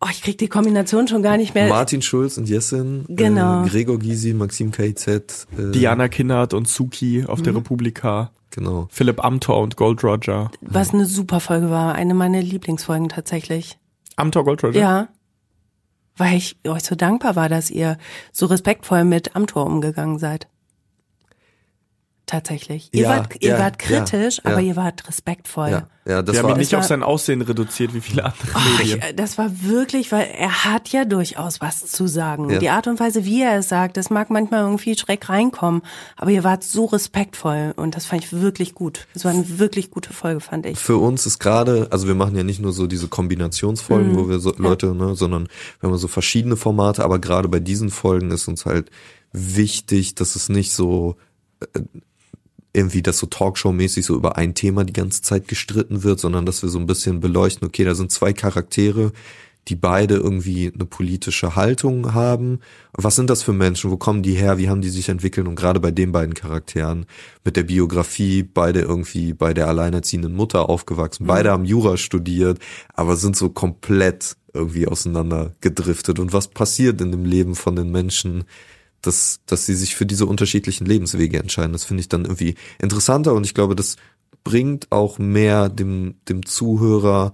Oh, 0.00 0.08
ich 0.10 0.22
krieg 0.22 0.38
die 0.38 0.48
Kombination 0.48 1.08
schon 1.08 1.22
gar 1.22 1.36
nicht 1.36 1.54
mehr. 1.54 1.68
Martin 1.68 2.00
Schulz 2.00 2.38
und 2.38 2.48
Jessin, 2.48 3.04
genau. 3.08 3.64
äh, 3.64 3.68
Gregor 3.68 3.98
Gysi, 3.98 4.32
Maxim 4.32 4.70
KIZ, 4.70 5.06
äh, 5.08 5.36
Diana 5.72 6.08
Kinnert 6.08 6.54
und 6.54 6.68
Suki 6.68 7.26
auf 7.26 7.40
mhm. 7.40 7.44
der 7.44 7.56
Republika. 7.56 8.30
Genau. 8.52 8.88
Philipp 8.90 9.22
Amthor 9.22 9.60
und 9.60 9.76
Gold 9.76 10.02
Roger. 10.02 10.50
Was 10.62 10.94
eine 10.94 11.04
super 11.04 11.40
Folge 11.40 11.68
war, 11.68 11.94
eine 11.94 12.14
meiner 12.14 12.40
Lieblingsfolgen 12.40 13.10
tatsächlich. 13.10 13.76
Amthor 14.16 14.44
Gold 14.44 14.64
Roger? 14.64 14.80
Ja. 14.80 15.08
Weil 16.16 16.36
ich 16.36 16.56
euch 16.66 16.82
so 16.82 16.94
dankbar 16.94 17.36
war, 17.36 17.48
dass 17.48 17.70
ihr 17.70 17.98
so 18.32 18.46
respektvoll 18.46 19.04
mit 19.04 19.36
Amthor 19.36 19.66
umgegangen 19.66 20.18
seid 20.18 20.48
tatsächlich. 22.26 22.88
Ihr, 22.92 23.02
ja, 23.02 23.08
wart, 23.10 23.36
ihr 23.40 23.50
ja, 23.50 23.58
wart 23.58 23.78
kritisch, 23.78 24.40
ja, 24.44 24.50
aber 24.50 24.60
ihr 24.60 24.76
wart 24.76 25.06
respektvoll. 25.08 25.70
Ja, 25.70 25.86
ja, 26.06 26.22
das 26.22 26.36
Wir 26.36 26.42
war, 26.42 26.50
haben 26.50 26.56
ihn 26.56 26.60
nicht 26.60 26.72
war, 26.72 26.80
auf 26.80 26.86
sein 26.86 27.02
Aussehen 27.02 27.40
reduziert, 27.40 27.94
wie 27.94 28.00
viele 28.00 28.24
andere 28.24 28.48
oh, 28.54 28.78
Medien. 28.78 29.00
Ich, 29.08 29.16
das 29.16 29.38
war 29.38 29.62
wirklich, 29.62 30.12
weil 30.12 30.28
er 30.36 30.64
hat 30.64 30.88
ja 30.90 31.04
durchaus 31.04 31.60
was 31.60 31.86
zu 31.86 32.06
sagen. 32.06 32.58
Die 32.60 32.68
Art 32.68 32.86
und 32.86 33.00
Weise, 33.00 33.24
wie 33.24 33.42
er 33.42 33.58
es 33.58 33.68
sagt, 33.68 33.96
das 33.96 34.10
mag 34.10 34.30
manchmal 34.30 34.60
irgendwie 34.62 34.96
schräg 34.96 35.28
reinkommen, 35.28 35.82
aber 36.16 36.30
ihr 36.30 36.44
wart 36.44 36.62
so 36.62 36.84
respektvoll 36.84 37.74
und 37.76 37.96
das 37.96 38.06
fand 38.06 38.24
ich 38.24 38.32
wirklich 38.32 38.74
gut. 38.74 39.06
Das 39.14 39.24
war 39.24 39.32
eine 39.32 39.58
wirklich 39.58 39.90
gute 39.90 40.12
Folge, 40.12 40.40
fand 40.40 40.66
ich. 40.66 40.78
Für 40.78 40.98
uns 40.98 41.26
ist 41.26 41.38
gerade, 41.38 41.88
also 41.90 42.06
wir 42.06 42.14
machen 42.14 42.36
ja 42.36 42.42
nicht 42.42 42.60
nur 42.60 42.72
so 42.72 42.86
diese 42.86 43.08
Kombinationsfolgen, 43.08 44.12
mhm. 44.12 44.16
wo 44.16 44.28
wir 44.28 44.38
so 44.38 44.52
Leute, 44.56 44.94
ne, 44.94 45.14
sondern 45.14 45.48
wir 45.80 45.90
haben 45.90 45.98
so 45.98 46.08
verschiedene 46.08 46.56
Formate, 46.56 47.04
aber 47.04 47.18
gerade 47.18 47.48
bei 47.48 47.60
diesen 47.60 47.90
Folgen 47.90 48.30
ist 48.30 48.46
uns 48.48 48.64
halt 48.64 48.90
wichtig, 49.32 50.14
dass 50.14 50.36
es 50.36 50.48
nicht 50.48 50.72
so 50.72 51.16
äh, 51.60 51.80
irgendwie 52.76 53.02
das 53.02 53.18
so 53.18 53.26
Talkshow-mäßig 53.26 54.04
so 54.04 54.14
über 54.14 54.36
ein 54.36 54.54
Thema 54.54 54.84
die 54.84 54.92
ganze 54.92 55.22
Zeit 55.22 55.48
gestritten 55.48 56.02
wird, 56.02 56.20
sondern 56.20 56.46
dass 56.46 56.62
wir 56.62 56.68
so 56.68 56.78
ein 56.78 56.86
bisschen 56.86 57.20
beleuchten, 57.20 57.66
okay, 57.66 57.84
da 57.84 57.94
sind 57.94 58.12
zwei 58.12 58.32
Charaktere, 58.32 59.12
die 59.68 59.74
beide 59.74 60.14
irgendwie 60.14 60.70
eine 60.72 60.84
politische 60.84 61.56
Haltung 61.56 62.14
haben. 62.14 62.60
Was 62.92 63.16
sind 63.16 63.30
das 63.30 63.42
für 63.42 63.52
Menschen? 63.52 63.90
Wo 63.90 63.96
kommen 63.96 64.22
die 64.22 64.34
her? 64.34 64.58
Wie 64.58 64.68
haben 64.68 64.80
die 64.80 64.90
sich 64.90 65.08
entwickelt? 65.08 65.48
Und 65.48 65.56
gerade 65.56 65.80
bei 65.80 65.90
den 65.90 66.12
beiden 66.12 66.34
Charakteren 66.34 67.06
mit 67.44 67.56
der 67.56 67.64
Biografie, 67.64 68.44
beide 68.44 68.80
irgendwie 68.80 69.32
bei 69.32 69.54
der 69.54 69.66
alleinerziehenden 69.66 70.34
Mutter 70.34 70.68
aufgewachsen, 70.68 71.24
mhm. 71.24 71.28
beide 71.28 71.50
haben 71.50 71.64
Jura 71.64 71.96
studiert, 71.96 72.60
aber 72.94 73.16
sind 73.16 73.36
so 73.36 73.48
komplett 73.48 74.36
irgendwie 74.54 74.86
auseinander 74.86 75.54
gedriftet. 75.60 76.18
Und 76.18 76.32
was 76.32 76.48
passiert 76.48 77.00
in 77.00 77.10
dem 77.10 77.24
Leben 77.24 77.56
von 77.56 77.74
den 77.74 77.90
Menschen, 77.90 78.44
dass, 79.02 79.40
dass 79.46 79.66
sie 79.66 79.74
sich 79.74 79.96
für 79.96 80.06
diese 80.06 80.26
unterschiedlichen 80.26 80.86
Lebenswege 80.86 81.38
entscheiden. 81.38 81.72
Das 81.72 81.84
finde 81.84 82.00
ich 82.00 82.08
dann 82.08 82.24
irgendwie 82.24 82.54
interessanter 82.80 83.34
und 83.34 83.44
ich 83.44 83.54
glaube, 83.54 83.76
das 83.76 83.96
bringt 84.44 84.92
auch 84.92 85.18
mehr 85.18 85.68
dem, 85.68 86.16
dem 86.28 86.46
Zuhörer, 86.46 87.32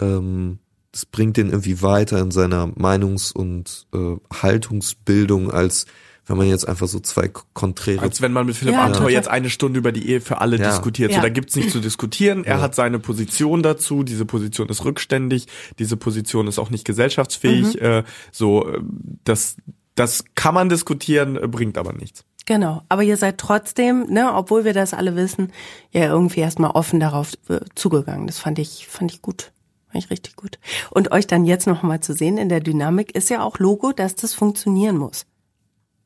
ähm, 0.00 0.58
das 0.92 1.06
bringt 1.06 1.36
den 1.36 1.50
irgendwie 1.50 1.82
weiter 1.82 2.18
in 2.18 2.32
seiner 2.32 2.66
Meinungs- 2.66 3.32
und 3.32 3.86
äh, 3.94 4.16
Haltungsbildung, 4.42 5.50
als 5.50 5.86
wenn 6.26 6.36
man 6.36 6.48
jetzt 6.48 6.68
einfach 6.68 6.86
so 6.86 7.00
zwei 7.00 7.28
konträre. 7.28 8.02
Als 8.02 8.22
wenn 8.22 8.32
man 8.32 8.46
mit 8.46 8.56
Philipp 8.56 8.74
ja, 8.74 8.84
Amthor 8.84 9.10
jetzt 9.10 9.28
eine 9.28 9.50
Stunde 9.50 9.78
über 9.78 9.90
die 9.90 10.08
Ehe 10.08 10.20
für 10.20 10.40
alle 10.40 10.58
ja. 10.58 10.70
diskutiert. 10.70 11.10
Ja. 11.10 11.16
So, 11.16 11.22
da 11.22 11.28
gibt's 11.28 11.56
nichts 11.56 11.72
zu 11.72 11.80
diskutieren. 11.80 12.44
Er 12.44 12.56
ja. 12.56 12.62
hat 12.62 12.74
seine 12.76 13.00
Position 13.00 13.64
dazu. 13.64 14.04
Diese 14.04 14.24
Position 14.24 14.68
ist 14.68 14.84
rückständig. 14.84 15.46
Diese 15.78 15.96
Position 15.96 16.46
ist 16.46 16.60
auch 16.60 16.70
nicht 16.70 16.84
gesellschaftsfähig. 16.84 17.74
Mhm. 17.74 17.80
Äh, 17.80 18.04
so, 18.30 18.68
äh, 18.68 18.80
das, 19.24 19.56
das 19.94 20.24
kann 20.34 20.54
man 20.54 20.68
diskutieren, 20.68 21.38
bringt 21.50 21.76
aber 21.78 21.92
nichts. 21.92 22.24
Genau, 22.46 22.82
aber 22.88 23.02
ihr 23.02 23.16
seid 23.16 23.38
trotzdem, 23.38 24.06
ne, 24.08 24.34
obwohl 24.34 24.64
wir 24.64 24.72
das 24.72 24.94
alle 24.94 25.14
wissen, 25.14 25.52
ja 25.92 26.06
irgendwie 26.06 26.40
erstmal 26.40 26.72
offen 26.72 26.98
darauf 26.98 27.34
äh, 27.48 27.60
zugegangen. 27.74 28.26
Das 28.26 28.38
fand 28.38 28.58
ich, 28.58 28.88
fand 28.88 29.12
ich 29.12 29.22
gut. 29.22 29.52
Fand 29.86 30.04
ich 30.04 30.10
richtig 30.10 30.36
gut. 30.36 30.58
Und 30.90 31.12
euch 31.12 31.26
dann 31.26 31.44
jetzt 31.44 31.66
nochmal 31.66 32.00
zu 32.00 32.12
sehen 32.12 32.38
in 32.38 32.48
der 32.48 32.60
Dynamik 32.60 33.14
ist 33.14 33.30
ja 33.30 33.42
auch 33.42 33.58
Logo, 33.58 33.92
dass 33.92 34.14
das 34.16 34.34
funktionieren 34.34 34.96
muss. 34.96 35.26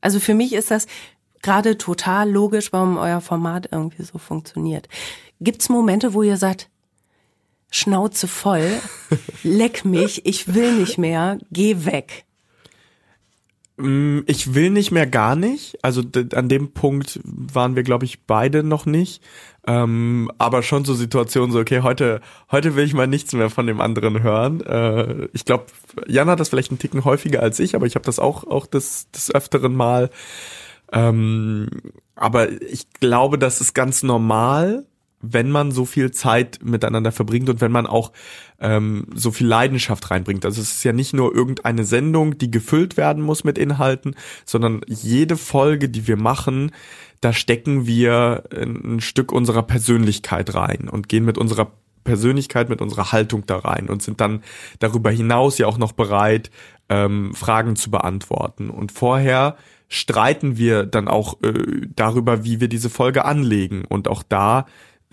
Also 0.01 0.19
für 0.19 0.33
mich 0.33 0.53
ist 0.53 0.71
das 0.71 0.87
gerade 1.41 1.77
total 1.77 2.29
logisch, 2.29 2.73
warum 2.73 2.97
euer 2.97 3.21
Format 3.21 3.69
irgendwie 3.71 4.03
so 4.03 4.17
funktioniert. 4.17 4.87
Gibt's 5.41 5.69
Momente, 5.69 6.13
wo 6.13 6.23
ihr 6.23 6.37
sagt, 6.37 6.69
Schnauze 7.71 8.27
voll, 8.27 8.69
leck 9.43 9.85
mich, 9.85 10.25
ich 10.25 10.53
will 10.53 10.73
nicht 10.73 10.97
mehr, 10.97 11.39
geh 11.51 11.85
weg. 11.85 12.25
Mm, 13.77 14.19
ich 14.25 14.53
will 14.53 14.69
nicht 14.69 14.91
mehr 14.91 15.07
gar 15.07 15.35
nicht. 15.35 15.77
Also 15.83 16.01
an 16.33 16.49
dem 16.49 16.71
Punkt 16.71 17.19
waren 17.23 17.75
wir, 17.75 17.83
glaube 17.83 18.05
ich, 18.05 18.23
beide 18.25 18.63
noch 18.63 18.85
nicht. 18.85 19.21
Ähm, 19.67 20.31
aber 20.37 20.63
schon 20.63 20.85
so 20.85 20.93
Situationen 20.93 21.51
so, 21.51 21.59
okay, 21.59 21.81
heute, 21.81 22.21
heute 22.51 22.75
will 22.75 22.85
ich 22.85 22.93
mal 22.93 23.07
nichts 23.07 23.33
mehr 23.33 23.49
von 23.49 23.67
dem 23.67 23.81
anderen 23.81 24.21
hören. 24.21 24.61
Äh, 24.61 25.27
ich 25.33 25.43
glaube, 25.43 25.65
Jan 26.07 26.29
hat 26.29 26.39
das 26.39 26.49
vielleicht 26.49 26.71
einen 26.71 26.79
Ticken 26.79 27.03
häufiger 27.03 27.41
als 27.41 27.59
ich, 27.59 27.75
aber 27.75 27.85
ich 27.87 27.95
habe 27.95 28.05
das 28.05 28.19
auch, 28.19 28.45
auch 28.45 28.67
des, 28.67 29.09
des 29.11 29.33
öfteren 29.33 29.75
Mal. 29.75 30.09
Ähm, 30.91 31.69
aber 32.15 32.61
ich 32.61 32.89
glaube, 32.91 33.37
das 33.39 33.59
ist 33.59 33.73
ganz 33.73 34.03
normal 34.03 34.85
wenn 35.33 35.51
man 35.51 35.71
so 35.71 35.85
viel 35.85 36.11
Zeit 36.11 36.59
miteinander 36.63 37.11
verbringt 37.11 37.49
und 37.49 37.61
wenn 37.61 37.71
man 37.71 37.87
auch 37.87 38.11
ähm, 38.59 39.07
so 39.13 39.31
viel 39.31 39.47
Leidenschaft 39.47 40.09
reinbringt. 40.11 40.45
Also 40.45 40.61
es 40.61 40.71
ist 40.71 40.83
ja 40.83 40.93
nicht 40.93 41.13
nur 41.13 41.33
irgendeine 41.35 41.83
Sendung, 41.83 42.37
die 42.37 42.51
gefüllt 42.51 42.97
werden 42.97 43.23
muss 43.23 43.43
mit 43.43 43.57
Inhalten, 43.57 44.15
sondern 44.45 44.81
jede 44.87 45.37
Folge, 45.37 45.89
die 45.89 46.07
wir 46.07 46.17
machen, 46.17 46.71
da 47.21 47.33
stecken 47.33 47.87
wir 47.87 48.43
ein 48.53 49.01
Stück 49.01 49.31
unserer 49.31 49.63
Persönlichkeit 49.63 50.53
rein 50.53 50.89
und 50.89 51.09
gehen 51.09 51.25
mit 51.25 51.37
unserer 51.37 51.71
Persönlichkeit, 52.03 52.69
mit 52.69 52.81
unserer 52.81 53.11
Haltung 53.11 53.45
da 53.45 53.57
rein 53.57 53.89
und 53.89 54.01
sind 54.01 54.21
dann 54.21 54.43
darüber 54.79 55.11
hinaus 55.11 55.57
ja 55.57 55.67
auch 55.67 55.77
noch 55.77 55.91
bereit, 55.91 56.51
ähm, 56.87 57.33
Fragen 57.33 57.75
zu 57.75 57.91
beantworten. 57.91 58.69
Und 58.69 58.91
vorher 58.93 59.57
streiten 59.89 60.57
wir 60.57 60.85
dann 60.85 61.07
auch 61.07 61.41
äh, 61.41 61.53
darüber, 61.95 62.45
wie 62.45 62.61
wir 62.61 62.69
diese 62.69 62.89
Folge 62.89 63.25
anlegen. 63.25 63.83
Und 63.85 64.07
auch 64.07 64.23
da 64.23 64.65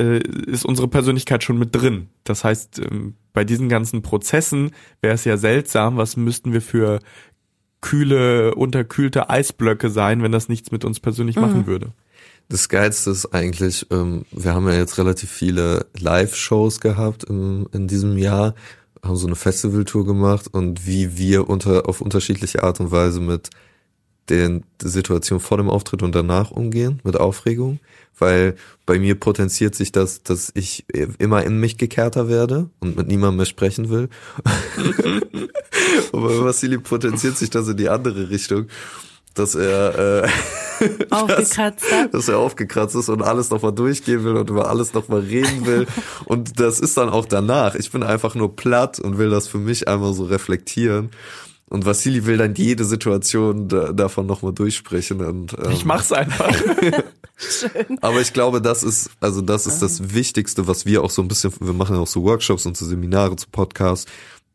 äh, 0.02 0.18
ist 0.18 0.64
unsere 0.64 0.88
Persönlichkeit 0.88 1.44
schon 1.44 1.58
mit 1.58 1.74
drin. 1.74 2.08
Das 2.24 2.44
heißt, 2.44 2.80
ähm, 2.80 3.14
bei 3.32 3.44
diesen 3.44 3.68
ganzen 3.68 4.02
Prozessen 4.02 4.72
wäre 5.00 5.14
es 5.14 5.24
ja 5.24 5.36
seltsam, 5.36 5.96
was 5.96 6.16
müssten 6.16 6.52
wir 6.52 6.60
für 6.60 6.98
kühle, 7.80 8.54
unterkühlte 8.54 9.30
Eisblöcke 9.30 9.90
sein, 9.90 10.22
wenn 10.22 10.32
das 10.32 10.48
nichts 10.48 10.70
mit 10.70 10.84
uns 10.84 11.00
persönlich 11.00 11.36
mhm. 11.36 11.42
machen 11.42 11.66
würde. 11.66 11.92
Das 12.48 12.68
Geilste 12.68 13.10
ist 13.10 13.26
eigentlich, 13.26 13.86
ähm, 13.90 14.24
wir 14.30 14.54
haben 14.54 14.68
ja 14.68 14.74
jetzt 14.74 14.98
relativ 14.98 15.30
viele 15.30 15.86
Live-Shows 15.98 16.80
gehabt 16.80 17.24
im, 17.24 17.68
in 17.72 17.88
diesem 17.88 18.18
Jahr, 18.18 18.54
haben 19.02 19.16
so 19.16 19.26
eine 19.26 19.36
Festivaltour 19.36 20.04
gemacht 20.04 20.48
und 20.52 20.86
wie 20.86 21.16
wir 21.16 21.48
unter, 21.48 21.88
auf 21.88 22.00
unterschiedliche 22.00 22.62
Art 22.62 22.78
und 22.80 22.90
Weise 22.90 23.20
mit 23.20 23.50
den 24.28 24.64
der 24.80 24.90
Situation 24.90 25.40
vor 25.40 25.56
dem 25.56 25.68
Auftritt 25.68 26.02
und 26.02 26.14
danach 26.14 26.50
umgehen 26.50 27.00
mit 27.04 27.18
Aufregung, 27.18 27.80
weil 28.18 28.56
bei 28.86 28.98
mir 28.98 29.14
potenziert 29.14 29.74
sich 29.74 29.92
das, 29.92 30.22
dass 30.22 30.50
ich 30.54 30.84
immer 31.18 31.44
in 31.44 31.58
mich 31.58 31.78
gekehrter 31.78 32.28
werde 32.28 32.70
und 32.80 32.96
mit 32.96 33.08
niemandem 33.08 33.36
mehr 33.38 33.46
sprechen 33.46 33.90
will. 33.90 34.08
und 36.12 36.22
bei 36.22 36.44
Vassili 36.44 36.78
potenziert 36.78 37.36
sich 37.36 37.50
das 37.50 37.68
in 37.68 37.76
die 37.76 37.88
andere 37.88 38.30
Richtung, 38.30 38.66
dass 39.34 39.54
er 39.54 40.24
äh, 40.24 40.28
Aufgekratzt 41.10 41.92
hat. 41.92 42.12
dass 42.14 42.28
er 42.28 42.38
aufgekratzt 42.38 42.96
ist 42.96 43.08
und 43.08 43.22
alles 43.22 43.50
nochmal 43.50 43.72
durchgehen 43.72 44.24
will 44.24 44.36
und 44.36 44.50
über 44.50 44.68
alles 44.68 44.94
nochmal 44.94 45.20
reden 45.20 45.64
will. 45.66 45.86
Und 46.24 46.58
das 46.60 46.80
ist 46.80 46.96
dann 46.96 47.08
auch 47.08 47.26
danach. 47.26 47.74
Ich 47.74 47.90
bin 47.92 48.02
einfach 48.02 48.34
nur 48.34 48.56
platt 48.56 48.98
und 48.98 49.18
will 49.18 49.30
das 49.30 49.48
für 49.48 49.58
mich 49.58 49.86
einmal 49.86 50.12
so 50.12 50.24
reflektieren. 50.24 51.10
Und 51.68 51.86
Vassili 51.86 52.26
will 52.26 52.36
dann 52.36 52.54
jede 52.54 52.84
Situation 52.84 53.68
da, 53.68 53.92
davon 53.92 54.26
nochmal 54.26 54.52
durchsprechen. 54.52 55.20
Und, 55.20 55.56
ähm, 55.58 55.70
Ich 55.70 55.84
mach's 55.84 56.12
einfach. 56.12 56.52
Schön. 57.42 57.98
aber 58.00 58.20
ich 58.20 58.32
glaube, 58.32 58.62
das 58.62 58.82
ist, 58.82 59.10
also 59.20 59.40
das 59.40 59.66
ist 59.66 59.80
das 59.80 60.14
Wichtigste, 60.14 60.66
was 60.66 60.86
wir 60.86 61.02
auch 61.02 61.10
so 61.10 61.22
ein 61.22 61.28
bisschen, 61.28 61.52
wir 61.60 61.72
machen 61.72 61.96
ja 61.96 62.02
auch 62.02 62.06
so 62.06 62.22
Workshops 62.22 62.66
und 62.66 62.76
so 62.76 62.86
Seminare 62.86 63.36
zu 63.36 63.48
Podcasts. 63.50 64.10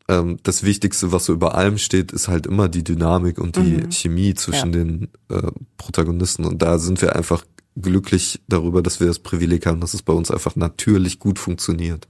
Ähm, 0.08 0.38
das 0.42 0.62
Wichtigste, 0.62 1.12
was 1.12 1.26
so 1.26 1.32
über 1.34 1.54
allem 1.54 1.78
steht, 1.78 2.12
ist 2.12 2.28
halt 2.28 2.46
immer 2.46 2.68
die 2.68 2.82
Dynamik 2.82 3.38
und 3.38 3.56
die 3.56 3.86
Chemie 3.90 4.34
zwischen 4.34 4.72
den 4.72 5.08
äh, 5.28 5.50
Protagonisten. 5.76 6.44
Und 6.44 6.62
da 6.62 6.78
sind 6.78 7.02
wir 7.02 7.14
einfach 7.14 7.44
glücklich 7.76 8.40
darüber, 8.48 8.82
dass 8.82 9.00
wir 9.00 9.06
das 9.06 9.18
Privileg 9.18 9.66
haben, 9.66 9.80
dass 9.80 9.94
es 9.94 10.02
bei 10.02 10.12
uns 10.12 10.30
einfach 10.30 10.56
natürlich 10.56 11.18
gut 11.18 11.38
funktioniert. 11.38 12.08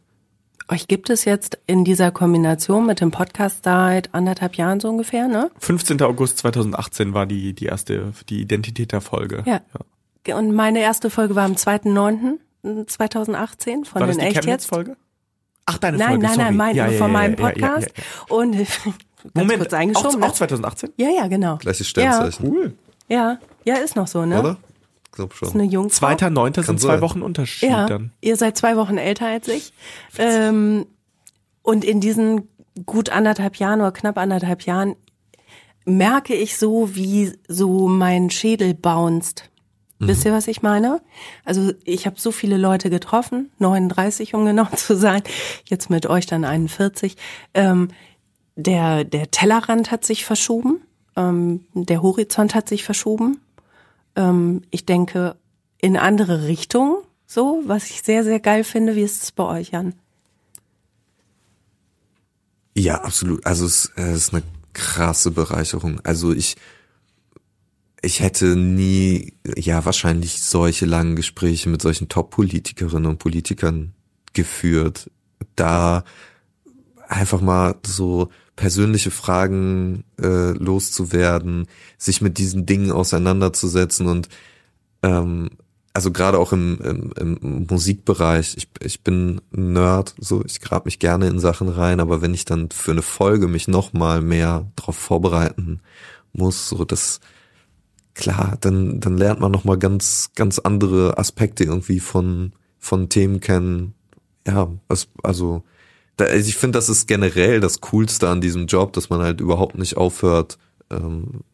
Euch 0.71 0.87
gibt 0.87 1.09
es 1.09 1.25
jetzt 1.25 1.59
in 1.67 1.85
dieser 1.85 2.11
Kombination 2.11 2.87
mit 2.87 3.01
dem 3.01 3.11
Podcast 3.11 3.65
seit 3.65 4.15
anderthalb 4.15 4.57
Jahren 4.57 4.81
so 4.81 4.91
ungefähr, 4.91 5.27
ne? 5.27 5.51
15. 5.59 6.03
August 6.03 6.39
2018 6.39 7.15
war 7.15 7.25
die, 7.25 7.55
die 7.55 7.67
erste, 7.67 8.13
die 8.29 8.43
Identität 8.43 8.93
der 8.93 9.01
Folge. 9.01 9.43
Ja. 9.47 9.63
Und 10.35 10.55
meine 10.55 10.81
erste 10.81 11.11
Folge 11.11 11.35
war 11.35 11.45
am 11.45 11.53
2.9.2018 11.55 13.85
von 13.85 14.01
War 14.01 14.07
das 14.07 14.17
den 14.17 14.21
die 14.21 14.27
Echt 14.27 14.37
jetzt. 14.37 14.45
Chemnitz-Folge? 14.45 14.97
Ach, 15.67 15.79
deine 15.79 15.99
Nein, 15.99 16.09
Folge, 16.09 16.23
nein, 16.25 16.35
sorry. 16.35 16.45
nein, 16.47 16.57
mein, 16.57 16.77
Ja, 16.77 16.87
ja, 16.87 16.93
von 16.99 17.09
ja, 17.09 17.13
meinem 17.13 17.35
ja, 17.35 17.41
ja, 17.41 17.47
Podcast. 17.51 17.89
Ja, 17.89 17.95
ja. 18.31 18.37
Und 18.37 18.53
ganz 18.57 18.69
Moment, 19.35 19.59
kurz 19.61 19.73
eingeschoben. 19.75 20.23
auch, 20.23 20.27
auch 20.27 20.31
ne? 20.31 20.35
2018? 20.35 20.91
Ja, 20.97 21.09
ja, 21.11 21.27
genau. 21.29 21.57
Gleiches 21.57 21.89
Sternzeichen, 21.89 22.47
Cool. 22.49 22.75
Ja, 23.09 23.39
ja, 23.65 23.75
ist 23.77 23.97
noch 23.97 24.07
so, 24.07 24.25
ne? 24.27 24.39
oder? 24.41 24.57
Ich 25.07 25.13
glaube 25.13 25.35
Ist 25.35 25.43
eine 25.55 25.65
schon. 25.65 25.71
Jungfrau. 25.71 25.99
Zweiter, 25.99 26.31
neunter 26.31 26.63
sind 26.63 26.81
zwei 26.81 26.95
sein. 26.95 27.01
Wochen 27.01 27.23
Unterschied 27.23 27.71
Ja, 27.71 27.87
dann. 27.87 28.13
ihr 28.21 28.37
seid 28.37 28.57
zwei 28.57 28.77
Wochen 28.77 28.99
älter 28.99 29.27
als 29.27 29.49
ich. 29.49 29.73
Ähm, 30.19 30.87
und 31.63 31.85
in 31.85 32.01
diesen 32.01 32.49
gut 32.87 33.11
anderthalb 33.11 33.57
Jahren 33.57 33.81
oder 33.81 33.93
knapp 33.93 34.19
anderthalb 34.19 34.63
Jahren 34.63 34.95
merke 35.85 36.35
ich 36.35 36.57
so, 36.59 36.95
wie 36.95 37.33
so 37.49 37.89
mein 37.89 38.31
Schädel 38.31 38.75
bounced. 38.75 39.51
Wisst 40.01 40.25
ihr, 40.25 40.33
was 40.33 40.47
ich 40.47 40.63
meine? 40.63 41.01
Also 41.45 41.73
ich 41.85 42.07
habe 42.07 42.21
so 42.21 42.31
viele 42.31 42.57
Leute 42.57 42.89
getroffen, 42.89 43.51
39 43.59 44.35
um 44.35 44.45
genau 44.45 44.67
zu 44.77 44.97
sein, 44.97 45.23
jetzt 45.65 45.91
mit 45.91 46.07
euch 46.07 46.27
dann 46.27 46.45
41. 46.45 47.17
Ähm, 47.55 47.89
der, 48.55 49.05
der 49.05 49.31
Tellerrand 49.31 49.91
hat 49.91 50.05
sich 50.05 50.25
verschoben, 50.25 50.81
ähm, 51.17 51.65
der 51.75 52.03
Horizont 52.03 52.55
hat 52.55 52.69
sich 52.69 52.85
verschoben. 52.85 53.41
Ähm, 54.15 54.63
ich 54.71 54.87
denke 54.87 55.37
in 55.81 55.97
andere 55.97 56.47
Richtungen, 56.47 56.97
so, 57.27 57.63
was 57.67 57.91
ich 57.91 58.03
sehr, 58.03 58.25
sehr 58.25 58.41
geil 58.41 58.65
finde. 58.65 58.97
Wie 58.97 59.03
ist 59.03 59.23
es 59.23 59.33
bei 59.33 59.45
euch, 59.45 59.71
Jan? 59.71 59.95
Ja, 62.75 63.03
absolut. 63.03 63.45
Also 63.45 63.67
es, 63.67 63.93
es 63.97 64.17
ist 64.17 64.33
eine 64.33 64.45
krasse 64.73 65.33
Bereicherung. 65.33 66.01
Also 66.05 66.33
ich, 66.33 66.57
ich 68.03 68.21
hätte 68.21 68.57
nie, 68.57 69.35
ja, 69.57 69.85
wahrscheinlich 69.85 70.43
solche 70.43 70.87
langen 70.87 71.17
Gespräche 71.17 71.69
mit 71.69 71.83
solchen 71.83 72.09
Top-Politikerinnen 72.09 73.07
und 73.07 73.19
Politikern 73.19 73.95
geführt. 74.33 75.11
Da 75.57 76.05
einfach 77.09 77.41
mal 77.41 77.77
so 77.85 78.29
persönliche 78.55 79.11
Fragen 79.11 80.05
äh, 80.21 80.53
loszuwerden, 80.53 81.67
sich 81.97 82.21
mit 82.21 82.39
diesen 82.39 82.67
Dingen 82.67 82.93
auseinanderzusetzen 82.93 84.07
und 84.07 84.29
ähm, 85.03 85.51
also 85.95 86.13
gerade 86.13 86.39
auch 86.39 86.53
im, 86.53 86.79
im, 86.81 87.39
im 87.41 87.67
Musikbereich, 87.69 88.57
ich, 88.57 88.69
ich 88.81 89.03
bin 89.03 89.41
Nerd, 89.51 90.15
so 90.19 90.45
ich 90.45 90.61
grab 90.61 90.85
mich 90.85 90.99
gerne 90.99 91.29
in 91.29 91.41
Sachen 91.41 91.69
rein, 91.69 91.99
aber 91.99 92.21
wenn 92.21 92.35
ich 92.35 92.45
dann 92.45 92.71
für 92.71 92.93
eine 92.93 93.03
Folge 93.03 93.49
mich 93.49 93.67
noch 93.67 93.93
mal 93.93 94.21
mehr 94.21 94.71
darauf 94.77 94.97
vorbereiten 94.97 95.81
muss, 96.33 96.69
so 96.69 96.85
das 96.85 97.21
klar, 98.19 98.59
dann 98.61 99.01
dann 99.01 99.17
lernt 99.17 99.41
man 99.41 99.53
noch 99.53 99.65
mal 99.65 99.79
ganz 99.79 100.33
ganz 100.35 100.59
andere 100.59 101.17
Aspekte 101.17 101.65
irgendwie 101.65 102.01
von 102.01 102.53
von 102.79 103.09
Themen 103.09 103.41
kennen. 103.41 103.95
Ja, 104.47 104.69
es, 104.89 105.09
also 105.23 105.63
da, 106.17 106.27
also 106.27 106.49
ich 106.49 106.57
finde, 106.57 106.79
das 106.79 106.89
ist 106.89 107.07
generell 107.07 107.61
das 107.61 107.81
Coolste 107.81 108.29
an 108.29 108.41
diesem 108.41 108.67
Job, 108.67 108.93
dass 108.93 109.09
man 109.09 109.21
halt 109.21 109.41
überhaupt 109.41 109.79
nicht 109.79 109.97
aufhört, 109.97 110.59
ähm, 110.91 111.45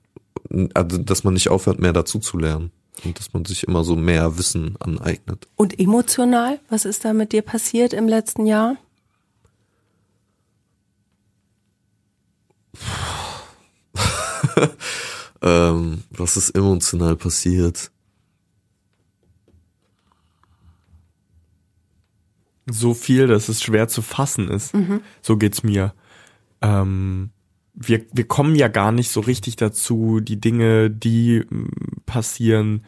also 0.74 0.98
dass 0.98 1.22
man 1.22 1.34
nicht 1.34 1.50
aufhört, 1.50 1.80
mehr 1.80 1.92
dazu 1.92 2.18
zu 2.18 2.38
lernen 2.38 2.72
und 3.04 3.18
dass 3.18 3.32
man 3.34 3.44
sich 3.44 3.64
immer 3.64 3.84
so 3.84 3.94
mehr 3.94 4.38
Wissen 4.38 4.76
aneignet. 4.80 5.46
Und 5.56 5.78
emotional, 5.78 6.60
was 6.70 6.86
ist 6.86 7.04
da 7.04 7.12
mit 7.12 7.32
dir 7.32 7.42
passiert 7.42 7.92
im 7.92 8.08
letzten 8.08 8.46
Jahr? 8.46 8.76
Ähm, 15.44 16.02
was 16.10 16.36
ist 16.36 16.50
emotional 16.56 17.14
passiert? 17.16 17.90
so 22.66 22.94
viel, 22.94 23.26
dass 23.26 23.48
es 23.48 23.62
schwer 23.62 23.88
zu 23.88 24.02
fassen 24.02 24.48
ist. 24.48 24.72
So 25.22 25.36
geht's 25.36 25.62
mir. 25.62 25.94
Ähm, 26.62 27.30
wir, 27.74 28.04
wir 28.12 28.26
kommen 28.26 28.54
ja 28.54 28.68
gar 28.68 28.92
nicht 28.92 29.10
so 29.10 29.20
richtig 29.20 29.56
dazu, 29.56 30.20
die 30.20 30.40
Dinge, 30.40 30.90
die 30.90 31.40
mm, 31.48 31.68
passieren, 32.06 32.84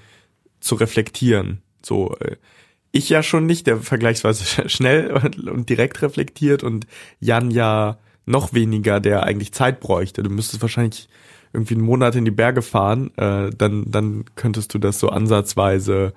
zu 0.61 0.77
reflektieren. 0.77 1.61
So, 1.85 2.15
äh, 2.21 2.37
ich 2.93 3.11
ja 3.11 3.23
schon 3.23 3.45
nicht, 3.47 3.67
der 3.67 3.79
vergleichsweise 3.79 4.45
sch- 4.45 4.69
schnell 4.75 5.11
und, 5.13 5.49
und 5.49 5.69
direkt 5.69 6.01
reflektiert 6.03 6.63
und 6.63 6.87
Jan 7.21 7.51
ja 7.51 7.99
noch 8.25 8.55
weniger, 8.55 8.99
der 9.01 9.25
eigentlich 9.25 9.53
Zeit 9.53 9.81
bräuchte. 9.81 10.23
Du 10.23 10.31
müsstest 10.31 10.63
wahrscheinlich 10.63 11.09
irgendwie 11.57 11.75
einen 11.75 11.85
Monat 11.85 12.15
in 12.15 12.25
die 12.25 12.31
Berge 12.31 12.63
fahren, 12.63 13.11
äh, 13.17 13.51
dann, 13.51 13.91
dann 13.91 14.25
könntest 14.37 14.75
du 14.75 14.79
das 14.79 15.01
so 15.01 15.09
ansatzweise 15.09 16.13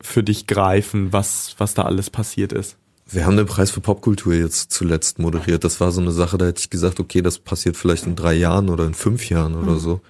für 0.00 0.22
dich 0.22 0.46
greifen, 0.46 1.12
was, 1.12 1.56
was 1.58 1.74
da 1.74 1.82
alles 1.82 2.10
passiert 2.10 2.52
ist. 2.52 2.76
Wir 3.10 3.26
haben 3.26 3.36
den 3.36 3.46
Preis 3.46 3.70
für 3.70 3.80
Popkultur 3.80 4.34
jetzt 4.34 4.70
zuletzt 4.70 5.18
moderiert. 5.18 5.64
Das 5.64 5.80
war 5.80 5.90
so 5.92 6.00
eine 6.00 6.12
Sache, 6.12 6.38
da 6.38 6.46
hätte 6.46 6.60
ich 6.60 6.70
gesagt, 6.70 7.00
okay, 7.00 7.22
das 7.22 7.38
passiert 7.38 7.76
vielleicht 7.76 8.06
in 8.06 8.16
drei 8.16 8.34
Jahren 8.34 8.68
oder 8.68 8.86
in 8.86 8.94
fünf 8.94 9.28
Jahren 9.28 9.54
oder 9.54 9.76
so. 9.76 10.00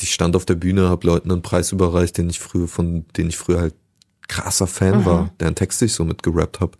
Ich 0.00 0.12
stand 0.12 0.36
auf 0.36 0.44
der 0.44 0.56
Bühne, 0.56 0.88
habe 0.88 1.06
Leuten 1.06 1.30
einen 1.30 1.42
Preis 1.42 1.72
überreicht, 1.72 2.18
den 2.18 2.28
ich 2.28 2.40
früher, 2.40 2.68
von 2.68 3.06
denen 3.16 3.30
ich 3.30 3.36
früher 3.36 3.60
halt 3.60 3.74
krasser 4.28 4.66
Fan 4.66 5.06
war, 5.06 5.30
deren 5.40 5.54
Texte 5.54 5.84
ich 5.84 5.94
so 5.94 6.04
mitgerappt 6.04 6.60
habe, 6.60 6.76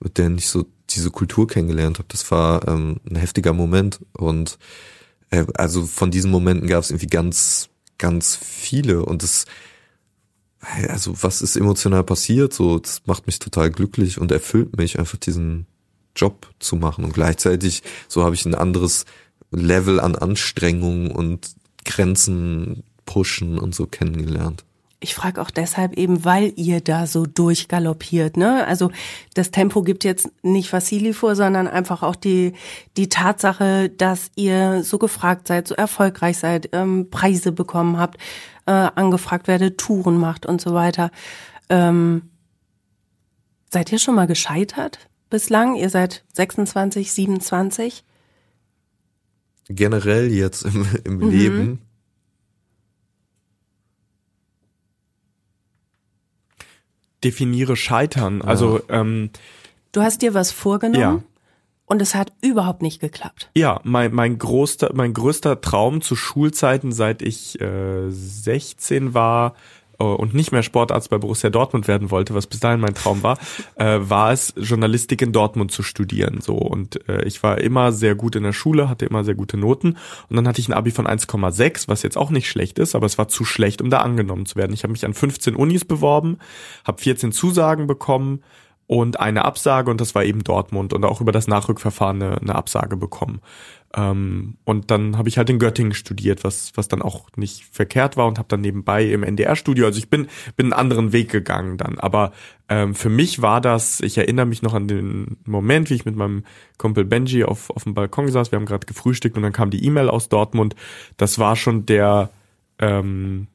mit 0.00 0.18
denen 0.18 0.36
ich 0.36 0.48
so 0.48 0.66
diese 0.90 1.10
Kultur 1.10 1.46
kennengelernt 1.46 1.98
habe. 1.98 2.08
Das 2.08 2.30
war 2.30 2.66
ähm, 2.66 2.96
ein 3.08 3.16
heftiger 3.16 3.52
Moment 3.52 4.00
und 4.12 4.58
also 5.54 5.86
von 5.86 6.10
diesen 6.10 6.30
Momenten 6.30 6.68
gab 6.68 6.82
es 6.82 6.90
irgendwie 6.90 7.06
ganz, 7.06 7.68
ganz 7.98 8.36
viele 8.36 9.04
und 9.04 9.22
das 9.22 9.44
also 10.88 11.14
was 11.22 11.40
ist 11.40 11.56
emotional 11.56 12.02
passiert, 12.02 12.52
so, 12.52 12.78
das 12.78 13.02
macht 13.06 13.26
mich 13.26 13.38
total 13.38 13.70
glücklich 13.70 14.18
und 14.18 14.32
erfüllt 14.32 14.76
mich, 14.76 14.98
einfach 14.98 15.18
diesen 15.18 15.66
Job 16.16 16.48
zu 16.58 16.76
machen. 16.76 17.04
Und 17.04 17.14
gleichzeitig, 17.14 17.82
so 18.08 18.24
habe 18.24 18.34
ich 18.34 18.44
ein 18.44 18.54
anderes 18.54 19.04
Level 19.50 20.00
an 20.00 20.16
Anstrengung 20.16 21.10
und 21.10 21.54
Grenzen 21.84 22.82
pushen 23.06 23.58
und 23.58 23.74
so 23.74 23.86
kennengelernt. 23.86 24.64
Ich 25.00 25.14
frage 25.14 25.40
auch 25.40 25.50
deshalb 25.50 25.96
eben, 25.96 26.24
weil 26.24 26.52
ihr 26.56 26.80
da 26.80 27.06
so 27.06 27.24
durchgaloppiert, 27.24 28.36
ne? 28.36 28.66
Also 28.66 28.90
das 29.34 29.52
Tempo 29.52 29.82
gibt 29.82 30.02
jetzt 30.02 30.28
nicht 30.42 30.72
Vassili 30.72 31.12
vor, 31.12 31.36
sondern 31.36 31.68
einfach 31.68 32.02
auch 32.02 32.16
die 32.16 32.54
die 32.96 33.08
Tatsache, 33.08 33.90
dass 33.90 34.32
ihr 34.34 34.82
so 34.82 34.98
gefragt 34.98 35.46
seid, 35.46 35.68
so 35.68 35.76
erfolgreich 35.76 36.38
seid, 36.38 36.70
ähm, 36.72 37.10
Preise 37.10 37.52
bekommen 37.52 37.96
habt, 37.96 38.18
äh, 38.66 38.72
angefragt 38.72 39.46
werdet, 39.46 39.78
Touren 39.78 40.18
macht 40.18 40.46
und 40.46 40.60
so 40.60 40.74
weiter. 40.74 41.12
Ähm, 41.68 42.22
seid 43.70 43.92
ihr 43.92 44.00
schon 44.00 44.16
mal 44.16 44.26
gescheitert 44.26 45.08
bislang? 45.30 45.76
Ihr 45.76 45.90
seid 45.90 46.24
26, 46.34 47.12
27. 47.12 48.04
Generell 49.68 50.32
jetzt 50.32 50.64
im, 50.64 50.86
im 51.04 51.30
Leben, 51.30 51.82
Definiere 57.24 57.76
Scheitern. 57.76 58.42
Also 58.42 58.80
ähm, 58.88 59.30
Du 59.92 60.02
hast 60.02 60.22
dir 60.22 60.34
was 60.34 60.52
vorgenommen 60.52 61.00
Ja. 61.00 61.22
und 61.86 62.02
es 62.02 62.14
hat 62.14 62.32
überhaupt 62.42 62.82
nicht 62.82 63.00
geklappt. 63.00 63.50
Ja, 63.56 63.80
mein, 63.84 64.14
mein, 64.14 64.38
größter, 64.38 64.90
mein 64.94 65.14
größter 65.14 65.60
Traum 65.60 66.00
zu 66.02 66.14
Schulzeiten, 66.14 66.92
seit 66.92 67.22
ich 67.22 67.60
äh, 67.60 68.10
16 68.10 69.14
war, 69.14 69.50
äh, 69.50 69.52
und 70.04 70.34
nicht 70.34 70.52
mehr 70.52 70.62
Sportarzt 70.62 71.10
bei 71.10 71.18
Borussia 71.18 71.50
Dortmund 71.50 71.88
werden 71.88 72.10
wollte, 72.10 72.34
was 72.34 72.46
bis 72.46 72.60
dahin 72.60 72.80
mein 72.80 72.94
Traum 72.94 73.22
war, 73.22 73.38
äh, 73.74 73.98
war 74.00 74.32
es, 74.32 74.54
Journalistik 74.56 75.22
in 75.22 75.32
Dortmund 75.32 75.72
zu 75.72 75.82
studieren. 75.82 76.40
So 76.40 76.54
und 76.54 77.08
äh, 77.08 77.24
ich 77.24 77.42
war 77.42 77.58
immer 77.58 77.92
sehr 77.92 78.14
gut 78.14 78.36
in 78.36 78.44
der 78.44 78.52
Schule, 78.52 78.88
hatte 78.88 79.06
immer 79.06 79.24
sehr 79.24 79.34
gute 79.34 79.56
Noten 79.56 79.96
und 80.28 80.36
dann 80.36 80.46
hatte 80.46 80.60
ich 80.60 80.68
ein 80.68 80.74
Abi 80.74 80.90
von 80.90 81.06
1,6, 81.06 81.88
was 81.88 82.02
jetzt 82.02 82.16
auch 82.16 82.30
nicht 82.30 82.48
schlecht 82.48 82.78
ist, 82.78 82.94
aber 82.94 83.06
es 83.06 83.18
war 83.18 83.28
zu 83.28 83.44
schlecht, 83.44 83.82
um 83.82 83.90
da 83.90 83.98
angenommen 83.98 84.46
zu 84.46 84.56
werden. 84.56 84.72
Ich 84.72 84.84
habe 84.84 84.92
mich 84.92 85.04
an 85.04 85.14
15 85.14 85.56
Unis 85.56 85.84
beworben, 85.84 86.38
habe 86.84 87.00
14 87.00 87.32
Zusagen 87.32 87.86
bekommen 87.86 88.42
und 88.88 89.20
eine 89.20 89.44
Absage 89.44 89.90
und 89.90 90.00
das 90.00 90.14
war 90.14 90.24
eben 90.24 90.42
Dortmund 90.42 90.94
und 90.94 91.04
auch 91.04 91.20
über 91.20 91.30
das 91.30 91.46
Nachrückverfahren 91.46 92.22
eine, 92.22 92.40
eine 92.40 92.54
Absage 92.54 92.96
bekommen. 92.96 93.40
Ähm, 93.94 94.58
und 94.64 94.90
dann 94.90 95.16
habe 95.16 95.28
ich 95.28 95.38
halt 95.38 95.48
in 95.48 95.58
Göttingen 95.58 95.94
studiert, 95.94 96.44
was, 96.44 96.72
was 96.74 96.88
dann 96.88 97.00
auch 97.00 97.28
nicht 97.36 97.64
verkehrt 97.64 98.16
war 98.16 98.26
und 98.26 98.38
habe 98.38 98.48
dann 98.48 98.60
nebenbei 98.60 99.04
im 99.06 99.22
NDR-Studio, 99.22 99.86
also 99.86 99.98
ich 99.98 100.10
bin, 100.10 100.28
bin 100.56 100.66
einen 100.66 100.72
anderen 100.74 101.12
Weg 101.12 101.30
gegangen 101.30 101.78
dann. 101.78 101.98
Aber 101.98 102.32
ähm, 102.68 102.94
für 102.94 103.08
mich 103.08 103.40
war 103.40 103.60
das, 103.60 104.00
ich 104.00 104.18
erinnere 104.18 104.46
mich 104.46 104.60
noch 104.62 104.74
an 104.74 104.88
den 104.88 105.38
Moment, 105.46 105.88
wie 105.88 105.94
ich 105.94 106.04
mit 106.04 106.16
meinem 106.16 106.44
Kumpel 106.76 107.04
Benji 107.04 107.44
auf, 107.44 107.70
auf 107.70 107.84
dem 107.84 107.94
Balkon 107.94 108.28
saß, 108.28 108.52
wir 108.52 108.58
haben 108.58 108.66
gerade 108.66 108.86
gefrühstückt 108.86 109.36
und 109.36 109.42
dann 109.42 109.52
kam 109.52 109.70
die 109.70 109.84
E-Mail 109.84 110.10
aus 110.10 110.28
Dortmund. 110.28 110.76
Das 111.16 111.38
war 111.38 111.56
schon 111.56 111.86
der 111.86 112.30
ähm, 112.78 113.46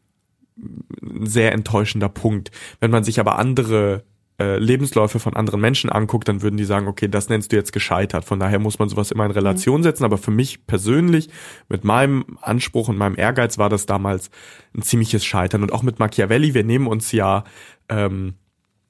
sehr 1.21 1.51
enttäuschender 1.51 2.09
Punkt. 2.09 2.49
Wenn 2.79 2.91
man 2.91 3.03
sich 3.03 3.19
aber 3.19 3.37
andere 3.37 4.03
äh, 4.39 4.57
Lebensläufe 4.57 5.19
von 5.19 5.35
anderen 5.35 5.61
Menschen 5.61 5.89
anguckt, 5.89 6.27
dann 6.27 6.41
würden 6.41 6.57
die 6.57 6.63
sagen, 6.63 6.87
okay, 6.87 7.07
das 7.07 7.29
nennst 7.29 7.51
du 7.51 7.55
jetzt 7.55 7.71
gescheitert. 7.71 8.25
Von 8.25 8.39
daher 8.39 8.59
muss 8.59 8.79
man 8.79 8.89
sowas 8.89 9.11
immer 9.11 9.25
in 9.25 9.31
Relation 9.31 9.81
mhm. 9.81 9.83
setzen. 9.83 10.05
Aber 10.05 10.17
für 10.17 10.31
mich 10.31 10.65
persönlich, 10.65 11.29
mit 11.69 11.83
meinem 11.83 12.37
Anspruch 12.41 12.87
und 12.87 12.97
meinem 12.97 13.17
Ehrgeiz 13.17 13.57
war 13.57 13.69
das 13.69 13.85
damals 13.85 14.31
ein 14.75 14.81
ziemliches 14.81 15.23
Scheitern. 15.23 15.61
Und 15.61 15.71
auch 15.71 15.83
mit 15.83 15.99
Machiavelli, 15.99 16.53
wir 16.53 16.63
nehmen 16.63 16.87
uns 16.87 17.11
ja, 17.11 17.43
ähm, 17.89 18.35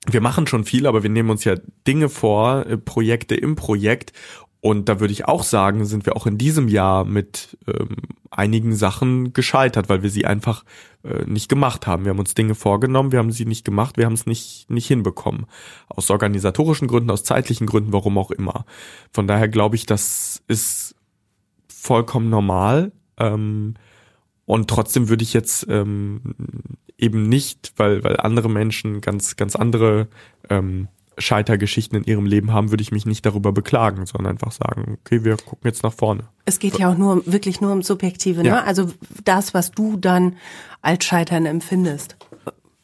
wir 0.06 0.22
machen 0.22 0.48
schon 0.48 0.64
viel, 0.64 0.88
aber 0.88 1.04
wir 1.04 1.10
nehmen 1.10 1.30
uns 1.30 1.44
ja 1.44 1.56
Dinge 1.88 2.10
vor, 2.10 2.66
äh, 2.66 2.78
Projekte 2.78 3.36
im 3.36 3.56
Projekt 3.56 4.14
und 4.64 4.88
da 4.88 5.02
würde 5.02 5.12
ich 5.12 5.26
auch 5.26 5.44
sagen, 5.44 5.84
sind 5.84 6.06
wir 6.06 6.16
auch 6.16 6.26
in 6.26 6.38
diesem 6.38 6.70
Jahr 6.70 7.04
mit 7.04 7.58
ähm, 7.68 7.98
einigen 8.32 8.74
Sachen 8.74 9.34
gescheitert, 9.34 9.90
weil 9.90 10.04
wir 10.04 10.10
sie 10.10 10.26
einfach 10.26 10.64
äh, 11.04 11.26
nicht 11.26 11.50
gemacht 11.50 11.86
haben. 11.86 12.06
Wir 12.06 12.12
haben 12.12 12.20
uns 12.20 12.34
Dinge 12.34 12.56
vorgenommen, 12.56 13.12
wir 13.12 13.20
haben 13.20 13.34
sie 13.34 13.46
nicht 13.46 13.66
gemacht, 13.66 13.98
wir 13.98 14.06
haben 14.06 14.14
es 14.14 14.26
nicht, 14.26 14.70
nicht 14.70 14.88
hinbekommen. 14.88 15.48
Aus 15.90 16.10
organisatorischen 16.10 16.88
Gründen, 16.88 17.12
aus 17.12 17.26
zeitlichen 17.26 17.68
Gründen, 17.68 17.92
warum 17.92 18.18
auch 18.18 18.32
immer. 18.32 18.64
Von 19.12 19.28
daher 19.28 19.50
glaube 19.50 19.76
ich, 19.76 19.86
das 19.86 20.42
ist 20.48 20.96
vollkommen 21.68 22.30
normal. 22.30 22.94
Ähm, 23.18 23.74
und 24.46 24.70
trotzdem 24.70 25.10
würde 25.10 25.24
ich 25.24 25.34
jetzt 25.34 25.68
ähm, 25.68 26.22
eben 26.98 27.28
nicht, 27.28 27.74
weil, 27.76 28.02
weil 28.06 28.16
andere 28.16 28.50
Menschen 28.50 29.02
ganz, 29.02 29.36
ganz 29.36 29.58
andere 29.58 30.08
ähm, 30.50 30.88
Scheitergeschichten 31.18 31.98
in 32.00 32.04
ihrem 32.04 32.26
Leben 32.26 32.52
haben, 32.52 32.72
würde 32.72 32.82
ich 32.82 32.92
mich 32.92 33.06
nicht 33.06 33.26
darüber 33.26 33.52
beklagen, 33.52 34.06
sondern 34.06 34.34
einfach 34.34 34.52
sagen, 34.52 34.98
okay, 35.02 35.24
wir 35.24 35.38
gucken 35.38 35.68
jetzt 35.68 35.84
nach 35.84 35.94
vorne. 35.94 36.24
Es 36.46 36.60
geht 36.60 36.80
ja 36.80 36.92
auch 36.92 36.98
nur 36.98 37.26
wirklich 37.26 37.62
nur 37.62 37.72
um 37.72 37.82
Subjektive, 37.84 38.42
ne? 38.42 38.50
Ja. 38.50 38.64
Also 38.64 38.92
das, 39.24 39.54
was 39.54 39.72
du 39.72 39.98
dann 39.98 40.36
als 40.82 41.06
Scheitern 41.06 41.46
empfindest. 41.46 42.18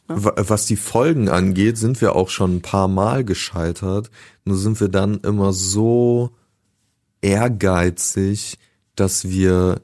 Was 0.07 0.65
die 0.65 0.75
Folgen 0.75 1.29
angeht, 1.29 1.77
sind 1.77 2.01
wir 2.01 2.15
auch 2.15 2.29
schon 2.29 2.55
ein 2.55 2.61
paar 2.61 2.87
Mal 2.87 3.23
gescheitert. 3.23 4.09
Nur 4.43 4.57
sind 4.57 4.79
wir 4.79 4.87
dann 4.87 5.19
immer 5.19 5.53
so 5.53 6.31
ehrgeizig, 7.21 8.57
dass 8.95 9.29
wir 9.29 9.81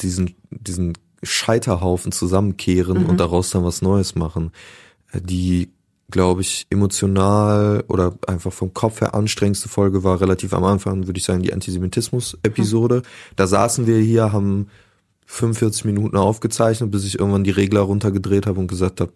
diesen, 0.00 0.36
diesen 0.50 0.96
Scheiterhaufen 1.22 2.12
zusammenkehren 2.12 3.02
mhm. 3.02 3.08
und 3.08 3.18
daraus 3.18 3.50
dann 3.50 3.64
was 3.64 3.82
Neues 3.82 4.14
machen. 4.14 4.52
Die 5.14 5.72
glaube 6.10 6.42
ich, 6.42 6.66
emotional 6.70 7.84
oder 7.88 8.14
einfach 8.26 8.52
vom 8.52 8.74
Kopf 8.74 9.00
her 9.00 9.14
anstrengendste 9.14 9.68
Folge 9.68 10.04
war 10.04 10.20
relativ 10.20 10.52
am 10.52 10.64
Anfang, 10.64 11.06
würde 11.06 11.18
ich 11.18 11.24
sagen, 11.24 11.42
die 11.42 11.52
Antisemitismus-Episode. 11.52 12.96
Mhm. 12.96 13.34
Da 13.36 13.46
saßen 13.46 13.86
wir 13.86 13.98
hier, 13.98 14.32
haben 14.32 14.68
45 15.26 15.84
Minuten 15.84 16.16
aufgezeichnet, 16.16 16.90
bis 16.90 17.04
ich 17.04 17.18
irgendwann 17.18 17.44
die 17.44 17.50
Regler 17.50 17.82
runtergedreht 17.82 18.46
habe 18.46 18.58
und 18.58 18.66
gesagt 18.66 19.00
habe, 19.00 19.12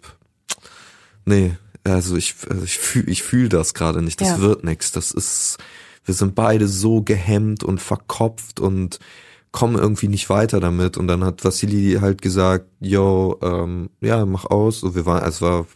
nee, 1.24 1.57
also 1.82 2.16
ich, 2.16 2.34
also 2.49 2.64
ich 2.64 2.78
fühle 2.78 3.11
ich 3.11 3.22
fühl 3.22 3.49
das 3.49 3.74
gerade 3.74 4.01
nicht, 4.01 4.20
das 4.20 4.28
ja. 4.28 4.40
wird 4.40 4.64
nix. 4.64 4.92
Das 4.92 5.11
ist, 5.11 5.59
wir 6.05 6.14
sind 6.14 6.34
beide 6.34 6.68
so 6.68 7.03
gehemmt 7.03 7.64
und 7.64 7.80
verkopft 7.80 8.61
und 8.61 9.01
kommen 9.55 9.78
irgendwie 9.78 10.09
nicht 10.09 10.30
weiter 10.30 10.59
damit. 10.59 10.96
Und 10.96 11.07
dann 11.07 11.22
hat 11.22 11.44
Vassili 11.44 11.98
halt 12.00 12.20
gesagt, 12.20 12.66
yo, 12.80 13.38
ähm, 13.40 13.88
ja, 14.00 14.26
mach 14.26 14.46
aus. 14.46 14.82
Und 14.82 14.96
wir 14.96 15.07
waren, 15.07 15.22
es 15.28 15.40
war 15.40 15.66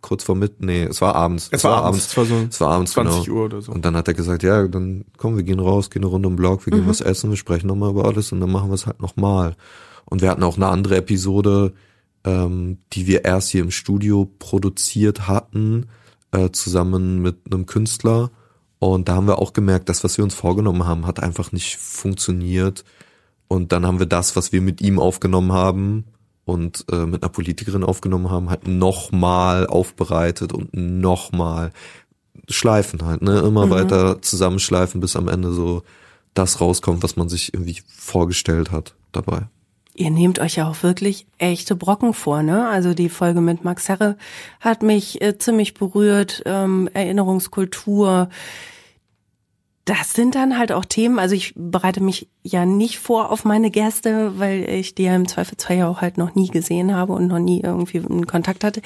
kurz 0.00 0.24
vor 0.24 0.34
mit, 0.34 0.62
nee, 0.62 0.84
es 0.84 1.02
war 1.02 1.14
abends. 1.14 1.48
Es, 1.52 1.58
es 1.58 1.64
war, 1.64 1.84
abends, 1.84 2.06
es 2.06 2.16
war 2.16 2.24
so 2.24 2.34
es 2.48 2.60
war 2.62 2.70
abends 2.70 2.92
20 2.92 3.26
genau. 3.26 3.36
Uhr 3.36 3.44
oder 3.44 3.60
so. 3.60 3.72
Und 3.72 3.84
dann 3.84 3.94
hat 3.94 4.08
er 4.08 4.14
gesagt, 4.14 4.42
ja, 4.42 4.66
dann 4.66 5.04
komm, 5.18 5.36
wir 5.36 5.42
gehen 5.42 5.60
raus, 5.60 5.90
gehen 5.90 6.02
eine 6.02 6.10
Runde 6.10 6.30
im 6.30 6.36
Blog, 6.36 6.64
wir 6.64 6.70
gehen 6.70 6.86
mhm. 6.86 6.88
was 6.88 7.02
essen, 7.02 7.28
wir 7.28 7.36
sprechen 7.36 7.66
nochmal 7.66 7.90
über 7.90 8.06
alles 8.06 8.32
und 8.32 8.40
dann 8.40 8.50
machen 8.50 8.70
wir 8.70 8.74
es 8.74 8.86
halt 8.86 9.02
nochmal. 9.02 9.54
Und 10.06 10.22
wir 10.22 10.30
hatten 10.30 10.42
auch 10.42 10.56
eine 10.56 10.68
andere 10.68 10.96
Episode, 10.96 11.74
ähm, 12.24 12.78
die 12.94 13.06
wir 13.06 13.26
erst 13.26 13.50
hier 13.50 13.60
im 13.60 13.70
Studio 13.70 14.30
produziert 14.38 15.28
hatten, 15.28 15.88
äh, 16.32 16.52
zusammen 16.52 17.20
mit 17.20 17.36
einem 17.50 17.66
Künstler 17.66 18.30
und 18.90 19.08
da 19.08 19.14
haben 19.14 19.26
wir 19.26 19.38
auch 19.38 19.54
gemerkt, 19.54 19.88
dass 19.88 20.04
was 20.04 20.18
wir 20.18 20.24
uns 20.24 20.34
vorgenommen 20.34 20.86
haben, 20.86 21.06
hat 21.06 21.22
einfach 21.22 21.52
nicht 21.52 21.76
funktioniert. 21.76 22.84
Und 23.54 23.70
dann 23.70 23.86
haben 23.86 24.00
wir 24.00 24.06
das, 24.06 24.34
was 24.34 24.52
wir 24.52 24.60
mit 24.60 24.80
ihm 24.80 24.98
aufgenommen 24.98 25.52
haben 25.52 26.04
und 26.44 26.84
äh, 26.90 27.06
mit 27.06 27.22
einer 27.22 27.30
Politikerin 27.30 27.84
aufgenommen 27.84 28.28
haben, 28.28 28.50
halt 28.50 28.66
nochmal 28.66 29.66
aufbereitet 29.66 30.52
und 30.52 30.74
nochmal 30.74 31.70
schleifen 32.48 33.06
halt, 33.06 33.22
ne? 33.22 33.38
Immer 33.38 33.66
mhm. 33.66 33.70
weiter 33.70 34.20
zusammenschleifen, 34.20 35.00
bis 35.00 35.14
am 35.14 35.28
Ende 35.28 35.52
so 35.52 35.82
das 36.34 36.60
rauskommt, 36.60 37.02
was 37.04 37.16
man 37.16 37.28
sich 37.28 37.54
irgendwie 37.54 37.80
vorgestellt 37.86 38.72
hat 38.72 38.94
dabei. 39.12 39.42
Ihr 39.94 40.10
nehmt 40.10 40.40
euch 40.40 40.56
ja 40.56 40.68
auch 40.68 40.82
wirklich 40.82 41.28
echte 41.38 41.76
Brocken 41.76 42.12
vor, 42.12 42.42
ne? 42.42 42.68
Also 42.68 42.92
die 42.92 43.08
Folge 43.08 43.40
mit 43.40 43.62
Max 43.62 43.88
Herre 43.88 44.16
hat 44.58 44.82
mich 44.82 45.22
äh, 45.22 45.38
ziemlich 45.38 45.74
berührt, 45.74 46.42
ähm, 46.44 46.90
Erinnerungskultur, 46.92 48.28
das 49.84 50.14
sind 50.14 50.34
dann 50.34 50.58
halt 50.58 50.72
auch 50.72 50.84
Themen, 50.84 51.18
also 51.18 51.34
ich 51.34 51.52
bereite 51.56 52.02
mich 52.02 52.28
ja 52.42 52.64
nicht 52.64 52.98
vor 52.98 53.30
auf 53.30 53.44
meine 53.44 53.70
Gäste, 53.70 54.38
weil 54.38 54.68
ich 54.68 54.94
die 54.94 55.04
ja 55.04 55.14
im 55.14 55.28
Zweifelsfall 55.28 55.76
ja 55.76 55.88
auch 55.88 56.00
halt 56.00 56.16
noch 56.16 56.34
nie 56.34 56.48
gesehen 56.48 56.94
habe 56.94 57.12
und 57.12 57.26
noch 57.26 57.38
nie 57.38 57.60
irgendwie 57.60 57.98
einen 57.98 58.26
Kontakt 58.26 58.64
hatte, 58.64 58.80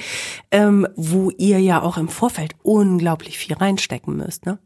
ähm, 0.51 0.89
wo 0.97 1.31
ihr 1.31 1.61
ja 1.61 1.83
auch 1.83 1.99
im 1.99 2.09
Vorfeld 2.09 2.55
unglaublich 2.63 3.39
viel 3.39 3.57
reinstecken 3.57 4.17
müsst, 4.17 4.47
ne? 4.47 4.59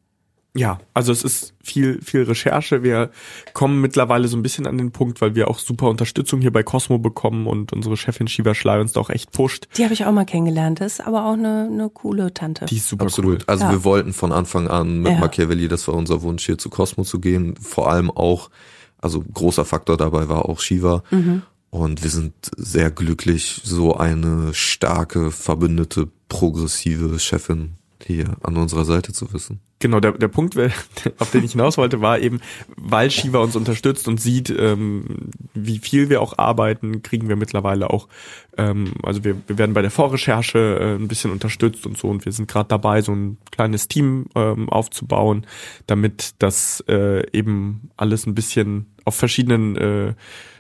Ja, 0.55 0.81
also 0.93 1.13
es 1.13 1.25
ist 1.25 1.55
viel, 1.63 2.01
viel 2.03 2.25
Recherche. 2.25 2.83
Wir 2.83 3.11
kommen 3.55 3.81
mittlerweile 3.81 4.29
so 4.29 4.37
ein 4.37 4.43
bisschen 4.43 4.67
an 4.67 4.77
den 4.77 4.93
Punkt, 4.93 5.23
weil 5.23 5.35
wir 5.35 5.49
auch 5.49 5.59
super 5.59 5.89
Unterstützung 5.89 6.43
hier 6.43 6.53
bei 6.53 6.63
Cosmo 6.63 6.99
bekommen 6.99 7.47
und 7.47 7.73
unsere 7.73 7.97
Chefin 7.97 8.29
Shiva 8.29 8.55
Schley 8.55 8.79
uns 8.79 8.93
da 8.93 9.01
auch 9.01 9.09
echt 9.09 9.33
pusht. 9.33 9.69
Die 9.79 9.85
habe 9.85 9.95
ich 9.95 10.05
auch 10.05 10.13
mal 10.13 10.27
kennengelernt. 10.27 10.81
Das 10.81 10.95
ist 10.95 11.07
aber 11.07 11.25
auch 11.25 11.33
eine, 11.33 11.71
eine 11.73 11.89
coole 11.89 12.35
Tante. 12.35 12.67
Die 12.67 12.77
ist 12.77 12.89
super 12.89 13.07
Absolut. 13.07 13.41
Cool. 13.41 13.45
Also 13.47 13.65
ja. 13.65 13.71
wir 13.71 13.85
wollten 13.85 14.13
von 14.13 14.31
Anfang 14.31 14.69
an 14.69 15.01
mit 15.01 15.13
ja. 15.13 15.19
Machiavelli, 15.19 15.69
das 15.69 15.89
war 15.89 15.95
unser 15.95 16.21
Wunsch, 16.21 16.45
hier 16.45 16.59
zu 16.59 16.69
Cosmo 16.69 17.05
zu 17.05 17.19
gehen. 17.19 17.57
Vor 17.57 17.91
allem 17.91 18.11
auch, 18.11 18.51
also 18.99 19.23
großer 19.23 19.65
Faktor 19.65 19.97
dabei 19.97 20.29
war 20.29 20.51
auch 20.51 20.61
Shiva. 20.61 21.03
Mhm. 21.11 21.43
Und 21.71 22.03
wir 22.03 22.11
sind 22.11 22.35
sehr 22.59 22.91
glücklich, 22.91 23.63
so 23.65 23.97
eine 23.97 24.53
starke, 24.53 25.31
verbündete, 25.31 26.09
progressive 26.29 27.19
Chefin 27.19 27.79
hier 28.13 28.37
an 28.43 28.57
unserer 28.57 28.85
Seite 28.85 29.13
zu 29.13 29.33
wissen. 29.33 29.61
Genau, 29.79 29.99
der, 29.99 30.13
der 30.13 30.29
Punkt, 30.29 30.57
auf 31.19 31.31
den 31.31 31.45
ich 31.45 31.53
hinaus 31.53 31.77
wollte, 31.77 32.01
war 32.01 32.21
eben, 32.21 32.41
weil 32.77 33.11
Shiva 33.11 33.39
uns 33.39 33.57
unterstützt 33.57 34.07
und 34.07 34.21
sieht, 34.21 34.51
ähm, 34.51 35.31
wie 35.55 35.79
viel 35.79 36.09
wir 36.09 36.21
auch 36.21 36.39
arbeiten, 36.39 37.03
kriegen 37.03 37.29
wir 37.29 37.37
mittlerweile 37.37 37.91
auch, 37.91 38.09
ähm, 38.57 38.93
also 39.03 39.25
wir, 39.25 39.37
wir 39.49 39.59
werden 39.59 39.75
bei 39.75 39.83
der 39.83 39.91
Vorrecherche 39.91 40.59
äh, 40.59 40.95
ein 40.95 41.09
bisschen 41.09 41.33
unterstützt 41.33 41.85
und 41.87 41.99
so 41.99 42.09
und 42.09 42.25
wir 42.25 42.33
sind 42.33 42.49
gerade 42.49 42.69
dabei, 42.69 43.03
so 43.03 43.13
ein 43.13 43.39
kleines 43.51 43.89
Team 43.89 44.27
ähm, 44.37 44.69
aufzubauen, 44.69 45.47
damit 45.87 46.35
das 46.39 46.85
äh, 46.89 47.27
eben 47.33 47.91
alles 47.97 48.27
ein 48.27 48.35
bisschen 48.35 48.92
auf 49.05 49.15
verschiedenen 49.15 49.77
äh, 49.77 50.15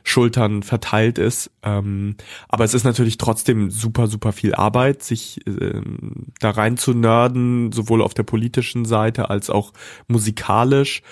Schultern 0.04 0.62
verteilt 0.62 1.18
ist. 1.18 1.50
Ähm, 1.62 2.16
aber 2.48 2.64
es 2.64 2.74
ist 2.74 2.84
natürlich 2.84 3.18
trotzdem 3.18 3.70
super, 3.70 4.06
super 4.08 4.32
viel 4.32 4.54
Arbeit, 4.54 5.02
sich 5.02 5.46
äh, 5.46 5.80
da 6.40 6.50
rein 6.50 6.76
zu 6.76 6.92
nerden, 6.92 7.72
sowohl 7.72 8.02
auf 8.02 8.14
der 8.14 8.24
politischen 8.24 8.84
Seite 8.84 9.30
als 9.30 9.50
auch 9.50 9.72
musikalisch. 10.08 11.02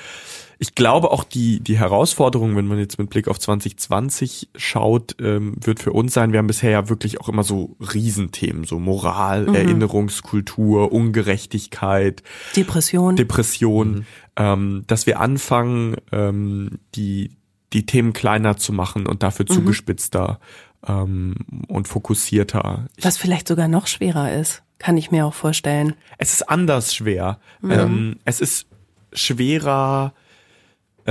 Ich 0.63 0.75
glaube 0.75 1.11
auch 1.11 1.25
die, 1.25 1.61
die 1.61 1.79
Herausforderung, 1.79 2.55
wenn 2.55 2.67
man 2.67 2.79
jetzt 2.79 2.99
mit 2.99 3.09
Blick 3.09 3.29
auf 3.29 3.41
2020 3.41 4.51
schaut, 4.55 5.17
ähm, 5.19 5.55
wird 5.59 5.81
für 5.81 5.93
uns 5.93 6.13
sein, 6.13 6.33
wir 6.33 6.39
haben 6.39 6.49
bisher 6.49 6.71
ja 6.71 6.91
wirklich 6.91 7.19
auch 7.19 7.31
immer 7.31 7.45
so 7.45 7.77
Riesenthemen, 7.81 8.65
so 8.65 8.79
Moral, 8.79 9.47
mhm. 9.47 9.55
Erinnerungskultur, 9.55 10.93
Ungerechtigkeit, 10.93 12.23
Depression, 12.55 13.17
Depression, 13.17 13.91
mhm. 13.91 14.05
ähm, 14.37 14.85
dass 14.87 15.07
wir 15.07 15.19
anfangen, 15.19 15.97
ähm, 16.13 16.79
die, 16.95 17.39
die 17.73 17.87
Themen 17.87 18.13
kleiner 18.13 18.59
zu 18.59 18.75
machen 18.75 19.07
und 19.07 19.23
dafür 19.23 19.47
mhm. 19.49 19.55
zugespitzter 19.55 20.41
ähm, 20.87 21.37
und 21.69 21.89
fokussierter. 21.89 22.87
Was 23.01 23.17
vielleicht 23.17 23.49
sogar 23.49 23.67
noch 23.67 23.87
schwerer 23.87 24.31
ist, 24.39 24.63
kann 24.79 24.99
ich 24.99 25.11
mir 25.11 25.25
auch 25.25 25.35
vorstellen. 25.35 25.95
Es 26.19 26.35
ist 26.35 26.51
anders 26.51 26.95
schwer. 26.95 27.39
Mhm. 27.63 27.71
Ähm, 27.71 28.17
es 28.27 28.43
ist 28.43 28.67
schwerer, 29.15 30.13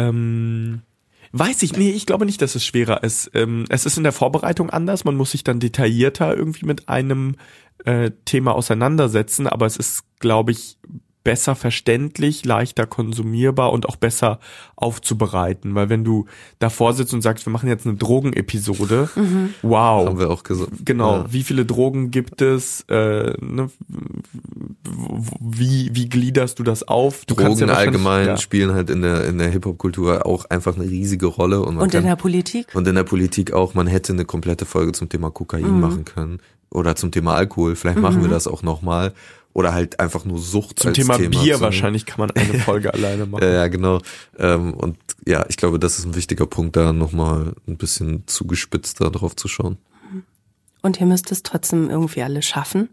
ähm, 0.08 0.82
Weiß 1.32 1.62
ich, 1.62 1.78
nee, 1.78 1.92
ich 1.92 2.08
glaube 2.08 2.26
nicht, 2.26 2.42
dass 2.42 2.56
es 2.56 2.66
schwerer 2.66 3.04
ist. 3.04 3.30
Ähm, 3.36 3.66
es 3.70 3.86
ist 3.86 3.98
in 3.98 4.04
der 4.04 4.12
Vorbereitung 4.12 4.72
anders, 4.72 5.06
man 5.06 5.16
muss 5.16 5.32
sich 5.32 5.44
dann 5.44 5.60
detaillierter 5.60 6.36
irgendwie 6.36 6.66
mit 6.66 6.90
einem 6.90 7.36
äh, 7.86 8.12
Thema 8.26 8.56
auseinandersetzen, 8.56 9.46
aber 9.46 9.68
es 9.68 9.78
ist, 9.78 10.04
glaube 10.20 10.52
ich, 10.52 10.78
besser 11.30 11.54
verständlich, 11.54 12.44
leichter 12.44 12.88
konsumierbar 12.88 13.72
und 13.72 13.88
auch 13.88 13.98
besser 13.98 14.40
aufzubereiten. 14.76 15.76
Weil 15.76 15.88
wenn 15.88 16.04
du 16.04 16.26
davor 16.58 16.94
sitzt 16.94 17.14
und 17.14 17.22
sagst, 17.22 17.46
wir 17.46 17.54
machen 17.54 17.70
jetzt 17.70 17.86
eine 17.86 17.98
Drogenepisode, 17.98 19.10
mhm. 19.16 19.54
wow. 19.62 20.08
Haben 20.08 20.18
wir 20.18 20.32
auch 20.32 20.42
gesagt. 20.42 20.72
Genau, 20.84 21.18
ja. 21.18 21.26
wie 21.32 21.44
viele 21.44 21.66
Drogen 21.66 22.10
gibt 22.10 22.42
es? 22.42 22.82
Äh, 22.90 23.36
ne, 23.40 23.70
wie, 25.40 25.92
wie 25.94 26.10
gliederst 26.10 26.58
du 26.58 26.64
das 26.64 26.88
auf? 26.88 27.26
Du 27.26 27.36
Drogen 27.36 27.60
ja 27.60 27.76
allgemein 27.76 28.26
ja. 28.26 28.38
spielen 28.38 28.74
halt 28.74 28.90
in 28.90 29.04
der, 29.04 29.26
in 29.26 29.38
der 29.38 29.50
Hip-Hop-Kultur 29.50 30.26
auch 30.26 30.46
einfach 30.46 30.78
eine 30.78 30.90
riesige 30.90 31.28
Rolle. 31.28 31.62
Und, 31.62 31.78
und 31.78 31.94
in 31.94 32.06
der 32.06 32.16
Politik? 32.16 32.74
Und 32.74 32.88
in 32.88 32.96
der 32.96 33.04
Politik 33.04 33.54
auch. 33.54 33.76
Man 33.76 33.86
hätte 33.86 34.14
eine 34.14 34.26
komplette 34.26 34.66
Folge 34.66 34.94
zum 34.94 35.10
Thema 35.10 35.30
Kokain 35.30 35.76
mhm. 35.76 35.80
machen 35.80 36.06
können. 36.06 36.40
Oder 36.72 36.96
zum 36.96 37.12
Thema 37.12 37.36
Alkohol. 37.36 37.76
Vielleicht 37.76 37.98
mhm. 37.98 38.02
machen 38.04 38.22
wir 38.24 38.30
das 38.30 38.48
auch 38.48 38.64
nochmal 38.64 39.14
oder 39.54 39.74
halt 39.74 40.00
einfach 40.00 40.26
nur 40.26 40.40
Sucht 40.40 40.80
Zum 40.80 40.94
Thema, 40.94 41.18
Thema, 41.18 41.42
Bier 41.42 41.60
wahrscheinlich 41.60 42.06
kann 42.06 42.20
man 42.20 42.32
eine 42.32 42.60
Folge 42.60 42.94
alleine 42.94 43.26
machen. 43.26 43.44
Ja, 43.44 43.68
genau. 43.68 44.00
Ähm, 44.38 44.74
und 44.74 44.98
ja, 45.26 45.46
ich 45.50 45.58
glaube, 45.58 45.80
das 45.80 46.00
ist 46.00 46.06
ein 46.06 46.16
wichtiger 46.16 46.46
Punkt, 46.46 46.76
da 46.76 46.94
nochmal 46.94 47.54
ein 47.68 47.78
bisschen 47.78 48.24
zugespitzter 48.28 49.10
drauf 49.12 49.36
zu 49.36 49.48
schauen. 49.48 49.78
Und 50.82 51.00
ihr 51.00 51.08
müsst 51.08 51.32
es 51.32 51.44
trotzdem 51.44 51.90
irgendwie 51.90 52.24
alle 52.24 52.42
schaffen 52.42 52.90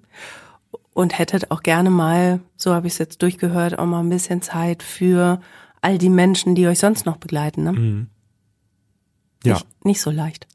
und 0.92 1.18
hättet 1.18 1.50
auch 1.50 1.62
gerne 1.62 1.90
mal, 1.90 2.40
so 2.56 2.72
habe 2.72 2.86
ich 2.86 2.94
es 2.94 2.98
jetzt 2.98 3.22
durchgehört, 3.22 3.78
auch 3.78 3.86
mal 3.86 4.00
ein 4.00 4.08
bisschen 4.08 4.42
Zeit 4.42 4.82
für 4.82 5.40
all 5.82 5.98
die 5.98 6.08
Menschen, 6.08 6.54
die 6.54 6.66
euch 6.66 6.80
sonst 6.80 7.06
noch 7.06 7.18
begleiten. 7.18 7.62
Ne? 7.62 7.72
Mhm. 7.72 8.06
Ja. 9.44 9.54
Nicht, 9.54 9.84
nicht 9.84 10.00
so 10.00 10.10
leicht. 10.10 10.46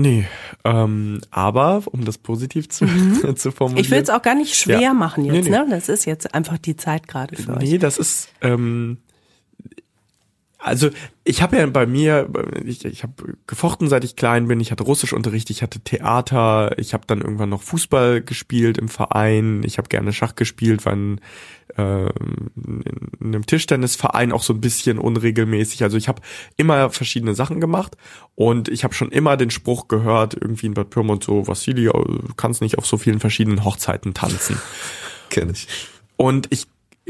Nee, 0.00 0.26
ähm, 0.64 1.20
aber 1.32 1.82
um 1.86 2.04
das 2.04 2.18
positiv 2.18 2.68
zu, 2.68 2.84
mhm. 2.84 3.36
zu 3.36 3.50
formulieren. 3.50 3.84
Ich 3.84 3.90
will 3.90 4.00
es 4.00 4.10
auch 4.10 4.22
gar 4.22 4.36
nicht 4.36 4.54
schwer 4.54 4.80
ja. 4.80 4.94
machen 4.94 5.24
jetzt, 5.24 5.48
nee, 5.48 5.50
nee. 5.50 5.64
ne? 5.64 5.66
Das 5.68 5.88
ist 5.88 6.04
jetzt 6.04 6.34
einfach 6.34 6.56
die 6.56 6.76
Zeit 6.76 7.08
gerade 7.08 7.34
für 7.36 7.50
nee, 7.50 7.56
euch. 7.56 7.70
Nee, 7.70 7.78
das 7.78 7.98
ist, 7.98 8.28
ähm, 8.40 8.98
also 10.58 10.90
ich 11.24 11.42
habe 11.42 11.56
ja 11.56 11.66
bei 11.66 11.86
mir, 11.86 12.28
ich, 12.64 12.84
ich 12.84 13.02
habe 13.02 13.36
gefochten, 13.46 13.88
seit 13.88 14.04
ich 14.04 14.16
klein 14.16 14.48
bin. 14.48 14.60
Ich 14.60 14.70
hatte 14.70 14.84
Russischunterricht, 14.84 15.50
ich 15.50 15.62
hatte 15.62 15.80
Theater, 15.80 16.78
ich 16.78 16.94
habe 16.94 17.04
dann 17.06 17.20
irgendwann 17.20 17.48
noch 17.48 17.62
Fußball 17.62 18.22
gespielt 18.22 18.78
im 18.78 18.88
Verein. 18.88 19.62
Ich 19.64 19.78
habe 19.78 19.88
gerne 19.88 20.12
Schach 20.12 20.34
gespielt, 20.34 20.84
war 20.84 20.92
in, 20.92 21.20
äh, 21.78 22.08
in 22.56 22.84
einem 23.20 23.46
Tischtennisverein 23.46 24.32
auch 24.32 24.42
so 24.42 24.52
ein 24.52 24.60
bisschen 24.60 24.98
unregelmäßig. 24.98 25.82
Also 25.82 25.96
ich 25.96 26.08
habe 26.08 26.20
immer 26.56 26.90
verschiedene 26.90 27.34
Sachen 27.34 27.60
gemacht 27.60 27.96
und 28.34 28.68
ich 28.68 28.84
habe 28.84 28.94
schon 28.94 29.10
immer 29.10 29.36
den 29.36 29.50
Spruch 29.50 29.88
gehört, 29.88 30.34
irgendwie 30.34 30.66
in 30.66 30.74
Bad 30.74 30.90
Pyrmont 30.90 31.24
so, 31.24 31.46
Vassili, 31.46 31.84
du 31.84 32.34
kannst 32.36 32.60
nicht 32.60 32.78
auf 32.78 32.86
so 32.86 32.98
vielen 32.98 33.20
verschiedenen 33.20 33.64
Hochzeiten 33.64 34.12
tanzen. 34.14 34.60
Kenn 35.30 35.50
ich. 35.50 35.68
Und 36.16 36.48
ich 36.50 36.66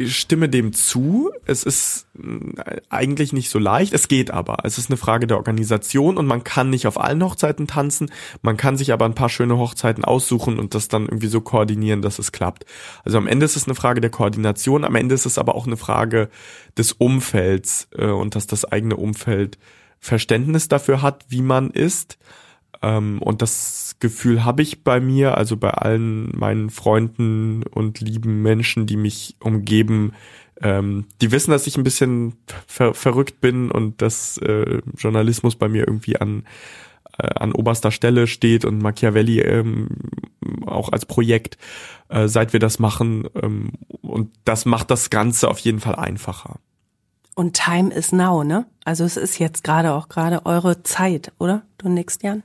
stimme 0.06 0.48
dem 0.48 0.72
zu. 0.72 1.30
Es 1.44 1.64
ist 1.64 2.06
äh, 2.16 2.80
eigentlich 2.88 3.32
nicht 3.32 3.50
so 3.50 3.58
leicht. 3.58 3.92
Es 3.92 4.08
geht 4.08 4.30
aber. 4.30 4.58
Es 4.64 4.78
ist 4.78 4.90
eine 4.90 4.96
Frage 4.96 5.26
der 5.26 5.36
Organisation 5.36 6.16
und 6.16 6.26
man 6.26 6.44
kann 6.44 6.70
nicht 6.70 6.86
auf 6.86 7.00
allen 7.00 7.22
Hochzeiten 7.22 7.66
tanzen. 7.66 8.10
Man 8.42 8.56
kann 8.56 8.76
sich 8.76 8.92
aber 8.92 9.04
ein 9.04 9.14
paar 9.14 9.28
schöne 9.28 9.58
Hochzeiten 9.58 10.04
aussuchen 10.04 10.58
und 10.58 10.74
das 10.74 10.88
dann 10.88 11.06
irgendwie 11.06 11.28
so 11.28 11.40
koordinieren, 11.40 12.02
dass 12.02 12.18
es 12.18 12.32
klappt. 12.32 12.64
Also 13.04 13.18
am 13.18 13.26
Ende 13.26 13.44
ist 13.44 13.56
es 13.56 13.66
eine 13.66 13.74
Frage 13.74 14.00
der 14.00 14.10
Koordination. 14.10 14.84
Am 14.84 14.94
Ende 14.94 15.14
ist 15.14 15.26
es 15.26 15.38
aber 15.38 15.54
auch 15.54 15.66
eine 15.66 15.76
Frage 15.76 16.28
des 16.76 16.92
Umfelds 16.92 17.88
äh, 17.96 18.06
und 18.06 18.34
dass 18.34 18.46
das 18.46 18.64
eigene 18.64 18.96
Umfeld 18.96 19.58
Verständnis 20.00 20.68
dafür 20.68 21.02
hat, 21.02 21.24
wie 21.28 21.42
man 21.42 21.70
ist. 21.70 22.18
Ähm, 22.82 23.20
und 23.22 23.42
das 23.42 23.96
Gefühl 24.00 24.44
habe 24.44 24.62
ich 24.62 24.84
bei 24.84 25.00
mir, 25.00 25.36
also 25.36 25.56
bei 25.56 25.70
allen 25.70 26.30
meinen 26.36 26.70
Freunden 26.70 27.62
und 27.64 28.00
lieben 28.00 28.42
Menschen, 28.42 28.86
die 28.86 28.96
mich 28.96 29.36
umgeben. 29.40 30.12
Ähm, 30.60 31.06
die 31.20 31.30
wissen, 31.30 31.50
dass 31.50 31.66
ich 31.66 31.76
ein 31.76 31.84
bisschen 31.84 32.34
ver 32.66 32.94
verrückt 32.94 33.40
bin 33.40 33.70
und 33.70 34.02
dass 34.02 34.38
äh, 34.38 34.80
Journalismus 34.96 35.56
bei 35.56 35.68
mir 35.68 35.86
irgendwie 35.86 36.16
an 36.16 36.44
äh, 37.18 37.28
an 37.34 37.52
oberster 37.52 37.90
Stelle 37.90 38.26
steht 38.26 38.64
und 38.64 38.80
Machiavelli 38.80 39.40
ähm, 39.40 39.88
auch 40.66 40.92
als 40.92 41.06
Projekt, 41.06 41.58
äh, 42.08 42.28
seit 42.28 42.52
wir 42.52 42.60
das 42.60 42.78
machen. 42.78 43.28
Ähm, 43.40 43.72
und 44.02 44.30
das 44.44 44.64
macht 44.64 44.90
das 44.90 45.10
Ganze 45.10 45.48
auf 45.48 45.58
jeden 45.58 45.80
Fall 45.80 45.96
einfacher. 45.96 46.60
Und 47.34 47.54
Time 47.54 47.92
is 47.94 48.12
now, 48.12 48.42
ne? 48.42 48.66
Also 48.84 49.04
es 49.04 49.16
ist 49.16 49.38
jetzt 49.38 49.62
gerade 49.62 49.92
auch 49.92 50.08
gerade 50.08 50.44
eure 50.44 50.82
Zeit, 50.82 51.32
oder? 51.38 51.62
Du 51.78 51.88
nix, 51.88 52.18
Jan? 52.22 52.42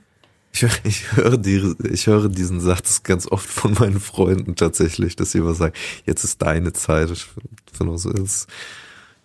Ich, 0.54 0.64
ich, 0.84 1.16
höre 1.16 1.36
die, 1.36 1.74
ich 1.90 2.06
höre 2.06 2.28
diesen 2.28 2.60
Satz 2.60 3.02
ganz 3.02 3.26
oft 3.26 3.48
von 3.48 3.74
meinen 3.74 3.98
Freunden 3.98 4.54
tatsächlich, 4.54 5.16
dass 5.16 5.32
sie 5.32 5.38
immer 5.38 5.54
sagen, 5.54 5.74
jetzt 6.06 6.22
ist 6.22 6.40
deine 6.42 6.72
Zeit. 6.72 7.10
Ich 7.10 7.26
finde 7.72 7.92
auch 7.92 7.96
so, 7.96 8.10
ist, 8.10 8.46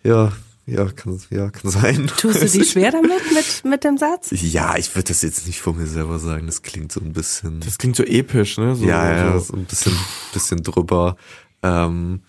ja, 0.02 0.32
ja, 0.66 0.86
kann, 0.86 1.20
ja, 1.30 1.50
kann 1.50 1.70
sein. 1.70 2.08
Tust 2.16 2.42
du 2.42 2.48
dich 2.58 2.72
schwer 2.72 2.90
damit, 2.90 3.32
mit, 3.32 3.64
mit 3.64 3.84
dem 3.84 3.96
Satz? 3.96 4.30
Ja, 4.32 4.76
ich 4.76 4.92
würde 4.96 5.08
das 5.08 5.22
jetzt 5.22 5.46
nicht 5.46 5.60
von 5.60 5.76
mir 5.76 5.86
selber 5.86 6.18
sagen. 6.18 6.46
Das 6.46 6.62
klingt 6.62 6.90
so 6.90 7.00
ein 7.00 7.12
bisschen. 7.12 7.60
Das 7.60 7.78
klingt 7.78 7.94
so 7.94 8.02
episch, 8.02 8.58
ne? 8.58 8.74
So, 8.74 8.84
ja, 8.84 9.10
ja, 9.10 9.38
so, 9.38 9.52
so 9.52 9.56
ein 9.56 9.66
bisschen, 9.66 9.96
bisschen 10.32 10.62
drüber. 10.64 11.16
Ähm, 11.62 12.22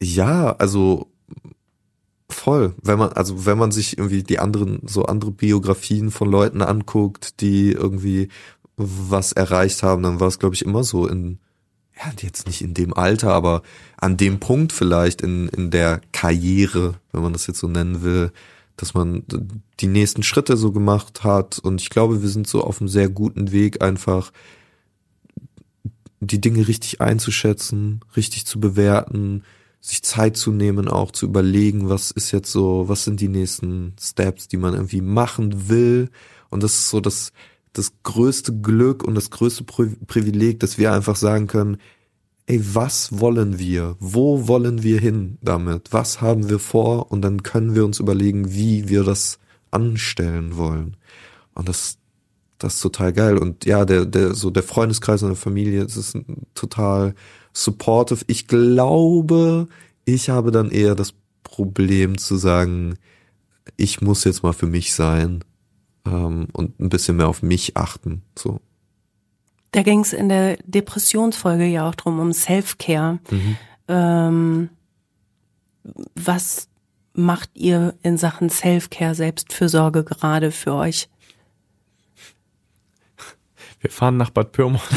ja, 0.00 0.54
also 0.56 1.10
Voll. 2.28 2.74
Wenn 2.82 2.98
man, 2.98 3.12
also 3.12 3.46
wenn 3.46 3.58
man 3.58 3.70
sich 3.70 3.98
irgendwie 3.98 4.22
die 4.22 4.38
anderen, 4.38 4.80
so 4.86 5.04
andere 5.04 5.30
Biografien 5.30 6.10
von 6.10 6.30
Leuten 6.30 6.62
anguckt, 6.62 7.40
die 7.40 7.72
irgendwie 7.72 8.28
was 8.76 9.32
erreicht 9.32 9.82
haben, 9.82 10.02
dann 10.02 10.20
war 10.20 10.28
es, 10.28 10.38
glaube 10.38 10.54
ich, 10.54 10.64
immer 10.64 10.84
so 10.84 11.06
in, 11.06 11.38
ja, 11.96 12.12
jetzt 12.20 12.46
nicht 12.46 12.62
in 12.62 12.74
dem 12.74 12.94
Alter, 12.94 13.32
aber 13.32 13.62
an 13.96 14.16
dem 14.16 14.40
Punkt 14.40 14.72
vielleicht 14.72 15.20
in, 15.20 15.48
in 15.48 15.70
der 15.70 16.00
Karriere, 16.12 16.94
wenn 17.12 17.22
man 17.22 17.32
das 17.32 17.46
jetzt 17.46 17.60
so 17.60 17.68
nennen 17.68 18.02
will, 18.02 18.32
dass 18.76 18.94
man 18.94 19.22
die 19.80 19.86
nächsten 19.86 20.22
Schritte 20.22 20.56
so 20.56 20.72
gemacht 20.72 21.22
hat. 21.22 21.58
Und 21.60 21.80
ich 21.80 21.90
glaube, 21.90 22.22
wir 22.22 22.28
sind 22.28 22.48
so 22.48 22.64
auf 22.64 22.80
einem 22.80 22.88
sehr 22.88 23.08
guten 23.08 23.52
Weg, 23.52 23.82
einfach 23.82 24.32
die 26.20 26.40
Dinge 26.40 26.66
richtig 26.66 27.00
einzuschätzen, 27.00 28.00
richtig 28.16 28.46
zu 28.46 28.58
bewerten, 28.58 29.44
sich 29.84 30.02
Zeit 30.02 30.38
zu 30.38 30.50
nehmen, 30.50 30.88
auch 30.88 31.10
zu 31.10 31.26
überlegen, 31.26 31.90
was 31.90 32.10
ist 32.10 32.32
jetzt 32.32 32.50
so, 32.50 32.88
was 32.88 33.04
sind 33.04 33.20
die 33.20 33.28
nächsten 33.28 33.94
Steps, 34.00 34.48
die 34.48 34.56
man 34.56 34.72
irgendwie 34.72 35.02
machen 35.02 35.68
will. 35.68 36.08
Und 36.48 36.62
das 36.62 36.72
ist 36.72 36.88
so 36.88 37.00
das, 37.00 37.34
das 37.74 37.92
größte 38.02 38.60
Glück 38.60 39.04
und 39.04 39.14
das 39.14 39.28
größte 39.28 39.62
Privileg, 39.62 40.58
dass 40.60 40.78
wir 40.78 40.94
einfach 40.94 41.16
sagen 41.16 41.48
können, 41.48 41.76
ey, 42.46 42.62
was 42.74 43.20
wollen 43.20 43.58
wir? 43.58 43.96
Wo 44.00 44.48
wollen 44.48 44.82
wir 44.82 44.98
hin 44.98 45.36
damit? 45.42 45.92
Was 45.92 46.22
haben 46.22 46.48
wir 46.48 46.60
vor? 46.60 47.12
Und 47.12 47.20
dann 47.20 47.42
können 47.42 47.74
wir 47.74 47.84
uns 47.84 48.00
überlegen, 48.00 48.54
wie 48.54 48.88
wir 48.88 49.04
das 49.04 49.38
anstellen 49.70 50.56
wollen. 50.56 50.96
Und 51.52 51.68
das, 51.68 51.98
das 52.56 52.76
ist 52.76 52.80
total 52.80 53.12
geil. 53.12 53.36
Und 53.36 53.66
ja, 53.66 53.84
der, 53.84 54.06
der, 54.06 54.32
so 54.32 54.48
der 54.48 54.62
Freundeskreis 54.62 55.22
und 55.22 55.28
der 55.28 55.36
Familie, 55.36 55.82
das 55.82 55.98
ist 55.98 56.16
total 56.54 57.14
supportive. 57.54 58.24
Ich 58.26 58.46
glaube, 58.46 59.68
ich 60.04 60.28
habe 60.28 60.50
dann 60.50 60.70
eher 60.70 60.94
das 60.94 61.14
Problem 61.42 62.18
zu 62.18 62.36
sagen, 62.36 62.96
ich 63.76 64.00
muss 64.00 64.24
jetzt 64.24 64.42
mal 64.42 64.52
für 64.52 64.66
mich 64.66 64.92
sein 64.92 65.42
ähm, 66.06 66.48
und 66.52 66.78
ein 66.80 66.90
bisschen 66.90 67.16
mehr 67.16 67.28
auf 67.28 67.42
mich 67.42 67.76
achten. 67.76 68.22
So. 68.38 68.60
Da 69.72 69.82
ging 69.82 70.00
es 70.00 70.12
in 70.12 70.28
der 70.28 70.58
Depressionsfolge 70.64 71.64
ja 71.64 71.88
auch 71.88 71.94
drum 71.94 72.18
um 72.20 72.32
Self-Care. 72.32 73.18
Mhm. 73.30 73.56
Ähm, 73.88 74.68
was 76.14 76.68
macht 77.14 77.50
ihr 77.54 77.94
in 78.02 78.18
Sachen 78.18 78.50
Self-Care, 78.50 79.14
Selbstfürsorge 79.14 80.04
gerade 80.04 80.50
für 80.50 80.74
euch? 80.74 81.08
Wir 83.84 83.90
fahren 83.90 84.16
nach 84.16 84.30
Bad 84.30 84.52
Pyrmont. 84.52 84.80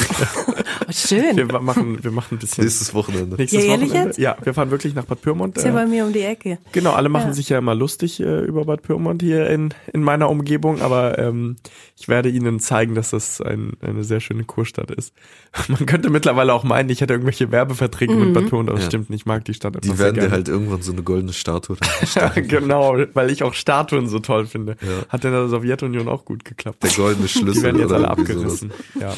Oh, 0.90 0.92
schön. 0.94 1.36
Wir 1.36 1.46
machen, 1.60 2.02
wir 2.02 2.12
machen 2.12 2.36
ein 2.36 2.38
bisschen. 2.40 2.64
Nächstes 2.64 2.94
Wochenende. 2.94 3.36
Nächstes 3.36 3.62
Ja, 3.66 3.72
ehrlich 3.72 3.90
Wochenende. 3.90 4.10
jetzt? 4.10 4.20
Ja, 4.20 4.38
wir 4.42 4.54
fahren 4.54 4.72
wirklich 4.72 4.96
nach 4.96 5.04
Bad 5.04 5.22
Pyrmont. 5.22 5.58
Ist 5.58 5.66
ja 5.66 5.72
Äh, 5.72 5.74
bei 5.74 5.86
mir 5.86 6.06
um 6.06 6.14
die 6.14 6.22
Ecke. 6.22 6.60
Genau, 6.72 6.94
alle 6.94 7.10
machen 7.10 7.28
Ja. 7.30 7.34
sich 7.34 7.50
ja 7.50 7.58
immer 7.58 7.76
lustig 7.76 8.22
äh, 8.22 8.46
über 8.46 8.64
Bad 8.64 8.84
Pyrmont 8.84 9.22
hier 9.22 9.50
in, 9.50 9.74
in 9.92 10.02
meiner 10.02 10.30
Umgebung, 10.30 10.82
aber 10.82 11.20
ähm, 11.20 11.58
ich 11.98 12.08
werde 12.08 12.30
ihnen 12.30 12.62
zeigen, 12.62 12.96
dass 12.96 13.10
das 13.10 13.42
ein, 13.42 13.74
eine 13.82 14.06
sehr 14.06 14.22
schöne 14.22 14.46
Kurstadt 14.46 14.92
ist. 14.92 15.14
Man 15.68 15.86
könnte 15.86 16.10
mittlerweile 16.10 16.54
auch 16.54 16.64
meinen, 16.64 16.90
ich 16.90 17.02
hätte 17.02 17.14
irgendwelche 17.14 17.52
Werbeverträge 17.52 18.14
mit 18.16 18.34
Bad 18.34 18.46
Pyrmont, 18.48 18.70
aber 18.70 18.78
das 18.78 18.86
Ja. 18.86 18.92
stimmt 18.92 19.10
nicht, 19.10 19.22
ich 19.22 19.26
mag 19.26 19.44
die 19.44 19.56
Stadt 19.56 19.76
einfach 19.76 19.90
Die 19.94 20.00
werden 20.00 20.22
dir 20.22 20.32
halt 20.32 20.48
irgendwann 20.48 20.84
so 20.84 20.94
eine 20.94 21.02
goldene 21.04 21.34
Statue. 21.34 21.76
Ja, 22.16 22.30
genau, 22.36 22.96
weil 23.14 23.30
ich 23.32 23.44
auch 23.44 23.56
Statuen 23.56 24.08
so 24.08 24.20
toll 24.20 24.46
finde. 24.46 24.78
Ja. 24.82 25.10
Hat 25.10 25.26
in 25.26 25.32
der 25.32 25.50
Sowjetunion 25.50 26.08
auch 26.08 26.24
gut 26.24 26.46
geklappt. 26.46 26.82
Der 26.84 26.92
goldene 26.92 27.28
Schlüssel. 27.28 27.54
Die 27.54 27.64
werden 27.64 27.78
jetzt 27.80 27.88
oder 27.88 27.96
alle 27.98 28.08
abgerissen. 28.10 28.72
Ja. 29.00 29.14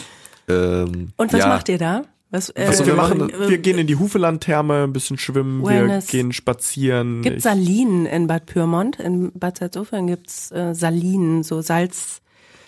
Ähm, 0.48 1.10
Und 1.18 1.34
was 1.34 1.40
ja, 1.40 1.48
macht 1.48 1.70
ihr 1.70 1.78
da? 1.78 2.04
Was, 2.32 2.50
äh, 2.50 2.66
Also 2.68 2.86
wir 2.86 2.94
machen, 2.94 3.30
äh, 3.30 3.50
wir 3.50 3.58
gehen 3.58 3.80
in 3.80 3.88
die 3.88 3.96
Hufelandtherme, 3.96 4.84
ein 4.84 4.94
bisschen 4.94 5.18
schwimmen, 5.18 5.66
Wellness. 5.66 6.12
wir 6.14 6.20
gehen 6.20 6.32
spazieren. 6.32 7.22
Gibt 7.24 7.42
Salinen 7.42 8.06
in 8.06 8.28
Bad 8.28 8.46
Pyrmont? 8.46 9.00
In 9.00 9.32
Bad 9.34 9.58
Salzuflen 9.58 10.08
gibt's 10.08 10.52
äh, 10.52 10.76
Salinen, 10.76 11.44
so 11.44 11.62
Salz. 11.62 12.22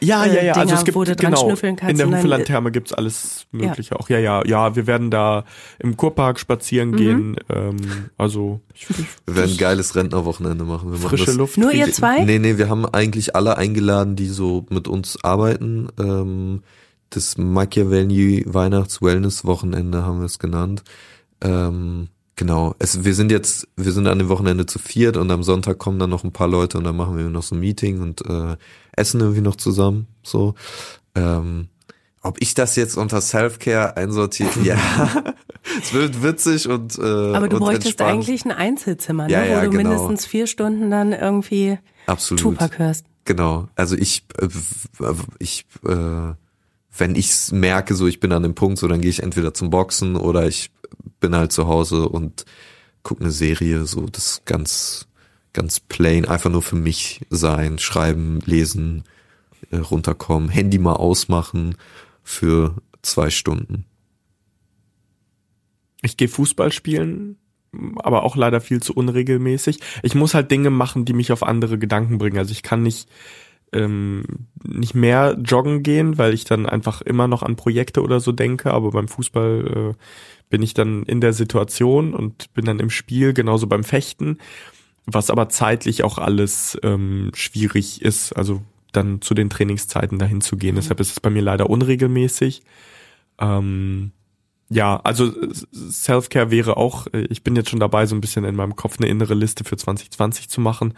Ja, 0.03 0.25
äh, 0.25 0.35
ja, 0.35 0.43
ja. 0.43 0.53
Also 0.53 0.65
Dinger, 0.65 0.79
es 0.79 0.85
gibt 0.85 0.95
wo 0.95 1.03
du 1.03 1.15
dran 1.15 1.33
genau 1.33 1.45
schnüffeln 1.45 1.75
kannst 1.75 2.01
in 2.01 2.09
der 2.09 2.17
Hufelandtherme 2.17 2.71
gibt's 2.71 2.91
alles 2.91 3.45
Mögliche 3.51 3.99
auch. 3.99 4.09
Ja, 4.09 4.17
ja, 4.17 4.43
ja. 4.47 4.75
Wir 4.75 4.87
werden 4.87 5.11
da 5.11 5.45
im 5.77 5.95
Kurpark 5.95 6.37
Mhm. 6.37 6.39
spazieren 6.39 6.95
gehen. 6.95 7.35
Ähm, 7.49 7.77
also 8.17 8.61
ich, 8.73 8.89
ich, 8.89 8.97
wir 9.27 9.35
werden 9.35 9.51
ein 9.51 9.57
geiles 9.57 9.95
Rentnerwochenende 9.95 10.63
machen. 10.63 10.91
Wir 10.91 10.97
machen 10.97 11.09
frische 11.09 11.25
das, 11.27 11.35
Luft. 11.35 11.57
Nur 11.59 11.71
ihr 11.71 11.91
zwei? 11.91 12.23
Nee, 12.23 12.39
nee, 12.39 12.57
wir 12.57 12.67
haben 12.67 12.87
eigentlich 12.87 13.35
alle 13.35 13.57
eingeladen, 13.59 14.15
die 14.15 14.27
so 14.27 14.65
mit 14.71 14.87
uns 14.87 15.23
arbeiten. 15.23 15.89
Ähm, 15.99 16.63
das 17.11 17.37
Machiavelli 17.37 18.43
Weihnachts-Wellness-Wochenende 18.47 20.03
haben 20.03 20.19
wir 20.19 20.25
es 20.25 20.39
genannt. 20.39 20.83
Ähm, 21.41 22.07
genau. 22.35 22.73
Es, 22.79 23.03
wir 23.03 23.13
sind 23.13 23.31
jetzt, 23.31 23.67
wir 23.75 23.91
sind 23.91 24.07
an 24.07 24.17
dem 24.17 24.29
Wochenende 24.29 24.65
zu 24.65 24.79
viert 24.79 25.17
und 25.17 25.29
am 25.29 25.43
Sonntag 25.43 25.77
kommen 25.77 25.99
dann 25.99 26.09
noch 26.09 26.23
ein 26.23 26.31
paar 26.31 26.47
Leute 26.47 26.77
und 26.77 26.85
dann 26.85 26.95
machen 26.95 27.17
wir 27.17 27.25
noch 27.25 27.43
so 27.43 27.55
ein 27.55 27.59
Meeting 27.59 28.01
und 28.01 28.25
äh, 28.25 28.55
essen 28.93 29.19
irgendwie 29.19 29.41
noch 29.41 29.57
zusammen. 29.57 30.07
So. 30.23 30.55
Ähm, 31.13 31.67
ob 32.23 32.37
ich 32.39 32.53
das 32.53 32.75
jetzt 32.75 32.97
unter 32.97 33.19
Self-Care 33.19 33.97
einsortiere? 33.97 34.49
Ja. 34.63 34.77
es 35.81 35.93
wird 35.93 36.23
witzig 36.23 36.67
und 36.69 36.97
äh, 36.97 37.01
Aber 37.01 37.49
du 37.49 37.57
und 37.57 37.63
bräuchtest 37.63 37.99
entspannt. 37.99 38.11
eigentlich 38.11 38.45
ein 38.45 38.51
Einzelzimmer, 38.51 39.27
ne? 39.27 39.33
Ja, 39.33 39.43
wo 39.43 39.45
ja, 39.45 39.63
du 39.63 39.69
genau. 39.71 39.89
mindestens 39.89 40.25
vier 40.25 40.47
Stunden 40.47 40.89
dann 40.89 41.13
irgendwie 41.13 41.77
Absolut. 42.05 42.41
Tupac 42.41 42.79
hörst. 42.79 43.05
Genau. 43.25 43.67
Also 43.75 43.95
ich, 43.95 44.23
äh, 44.39 44.47
ich, 45.39 45.65
äh, 45.85 46.33
wenn 46.97 47.15
ich 47.15 47.51
merke, 47.51 47.95
so 47.95 48.07
ich 48.07 48.19
bin 48.19 48.31
an 48.31 48.43
dem 48.43 48.55
Punkt, 48.55 48.79
so 48.79 48.87
dann 48.87 49.01
gehe 49.01 49.09
ich 49.09 49.23
entweder 49.23 49.53
zum 49.53 49.69
Boxen 49.69 50.15
oder 50.15 50.47
ich 50.47 50.71
bin 51.19 51.35
halt 51.35 51.51
zu 51.51 51.67
Hause 51.67 52.09
und 52.09 52.45
gucke 53.03 53.21
eine 53.21 53.31
Serie, 53.31 53.85
so 53.85 54.05
das 54.07 54.43
ganz, 54.45 55.07
ganz 55.53 55.79
plain, 55.79 56.25
einfach 56.25 56.49
nur 56.49 56.61
für 56.61 56.75
mich 56.75 57.21
sein, 57.29 57.79
schreiben, 57.79 58.41
lesen, 58.45 59.03
äh, 59.71 59.77
runterkommen, 59.77 60.49
Handy 60.49 60.79
mal 60.79 60.93
ausmachen 60.93 61.75
für 62.23 62.75
zwei 63.01 63.29
Stunden. 63.29 63.85
Ich 66.01 66.17
gehe 66.17 66.27
Fußball 66.27 66.71
spielen, 66.71 67.37
aber 67.97 68.23
auch 68.23 68.35
leider 68.35 68.59
viel 68.59 68.81
zu 68.81 68.93
unregelmäßig. 68.93 69.79
Ich 70.03 70.15
muss 70.15 70.33
halt 70.33 70.51
Dinge 70.51 70.69
machen, 70.71 71.05
die 71.05 71.13
mich 71.13 71.31
auf 71.31 71.43
andere 71.43 71.77
Gedanken 71.77 72.17
bringen. 72.17 72.37
Also 72.37 72.51
ich 72.51 72.63
kann 72.63 72.83
nicht 72.83 73.07
ähm, 73.73 74.23
nicht 74.63 74.95
mehr 74.95 75.37
joggen 75.43 75.83
gehen, 75.83 76.17
weil 76.17 76.33
ich 76.33 76.43
dann 76.43 76.65
einfach 76.65 77.01
immer 77.01 77.27
noch 77.27 77.43
an 77.43 77.55
Projekte 77.55 78.01
oder 78.01 78.19
so 78.19 78.31
denke. 78.31 78.71
Aber 78.71 78.91
beim 78.91 79.07
Fußball 79.07 79.93
äh, 79.95 80.03
bin 80.49 80.61
ich 80.61 80.73
dann 80.73 81.03
in 81.03 81.21
der 81.21 81.33
Situation 81.33 82.13
und 82.13 82.53
bin 82.53 82.65
dann 82.65 82.79
im 82.79 82.89
Spiel, 82.89 83.33
genauso 83.33 83.67
beim 83.67 83.83
Fechten, 83.83 84.37
was 85.05 85.29
aber 85.29 85.49
zeitlich 85.49 86.03
auch 86.03 86.17
alles 86.17 86.77
ähm, 86.83 87.31
schwierig 87.33 88.01
ist. 88.01 88.33
Also 88.33 88.61
dann 88.91 89.21
zu 89.21 89.33
den 89.33 89.49
Trainingszeiten 89.49 90.19
dahin 90.19 90.41
zu 90.41 90.57
gehen. 90.57 90.75
Deshalb 90.75 90.99
ist 90.99 91.11
es 91.11 91.19
bei 91.19 91.29
mir 91.29 91.41
leider 91.41 91.69
unregelmäßig. 91.69 92.61
Ähm, 93.39 94.11
ja, 94.73 95.01
also 95.03 95.33
Self-Care 95.73 96.49
wäre 96.49 96.77
auch, 96.77 97.07
äh, 97.07 97.25
ich 97.29 97.43
bin 97.43 97.57
jetzt 97.57 97.69
schon 97.69 97.81
dabei, 97.81 98.05
so 98.05 98.15
ein 98.15 98.21
bisschen 98.21 98.45
in 98.45 98.55
meinem 98.55 98.77
Kopf 98.77 98.99
eine 98.99 99.09
innere 99.09 99.33
Liste 99.33 99.65
für 99.65 99.75
2020 99.75 100.47
zu 100.47 100.61
machen. 100.61 100.93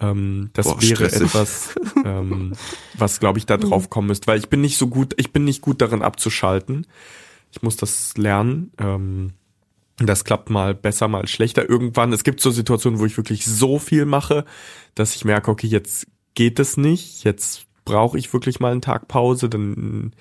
Ähm, 0.00 0.50
das 0.52 0.66
Boah, 0.66 0.80
wäre 0.80 0.94
stressig. 0.94 1.22
etwas, 1.22 1.74
ähm, 2.04 2.52
was 2.94 3.18
glaube 3.18 3.40
ich 3.40 3.46
da 3.46 3.56
drauf 3.56 3.90
kommen 3.90 4.06
müsste, 4.06 4.28
weil 4.28 4.38
ich 4.38 4.48
bin 4.48 4.60
nicht 4.60 4.78
so 4.78 4.86
gut, 4.86 5.14
ich 5.16 5.32
bin 5.32 5.44
nicht 5.44 5.60
gut 5.60 5.82
darin 5.82 6.02
abzuschalten. 6.02 6.86
Ich 7.50 7.62
muss 7.62 7.76
das 7.76 8.16
lernen. 8.16 8.70
Ähm, 8.78 9.32
das 9.98 10.24
klappt 10.24 10.48
mal 10.48 10.74
besser, 10.74 11.08
mal 11.08 11.26
schlechter. 11.26 11.68
Irgendwann, 11.68 12.12
es 12.12 12.22
gibt 12.22 12.40
so 12.40 12.52
Situationen, 12.52 13.00
wo 13.00 13.06
ich 13.06 13.16
wirklich 13.16 13.44
so 13.44 13.80
viel 13.80 14.04
mache, 14.04 14.44
dass 14.94 15.16
ich 15.16 15.24
merke, 15.24 15.50
okay, 15.50 15.66
jetzt 15.66 16.06
geht 16.34 16.60
es 16.60 16.76
nicht, 16.76 17.24
jetzt 17.24 17.66
brauche 17.84 18.18
ich 18.18 18.32
wirklich 18.32 18.60
mal 18.60 18.70
einen 18.70 18.82
Tag 18.82 19.08
Pause, 19.08 19.48
dann 19.48 20.12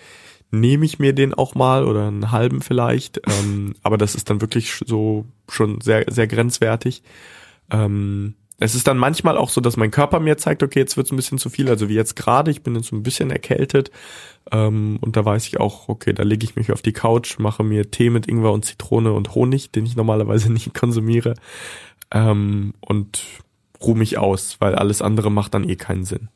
nehme 0.52 0.86
ich 0.86 1.00
mir 1.00 1.14
den 1.14 1.34
auch 1.34 1.56
mal 1.56 1.86
oder 1.86 2.08
einen 2.08 2.32
halben 2.32 2.62
vielleicht. 2.62 3.22
Ähm, 3.36 3.76
aber 3.84 3.98
das 3.98 4.16
ist 4.16 4.30
dann 4.30 4.42
wirklich 4.42 4.80
so 4.86 5.26
schon 5.50 5.82
sehr, 5.82 6.06
sehr 6.10 6.28
grenzwertig. 6.28 7.04
Ähm, 7.70 8.36
es 8.58 8.74
ist 8.74 8.88
dann 8.88 8.98
manchmal 8.98 9.38
auch 9.38 9.50
so, 9.50 9.60
dass 9.60 9.76
mein 9.76 9.92
Körper 9.92 10.20
mir 10.20 10.38
zeigt, 10.38 10.64
okay, 10.64 10.80
jetzt 10.80 10.96
wird 10.96 11.08
es 11.08 11.12
ein 11.12 11.18
bisschen 11.18 11.38
zu 11.38 11.50
viel. 11.50 11.70
Also 11.70 11.90
wie 11.90 11.96
jetzt 11.96 12.16
gerade, 12.16 12.52
ich 12.52 12.64
bin 12.64 12.76
jetzt 12.76 12.88
so 12.88 12.96
ein 12.96 13.04
bisschen 13.04 13.30
erkältet. 13.30 13.92
Ähm, 14.52 14.98
und 15.02 15.18
da 15.18 15.26
weiß 15.26 15.46
ich 15.48 15.60
auch, 15.60 15.90
okay, 15.90 16.14
da 16.14 16.24
lege 16.24 16.46
ich 16.46 16.56
mich 16.56 16.72
auf 16.72 16.82
die 16.82 16.94
Couch, 16.94 17.38
mache 17.40 17.64
mir 17.64 17.92
Tee 17.92 18.10
mit 18.10 18.28
Ingwer 18.28 18.54
und 18.54 18.64
Zitrone 18.64 19.12
und 19.12 19.36
Honig, 19.36 19.72
den 19.72 19.86
ich 19.86 19.96
normalerweise 19.96 20.52
nicht 20.54 20.74
konsumiere. 20.74 21.34
Ähm, 22.12 22.74
und 22.80 23.24
ruhe 23.82 23.98
mich 23.98 24.18
aus, 24.18 24.58
weil 24.60 24.76
alles 24.76 25.02
andere 25.02 25.32
macht 25.32 25.54
dann 25.54 25.68
eh 25.68 25.76
keinen 25.76 26.06
Sinn. 26.06 26.30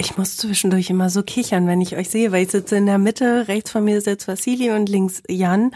Ich 0.00 0.16
muss 0.16 0.38
zwischendurch 0.38 0.88
immer 0.88 1.10
so 1.10 1.22
kichern, 1.22 1.66
wenn 1.66 1.82
ich 1.82 1.94
euch 1.94 2.08
sehe, 2.08 2.32
weil 2.32 2.44
ich 2.44 2.50
sitze 2.50 2.74
in 2.74 2.86
der 2.86 2.96
Mitte, 2.96 3.48
rechts 3.48 3.70
von 3.70 3.84
mir 3.84 4.00
sitzt 4.00 4.28
Vassili 4.28 4.70
und 4.70 4.88
links 4.88 5.22
Jan, 5.28 5.72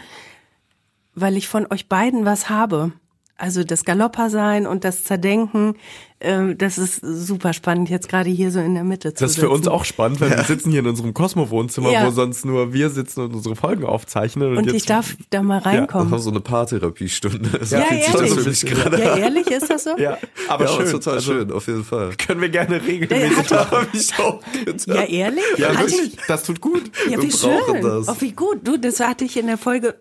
weil 1.13 1.37
ich 1.37 1.47
von 1.47 1.67
euch 1.71 1.87
beiden 1.87 2.25
was 2.25 2.49
habe. 2.49 2.91
Also 3.37 3.65
das 3.65 3.83
Galopper 3.83 4.29
sein 4.29 4.65
und 4.65 4.85
das 4.85 5.03
Zerdenken, 5.03 5.75
ähm, 6.21 6.57
das 6.57 6.77
ist 6.77 7.01
super 7.03 7.51
spannend, 7.51 7.89
jetzt 7.89 8.07
gerade 8.07 8.29
hier 8.29 8.49
so 8.49 8.61
in 8.61 8.75
der 8.75 8.85
Mitte 8.85 9.13
zu 9.13 9.25
Das 9.25 9.31
ist 9.31 9.39
für 9.39 9.49
uns 9.49 9.67
auch 9.67 9.83
spannend, 9.83 10.21
weil 10.21 10.29
wir 10.29 10.41
sitzen 10.45 10.71
hier 10.71 10.79
in 10.79 10.87
unserem 10.87 11.13
Cosmo-Wohnzimmer, 11.13 11.91
Ja. 11.91 12.05
wo 12.07 12.11
sonst 12.11 12.45
nur 12.45 12.71
wir 12.71 12.89
sitzen 12.89 13.19
und 13.25 13.33
unsere 13.35 13.57
Folgen 13.57 13.83
aufzeichnen. 13.83 14.51
Und, 14.51 14.57
Und 14.59 14.65
jetzt, 14.67 14.75
ich 14.75 14.85
darf 14.85 15.17
da 15.31 15.43
mal 15.43 15.59
Wir 15.65 15.71
reinkommen. 15.71 16.11
haben 16.11 16.19
so 16.21 16.29
eine 16.29 16.39
Paartherapiestunde. 16.39 17.59
Ja, 17.69 17.79
ehrlich. 17.79 18.33
für 18.33 18.49
mich 18.49 18.65
gerade 18.65 19.03
Ja, 19.03 19.17
ehrlich, 19.17 19.47
ist 19.51 19.69
das 19.69 19.83
so? 19.83 19.97
Ja, 19.97 20.17
aber 20.47 20.65
ja, 20.65 20.71
schön. 20.71 20.85
ist 20.85 20.91
total 20.91 21.13
also, 21.15 21.33
schön, 21.33 21.51
auf 21.51 21.67
jeden 21.67 21.83
Fall. 21.83 22.11
Können 22.15 22.39
wir 22.39 22.49
gerne 22.49 22.81
regelmäßig 22.81 23.37
hatte- 23.37 23.53
machen. 23.55 23.77
Hab 23.87 23.93
ich 23.93 24.17
auch 24.17 24.39
gedacht. 24.65 24.87
Ja, 24.87 25.03
ehrlich? 25.03 25.43
Ja, 25.57 25.77
wirklich. 25.77 26.17
Das 26.29 26.43
tut 26.43 26.61
gut. 26.61 26.83
Ja, 27.09 27.17
Wir 27.17 27.23
wie 27.23 27.27
brauchen 27.27 27.73
schön. 27.75 27.81
das. 27.83 28.07
Oh, 28.07 28.15
wie 28.19 28.31
gut. 28.31 28.59
Du, 28.65 28.77
das 28.77 29.01
hatte 29.01 29.25
ich 29.25 29.35
in 29.35 29.47
der 29.47 29.57
Folge 29.57 29.95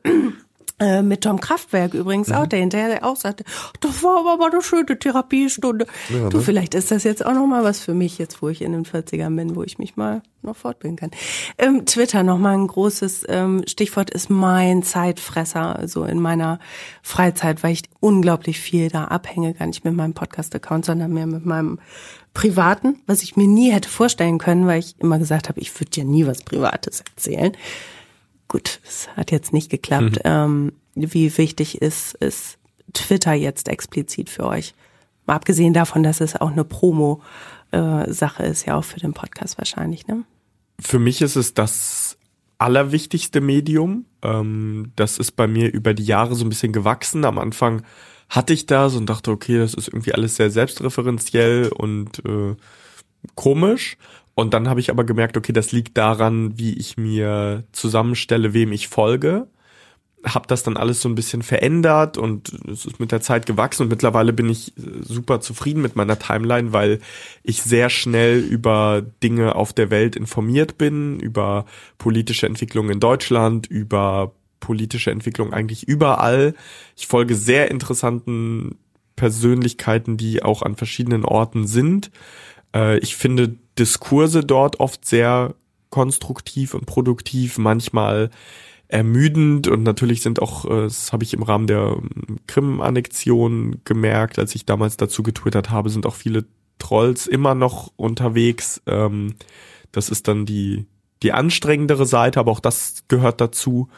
äh, 0.80 1.02
mit 1.02 1.22
Tom 1.22 1.40
Kraftwerk 1.40 1.94
übrigens 1.94 2.28
Mhm. 2.28 2.34
auch, 2.34 2.46
der 2.46 2.58
hinterher 2.58 3.04
auch 3.04 3.16
sagte, 3.16 3.44
das 3.80 4.02
war 4.02 4.18
aber 4.18 4.36
mal 4.38 4.50
eine 4.50 4.62
schöne 4.62 4.98
Therapiestunde. 4.98 5.86
Ja, 6.10 6.28
du, 6.28 6.38
ne? 6.38 6.42
vielleicht 6.42 6.74
ist 6.74 6.90
das 6.90 7.04
jetzt 7.04 7.24
auch 7.24 7.34
noch 7.34 7.46
mal 7.46 7.62
was 7.62 7.80
für 7.80 7.94
mich, 7.94 8.18
jetzt 8.18 8.42
wo 8.42 8.48
ich 8.48 8.60
in 8.62 8.72
den 8.72 8.84
40ern 8.84 9.34
bin, 9.36 9.54
wo 9.54 9.62
ich 9.62 9.78
mich 9.78 9.96
mal 9.96 10.22
noch 10.42 10.56
fortbilden 10.56 10.96
kann. 10.96 11.10
Ähm, 11.58 11.86
Twitter, 11.86 12.22
noch 12.22 12.38
mal 12.38 12.54
ein 12.54 12.66
großes 12.66 13.24
ähm, 13.28 13.62
Stichwort 13.66 14.10
ist 14.10 14.28
mein 14.30 14.82
Zeitfresser, 14.82 15.82
so 15.86 16.04
in 16.04 16.20
meiner 16.20 16.58
Freizeit, 17.02 17.62
weil 17.62 17.72
ich 17.72 17.82
unglaublich 18.00 18.58
viel 18.60 18.88
da 18.88 19.04
abhänge, 19.04 19.54
gar 19.54 19.66
nicht 19.66 19.84
mit 19.84 19.94
meinem 19.94 20.12
Podcast-Account, 20.12 20.84
sondern 20.84 21.12
mehr 21.12 21.26
mit 21.26 21.46
meinem 21.46 21.78
privaten, 22.34 23.00
was 23.06 23.22
ich 23.22 23.36
mir 23.36 23.46
nie 23.46 23.70
hätte 23.70 23.88
vorstellen 23.88 24.38
können, 24.38 24.66
weil 24.66 24.80
ich 24.80 24.96
immer 24.98 25.18
gesagt 25.18 25.48
habe, 25.48 25.60
ich 25.60 25.72
würde 25.80 25.90
dir 25.92 26.04
nie 26.04 26.26
was 26.26 26.42
Privates 26.42 27.00
erzählen. 27.14 27.52
Gut, 28.54 28.78
es 28.86 29.08
hat 29.16 29.32
jetzt 29.32 29.52
nicht 29.52 29.68
geklappt. 29.68 30.20
Ähm, 30.22 30.74
wie 30.94 31.36
wichtig 31.38 31.82
ist, 31.82 32.14
ist 32.14 32.56
Twitter 32.92 33.32
jetzt 33.32 33.68
explizit 33.68 34.30
für 34.30 34.46
euch? 34.46 34.76
Mal 35.26 35.34
abgesehen 35.34 35.74
davon, 35.74 36.04
dass 36.04 36.20
es 36.20 36.36
auch 36.40 36.52
eine 36.52 36.62
Promo-Sache 36.62 38.44
ist, 38.44 38.64
ja 38.64 38.76
auch 38.76 38.84
für 38.84 39.00
den 39.00 39.12
Podcast 39.12 39.58
wahrscheinlich, 39.58 40.06
ne? 40.06 40.22
Für 40.78 41.00
mich 41.00 41.20
ist 41.20 41.34
es 41.34 41.54
das 41.54 42.16
allerwichtigste 42.58 43.40
Medium. 43.40 44.04
Ähm, 44.22 44.92
das 44.94 45.18
ist 45.18 45.32
bei 45.32 45.48
mir 45.48 45.72
über 45.72 45.92
die 45.92 46.04
Jahre 46.04 46.36
so 46.36 46.44
ein 46.44 46.48
bisschen 46.48 46.72
gewachsen. 46.72 47.24
Am 47.24 47.40
Anfang 47.40 47.82
hatte 48.28 48.52
ich 48.52 48.66
das 48.66 48.94
und 48.94 49.06
dachte, 49.10 49.32
okay, 49.32 49.58
das 49.58 49.74
ist 49.74 49.88
irgendwie 49.88 50.14
alles 50.14 50.36
sehr 50.36 50.52
selbstreferenziell 50.52 51.72
und 51.72 52.24
äh, 52.24 52.54
komisch. 53.34 53.96
Und 54.34 54.52
dann 54.52 54.68
habe 54.68 54.80
ich 54.80 54.90
aber 54.90 55.04
gemerkt, 55.04 55.36
okay, 55.36 55.52
das 55.52 55.72
liegt 55.72 55.96
daran, 55.96 56.58
wie 56.58 56.74
ich 56.74 56.96
mir 56.96 57.64
zusammenstelle, 57.72 58.52
wem 58.52 58.72
ich 58.72 58.88
folge. 58.88 59.46
habe 60.24 60.46
das 60.48 60.62
dann 60.62 60.76
alles 60.76 61.00
so 61.00 61.08
ein 61.08 61.14
bisschen 61.14 61.42
verändert 61.42 62.16
und 62.16 62.52
es 62.70 62.86
ist 62.86 62.98
mit 62.98 63.12
der 63.12 63.20
Zeit 63.20 63.46
gewachsen 63.46 63.82
und 63.82 63.88
mittlerweile 63.88 64.32
bin 64.32 64.48
ich 64.48 64.76
äh, 64.78 65.02
super 65.02 65.40
zufrieden 65.40 65.82
mit 65.82 65.96
meiner 65.96 66.18
Timeline, 66.18 66.72
weil 66.72 67.00
ich 67.42 67.62
sehr 67.62 67.90
schnell 67.90 68.38
über 68.40 69.02
Dinge 69.22 69.54
auf 69.54 69.72
der 69.72 69.90
Welt 69.90 70.16
informiert 70.16 70.78
bin, 70.78 71.20
über 71.20 71.66
politische 71.98 72.46
Entwicklungen 72.46 72.90
in 72.90 73.00
Deutschland, 73.00 73.66
über 73.66 74.32
politische 74.60 75.10
Entwicklung 75.10 75.52
eigentlich 75.52 75.86
überall. 75.86 76.54
Ich 76.96 77.06
folge 77.06 77.34
sehr 77.34 77.70
interessanten 77.70 78.78
Persönlichkeiten, 79.16 80.16
die 80.16 80.42
auch 80.42 80.62
an 80.62 80.74
verschiedenen 80.74 81.24
Orten 81.24 81.66
sind. 81.66 82.10
Äh, 82.74 82.98
ich 82.98 83.16
finde 83.16 83.56
Diskurse 83.78 84.44
dort 84.44 84.80
oft 84.80 85.04
sehr 85.04 85.54
konstruktiv 85.90 86.74
und 86.74 86.86
produktiv, 86.86 87.58
manchmal 87.58 88.30
ermüdend 88.88 89.66
und 89.66 89.82
natürlich 89.82 90.22
sind 90.22 90.40
auch, 90.40 90.64
äh, 90.66 90.82
das 90.82 91.12
habe 91.12 91.24
ich 91.24 91.34
im 91.34 91.42
Rahmen 91.42 91.66
der 91.66 91.96
ähm, 91.96 92.38
Krim-Annexion 92.46 93.80
gemerkt, 93.84 94.38
als 94.38 94.54
ich 94.54 94.66
damals 94.66 94.96
dazu 94.96 95.22
getwittert 95.22 95.70
habe, 95.70 95.90
sind 95.90 96.06
auch 96.06 96.14
viele 96.14 96.44
Trolls 96.78 97.26
immer 97.26 97.54
noch 97.54 97.92
unterwegs. 97.96 98.82
Ähm, 98.86 99.34
das 99.92 100.10
ist 100.10 100.28
dann 100.28 100.46
die, 100.46 100.86
die 101.22 101.32
anstrengendere 101.32 102.06
Seite, 102.06 102.40
aber 102.40 102.52
auch 102.52 102.60
das 102.60 103.04
gehört 103.08 103.40
dazu. 103.40 103.88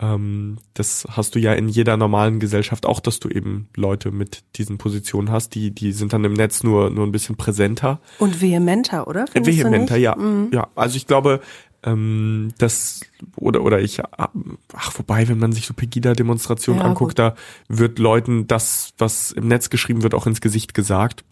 Ähm, 0.00 0.58
das 0.74 1.06
hast 1.08 1.34
du 1.34 1.38
ja 1.38 1.52
in 1.52 1.68
jeder 1.68 1.96
normalen 1.96 2.40
Gesellschaft 2.40 2.86
auch, 2.86 3.00
dass 3.00 3.20
du 3.20 3.28
eben 3.28 3.68
Leute 3.76 4.10
mit 4.10 4.42
diesen 4.56 4.78
Positionen 4.78 5.30
hast, 5.30 5.54
die, 5.54 5.70
die 5.70 5.92
sind 5.92 6.12
dann 6.12 6.24
im 6.24 6.32
Netz 6.32 6.62
nur, 6.64 6.90
nur 6.90 7.06
ein 7.06 7.12
bisschen 7.12 7.36
präsenter. 7.36 8.00
Und 8.18 8.40
vehementer, 8.40 9.06
oder? 9.06 9.26
Findest 9.28 9.58
vehementer, 9.58 9.96
ja. 9.96 10.16
Mhm. 10.16 10.50
Ja, 10.52 10.68
also 10.74 10.96
ich 10.96 11.06
glaube, 11.06 11.40
ähm, 11.84 12.52
das 12.58 13.00
oder 13.36 13.62
oder 13.62 13.80
ich 13.80 14.00
ach 14.16 14.92
wobei 14.96 15.28
wenn 15.28 15.38
man 15.38 15.52
sich 15.52 15.66
so 15.66 15.74
Pegida-Demonstrationen 15.74 16.80
ja, 16.80 16.86
anguckt, 16.86 17.12
gut. 17.12 17.18
da 17.18 17.34
wird 17.68 17.98
Leuten 17.98 18.46
das, 18.46 18.94
was 18.98 19.32
im 19.32 19.48
Netz 19.48 19.70
geschrieben 19.70 20.02
wird, 20.02 20.14
auch 20.14 20.26
ins 20.26 20.40
Gesicht 20.40 20.74
gesagt. 20.74 21.24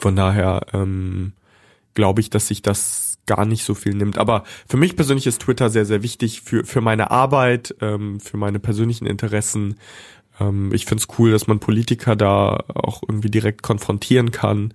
Von 0.00 0.16
daher 0.16 0.66
ähm, 0.72 1.34
glaube 1.94 2.20
ich, 2.20 2.30
dass 2.30 2.48
sich 2.48 2.62
das 2.62 3.05
gar 3.26 3.44
nicht 3.44 3.64
so 3.64 3.74
viel 3.74 3.94
nimmt. 3.94 4.18
Aber 4.18 4.44
für 4.68 4.76
mich 4.76 4.96
persönlich 4.96 5.26
ist 5.26 5.42
Twitter 5.42 5.70
sehr, 5.70 5.84
sehr 5.84 6.02
wichtig 6.02 6.42
für, 6.42 6.64
für 6.64 6.80
meine 6.80 7.10
Arbeit, 7.10 7.74
ähm, 7.80 8.20
für 8.20 8.36
meine 8.36 8.58
persönlichen 8.58 9.06
Interessen. 9.06 9.76
Ähm, 10.40 10.72
ich 10.72 10.86
finde 10.86 11.02
es 11.02 11.18
cool, 11.18 11.32
dass 11.32 11.46
man 11.46 11.60
Politiker 11.60 12.16
da 12.16 12.64
auch 12.74 13.02
irgendwie 13.02 13.30
direkt 13.30 13.62
konfrontieren 13.62 14.30
kann. 14.30 14.72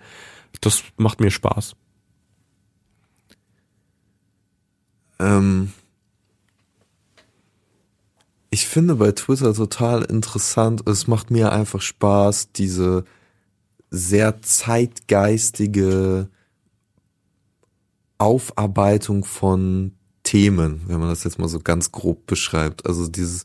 Das 0.62 0.84
macht 0.98 1.20
mir 1.20 1.32
Spaß. 1.32 1.76
Ähm 5.20 5.72
ich 8.50 8.68
finde 8.68 8.96
bei 8.96 9.14
Twitter 9.14 9.54
total 9.54 10.04
interessant, 10.04 10.86
es 10.88 11.08
macht 11.08 11.32
mir 11.32 11.54
einfach 11.54 11.82
Spaß, 11.82 12.52
diese 12.52 13.06
sehr 13.90 14.42
zeitgeistige 14.42 16.30
Aufarbeitung 18.22 19.26
von 19.26 19.94
Themen, 20.24 20.82
wenn 20.88 21.00
man 21.00 21.10
das 21.10 21.24
jetzt 21.24 21.40
mal 21.40 21.48
so 21.48 21.60
ganz 21.60 21.92
grob 21.92 22.28
beschreibt. 22.28 22.86
Also 22.86 23.08
dieses 23.08 23.44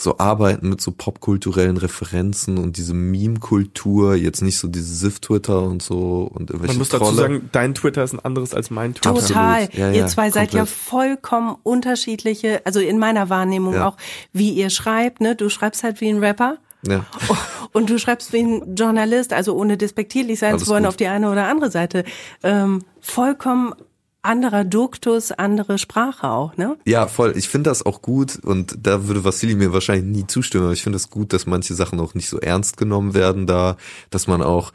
so 0.00 0.16
arbeiten 0.16 0.70
mit 0.70 0.80
so 0.80 0.92
popkulturellen 0.92 1.76
Referenzen 1.76 2.56
und 2.56 2.78
diese 2.78 2.94
Meme-Kultur, 2.94 4.14
jetzt 4.14 4.40
nicht 4.40 4.58
so 4.58 4.66
dieses 4.66 5.00
SIF-Twitter 5.00 5.62
und 5.62 5.82
so 5.82 6.30
und 6.32 6.48
irgendwelche 6.48 6.72
Man 6.72 6.78
muss 6.78 6.88
Trolle. 6.88 7.04
dazu 7.04 7.14
sagen, 7.16 7.50
dein 7.52 7.74
Twitter 7.74 8.02
ist 8.02 8.14
ein 8.14 8.20
anderes 8.20 8.54
als 8.54 8.70
mein 8.70 8.94
Twitter. 8.94 9.14
Total. 9.14 9.68
Ja, 9.74 9.90
ihr 9.90 10.06
zwei 10.06 10.30
seid 10.30 10.54
ja 10.54 10.64
vollkommen 10.64 11.56
unterschiedliche, 11.62 12.62
also 12.64 12.80
in 12.80 12.98
meiner 12.98 13.28
Wahrnehmung 13.28 13.74
ja. 13.74 13.88
auch, 13.88 13.98
wie 14.32 14.52
ihr 14.52 14.70
schreibt, 14.70 15.20
ne? 15.20 15.36
Du 15.36 15.50
schreibst 15.50 15.84
halt 15.84 16.00
wie 16.00 16.08
ein 16.08 16.18
Rapper. 16.18 16.56
Ja. 16.88 17.04
Und 17.72 17.90
du 17.90 17.98
schreibst 17.98 18.32
wie 18.32 18.40
ein 18.40 18.74
Journalist, 18.74 19.34
also 19.34 19.54
ohne 19.54 19.76
despektierlich 19.76 20.38
sein 20.38 20.52
Alles 20.52 20.64
zu 20.64 20.70
wollen 20.70 20.84
gut. 20.84 20.88
auf 20.88 20.96
die 20.96 21.08
eine 21.08 21.30
oder 21.30 21.46
andere 21.46 21.70
Seite. 21.70 22.04
Ähm, 22.42 22.80
vollkommen 23.00 23.74
anderer 24.22 24.64
Duktus, 24.64 25.32
andere 25.32 25.78
Sprache 25.78 26.28
auch, 26.28 26.56
ne? 26.56 26.76
Ja, 26.84 27.06
voll. 27.06 27.34
Ich 27.36 27.48
finde 27.48 27.70
das 27.70 27.84
auch 27.84 28.02
gut 28.02 28.38
und 28.42 28.76
da 28.82 29.06
würde 29.06 29.24
Vassili 29.24 29.54
mir 29.54 29.72
wahrscheinlich 29.72 30.04
nie 30.04 30.26
zustimmen, 30.26 30.64
aber 30.64 30.72
ich 30.72 30.82
finde 30.82 30.96
es 30.96 31.10
gut, 31.10 31.32
dass 31.32 31.46
manche 31.46 31.74
Sachen 31.74 32.00
auch 32.00 32.14
nicht 32.14 32.28
so 32.28 32.38
ernst 32.38 32.76
genommen 32.76 33.14
werden 33.14 33.46
da, 33.46 33.76
dass 34.10 34.26
man 34.26 34.42
auch 34.42 34.72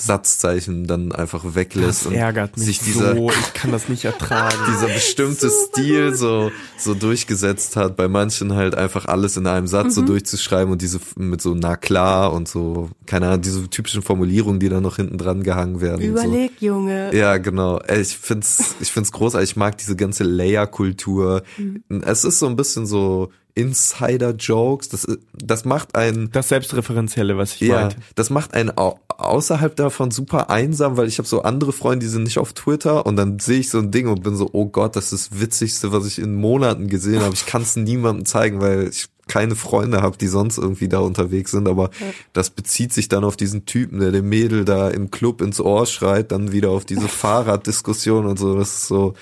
Satzzeichen 0.00 0.86
dann 0.86 1.12
einfach 1.12 1.54
weglässt 1.54 2.10
mich 2.10 2.20
sich 2.56 2.78
dieser, 2.80 3.14
so, 3.14 3.30
ich 3.30 3.54
kann 3.54 3.72
das 3.72 3.88
nicht 3.88 4.04
ertragen. 4.04 4.56
dieser 4.68 4.86
bestimmte 4.92 5.48
so 5.48 5.66
Stil 5.66 6.14
so, 6.14 6.50
so 6.78 6.94
durchgesetzt 6.94 7.76
hat, 7.76 7.96
bei 7.96 8.08
manchen 8.08 8.54
halt 8.54 8.74
einfach 8.74 9.06
alles 9.06 9.36
in 9.36 9.46
einem 9.46 9.66
Satz 9.66 9.86
mhm. 9.86 9.90
so 9.90 10.02
durchzuschreiben 10.02 10.72
und 10.72 10.82
diese 10.82 11.00
mit 11.16 11.40
so 11.40 11.54
na 11.54 11.76
klar 11.76 12.32
und 12.32 12.48
so, 12.48 12.90
keine 13.06 13.28
Ahnung, 13.28 13.42
diese 13.42 13.68
typischen 13.68 14.02
Formulierungen, 14.02 14.60
die 14.60 14.68
dann 14.68 14.82
noch 14.82 14.96
hinten 14.96 15.18
dran 15.18 15.42
gehangen 15.42 15.80
werden. 15.80 16.00
Überleg, 16.00 16.52
so. 16.58 16.66
Junge. 16.66 17.14
Ja, 17.14 17.38
genau. 17.38 17.80
Ich 17.82 18.16
find's, 18.16 18.76
ich 18.80 18.92
find's 18.92 19.12
großartig. 19.12 19.50
Ich 19.50 19.56
mag 19.56 19.78
diese 19.78 19.96
ganze 19.96 20.24
Layer-Kultur. 20.24 21.42
Mhm. 21.56 21.82
Es 22.04 22.24
ist 22.24 22.38
so 22.38 22.46
ein 22.46 22.56
bisschen 22.56 22.86
so, 22.86 23.30
Insider-Jokes. 23.54 24.88
Das, 24.88 25.06
das 25.32 25.64
macht 25.64 25.96
einen. 25.96 26.30
Das 26.32 26.48
Selbstreferenzielle, 26.48 27.36
was 27.36 27.54
ich 27.54 27.60
ja, 27.60 27.80
meinte. 27.80 27.96
Das 28.14 28.30
macht 28.30 28.54
einen 28.54 28.72
außerhalb 28.76 29.76
davon 29.76 30.10
super 30.10 30.50
einsam, 30.50 30.96
weil 30.96 31.08
ich 31.08 31.18
habe 31.18 31.28
so 31.28 31.42
andere 31.42 31.72
Freunde, 31.72 32.06
die 32.06 32.10
sind 32.10 32.24
nicht 32.24 32.38
auf 32.38 32.52
Twitter 32.52 33.06
und 33.06 33.16
dann 33.16 33.38
sehe 33.38 33.60
ich 33.60 33.70
so 33.70 33.78
ein 33.78 33.90
Ding 33.90 34.08
und 34.08 34.22
bin 34.22 34.36
so, 34.36 34.48
oh 34.52 34.66
Gott, 34.66 34.96
das 34.96 35.12
ist 35.12 35.32
das 35.32 35.40
Witzigste, 35.40 35.92
was 35.92 36.06
ich 36.06 36.18
in 36.18 36.34
Monaten 36.34 36.88
gesehen 36.88 37.20
habe. 37.20 37.34
Ich 37.34 37.46
kann 37.46 37.62
es 37.62 37.76
niemandem 37.76 38.24
zeigen, 38.24 38.60
weil 38.60 38.88
ich 38.88 39.08
keine 39.28 39.54
Freunde 39.54 40.02
habe, 40.02 40.18
die 40.18 40.26
sonst 40.26 40.58
irgendwie 40.58 40.88
da 40.88 40.98
unterwegs 40.98 41.52
sind, 41.52 41.68
aber 41.68 41.90
ja. 42.00 42.06
das 42.32 42.50
bezieht 42.50 42.92
sich 42.92 43.08
dann 43.08 43.22
auf 43.22 43.36
diesen 43.36 43.64
Typen, 43.64 44.00
der 44.00 44.10
dem 44.10 44.28
Mädel 44.28 44.64
da 44.64 44.88
im 44.88 45.12
Club 45.12 45.40
ins 45.40 45.60
Ohr 45.60 45.86
schreit, 45.86 46.32
dann 46.32 46.50
wieder 46.50 46.70
auf 46.70 46.84
diese 46.84 47.08
Fahrraddiskussion 47.08 48.26
und 48.26 48.38
so. 48.38 48.56
Das 48.56 48.74
ist 48.74 48.88
so, 48.88 49.14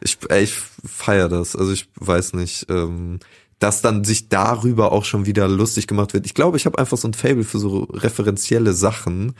ich, 0.00 0.18
ey, 0.28 0.44
ich 0.44 0.54
feier 0.84 1.28
das. 1.28 1.56
Also 1.56 1.72
ich 1.72 1.88
weiß 1.98 2.34
nicht. 2.34 2.66
Ähm, 2.68 3.18
dass 3.58 3.82
dann 3.82 4.04
sich 4.04 4.28
darüber 4.28 4.92
auch 4.92 5.04
schon 5.04 5.26
wieder 5.26 5.48
lustig 5.48 5.86
gemacht 5.86 6.12
wird. 6.14 6.26
Ich 6.26 6.34
glaube, 6.34 6.56
ich 6.56 6.66
habe 6.66 6.78
einfach 6.78 6.98
so 6.98 7.08
ein 7.08 7.14
Fable 7.14 7.44
für 7.44 7.58
so 7.58 7.84
referenzielle 7.84 8.72
Sachen. 8.72 9.34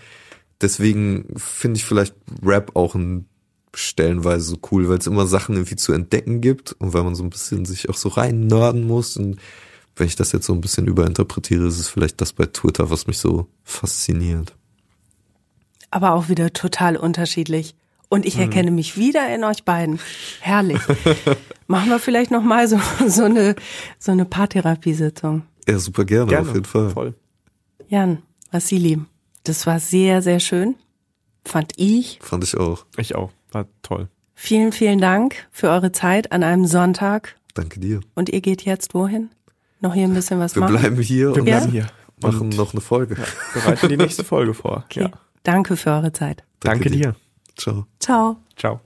Deswegen 0.60 1.34
finde 1.36 1.76
ich 1.78 1.84
vielleicht 1.84 2.14
Rap 2.42 2.74
auch 2.74 2.94
ein 2.94 3.26
stellenweise 3.74 4.50
so 4.52 4.56
cool, 4.70 4.88
weil 4.88 4.98
es 4.98 5.06
immer 5.06 5.26
Sachen 5.26 5.54
irgendwie 5.56 5.76
zu 5.76 5.92
entdecken 5.92 6.40
gibt 6.40 6.72
und 6.72 6.94
weil 6.94 7.02
man 7.02 7.14
so 7.14 7.22
ein 7.22 7.30
bisschen 7.30 7.66
sich 7.66 7.90
auch 7.90 7.96
so 7.96 8.08
rein 8.08 8.46
nörden 8.46 8.86
muss. 8.86 9.18
Und 9.18 9.38
wenn 9.96 10.06
ich 10.06 10.16
das 10.16 10.32
jetzt 10.32 10.46
so 10.46 10.54
ein 10.54 10.62
bisschen 10.62 10.86
überinterpretiere, 10.86 11.66
ist 11.66 11.78
es 11.78 11.88
vielleicht 11.88 12.20
das 12.20 12.32
bei 12.32 12.46
Twitter, 12.46 12.90
was 12.90 13.06
mich 13.06 13.18
so 13.18 13.48
fasziniert. 13.64 14.54
Aber 15.90 16.12
auch 16.12 16.28
wieder 16.28 16.52
total 16.52 16.96
unterschiedlich. 16.96 17.74
Und 18.08 18.24
ich 18.24 18.36
mhm. 18.36 18.42
erkenne 18.42 18.70
mich 18.70 18.96
wieder 18.96 19.34
in 19.34 19.44
euch 19.44 19.64
beiden. 19.64 19.98
Herrlich. 20.40 20.80
Machen 21.66 21.90
wir 21.90 21.98
vielleicht 21.98 22.30
noch 22.30 22.42
mal 22.42 22.68
so, 22.68 22.78
so 23.06 23.24
eine, 23.24 23.56
so 23.98 24.12
eine 24.12 24.24
Paartherapiesitzung. 24.24 25.42
Ja, 25.68 25.78
super 25.78 26.04
gerne, 26.04 26.26
gerne, 26.26 26.48
auf 26.48 26.54
jeden 26.54 26.66
Fall. 26.66 26.90
Voll. 26.90 27.14
Jan, 27.88 28.22
Vassili, 28.52 29.00
das 29.44 29.66
war 29.66 29.80
sehr, 29.80 30.22
sehr 30.22 30.40
schön. 30.40 30.76
Fand 31.44 31.72
ich. 31.76 32.18
Fand 32.22 32.44
ich 32.44 32.56
auch. 32.56 32.86
Ich 32.96 33.14
auch. 33.14 33.30
War 33.52 33.66
toll. 33.82 34.08
Vielen, 34.34 34.72
vielen 34.72 35.00
Dank 35.00 35.48
für 35.50 35.68
eure 35.68 35.92
Zeit 35.92 36.30
an 36.32 36.42
einem 36.42 36.66
Sonntag. 36.66 37.36
Danke 37.54 37.80
dir. 37.80 38.00
Und 38.14 38.28
ihr 38.28 38.40
geht 38.40 38.62
jetzt 38.62 38.94
wohin? 38.94 39.30
Noch 39.80 39.94
hier 39.94 40.04
ein 40.04 40.14
bisschen 40.14 40.38
was 40.38 40.54
wir 40.54 40.60
machen? 40.60 40.74
Wir 40.74 40.80
bleiben 40.80 41.00
hier 41.00 41.30
wir 41.30 41.38
und 41.38 41.44
bleiben 41.44 41.70
hier. 41.70 41.86
machen 42.20 42.40
und 42.40 42.56
noch 42.56 42.72
eine 42.72 42.80
Folge. 42.80 43.16
Ja, 43.16 43.24
bereiten 43.54 43.88
die 43.88 43.96
nächste 43.96 44.24
Folge 44.24 44.54
vor. 44.54 44.84
Okay. 44.86 45.02
Ja. 45.02 45.10
Danke 45.42 45.76
für 45.76 45.90
eure 45.90 46.12
Zeit. 46.12 46.44
Danke, 46.60 46.84
Danke 46.84 46.90
dir. 46.90 47.16
Ciao. 47.56 47.86
Ciao. 47.98 48.36
Ciao. 48.54 48.80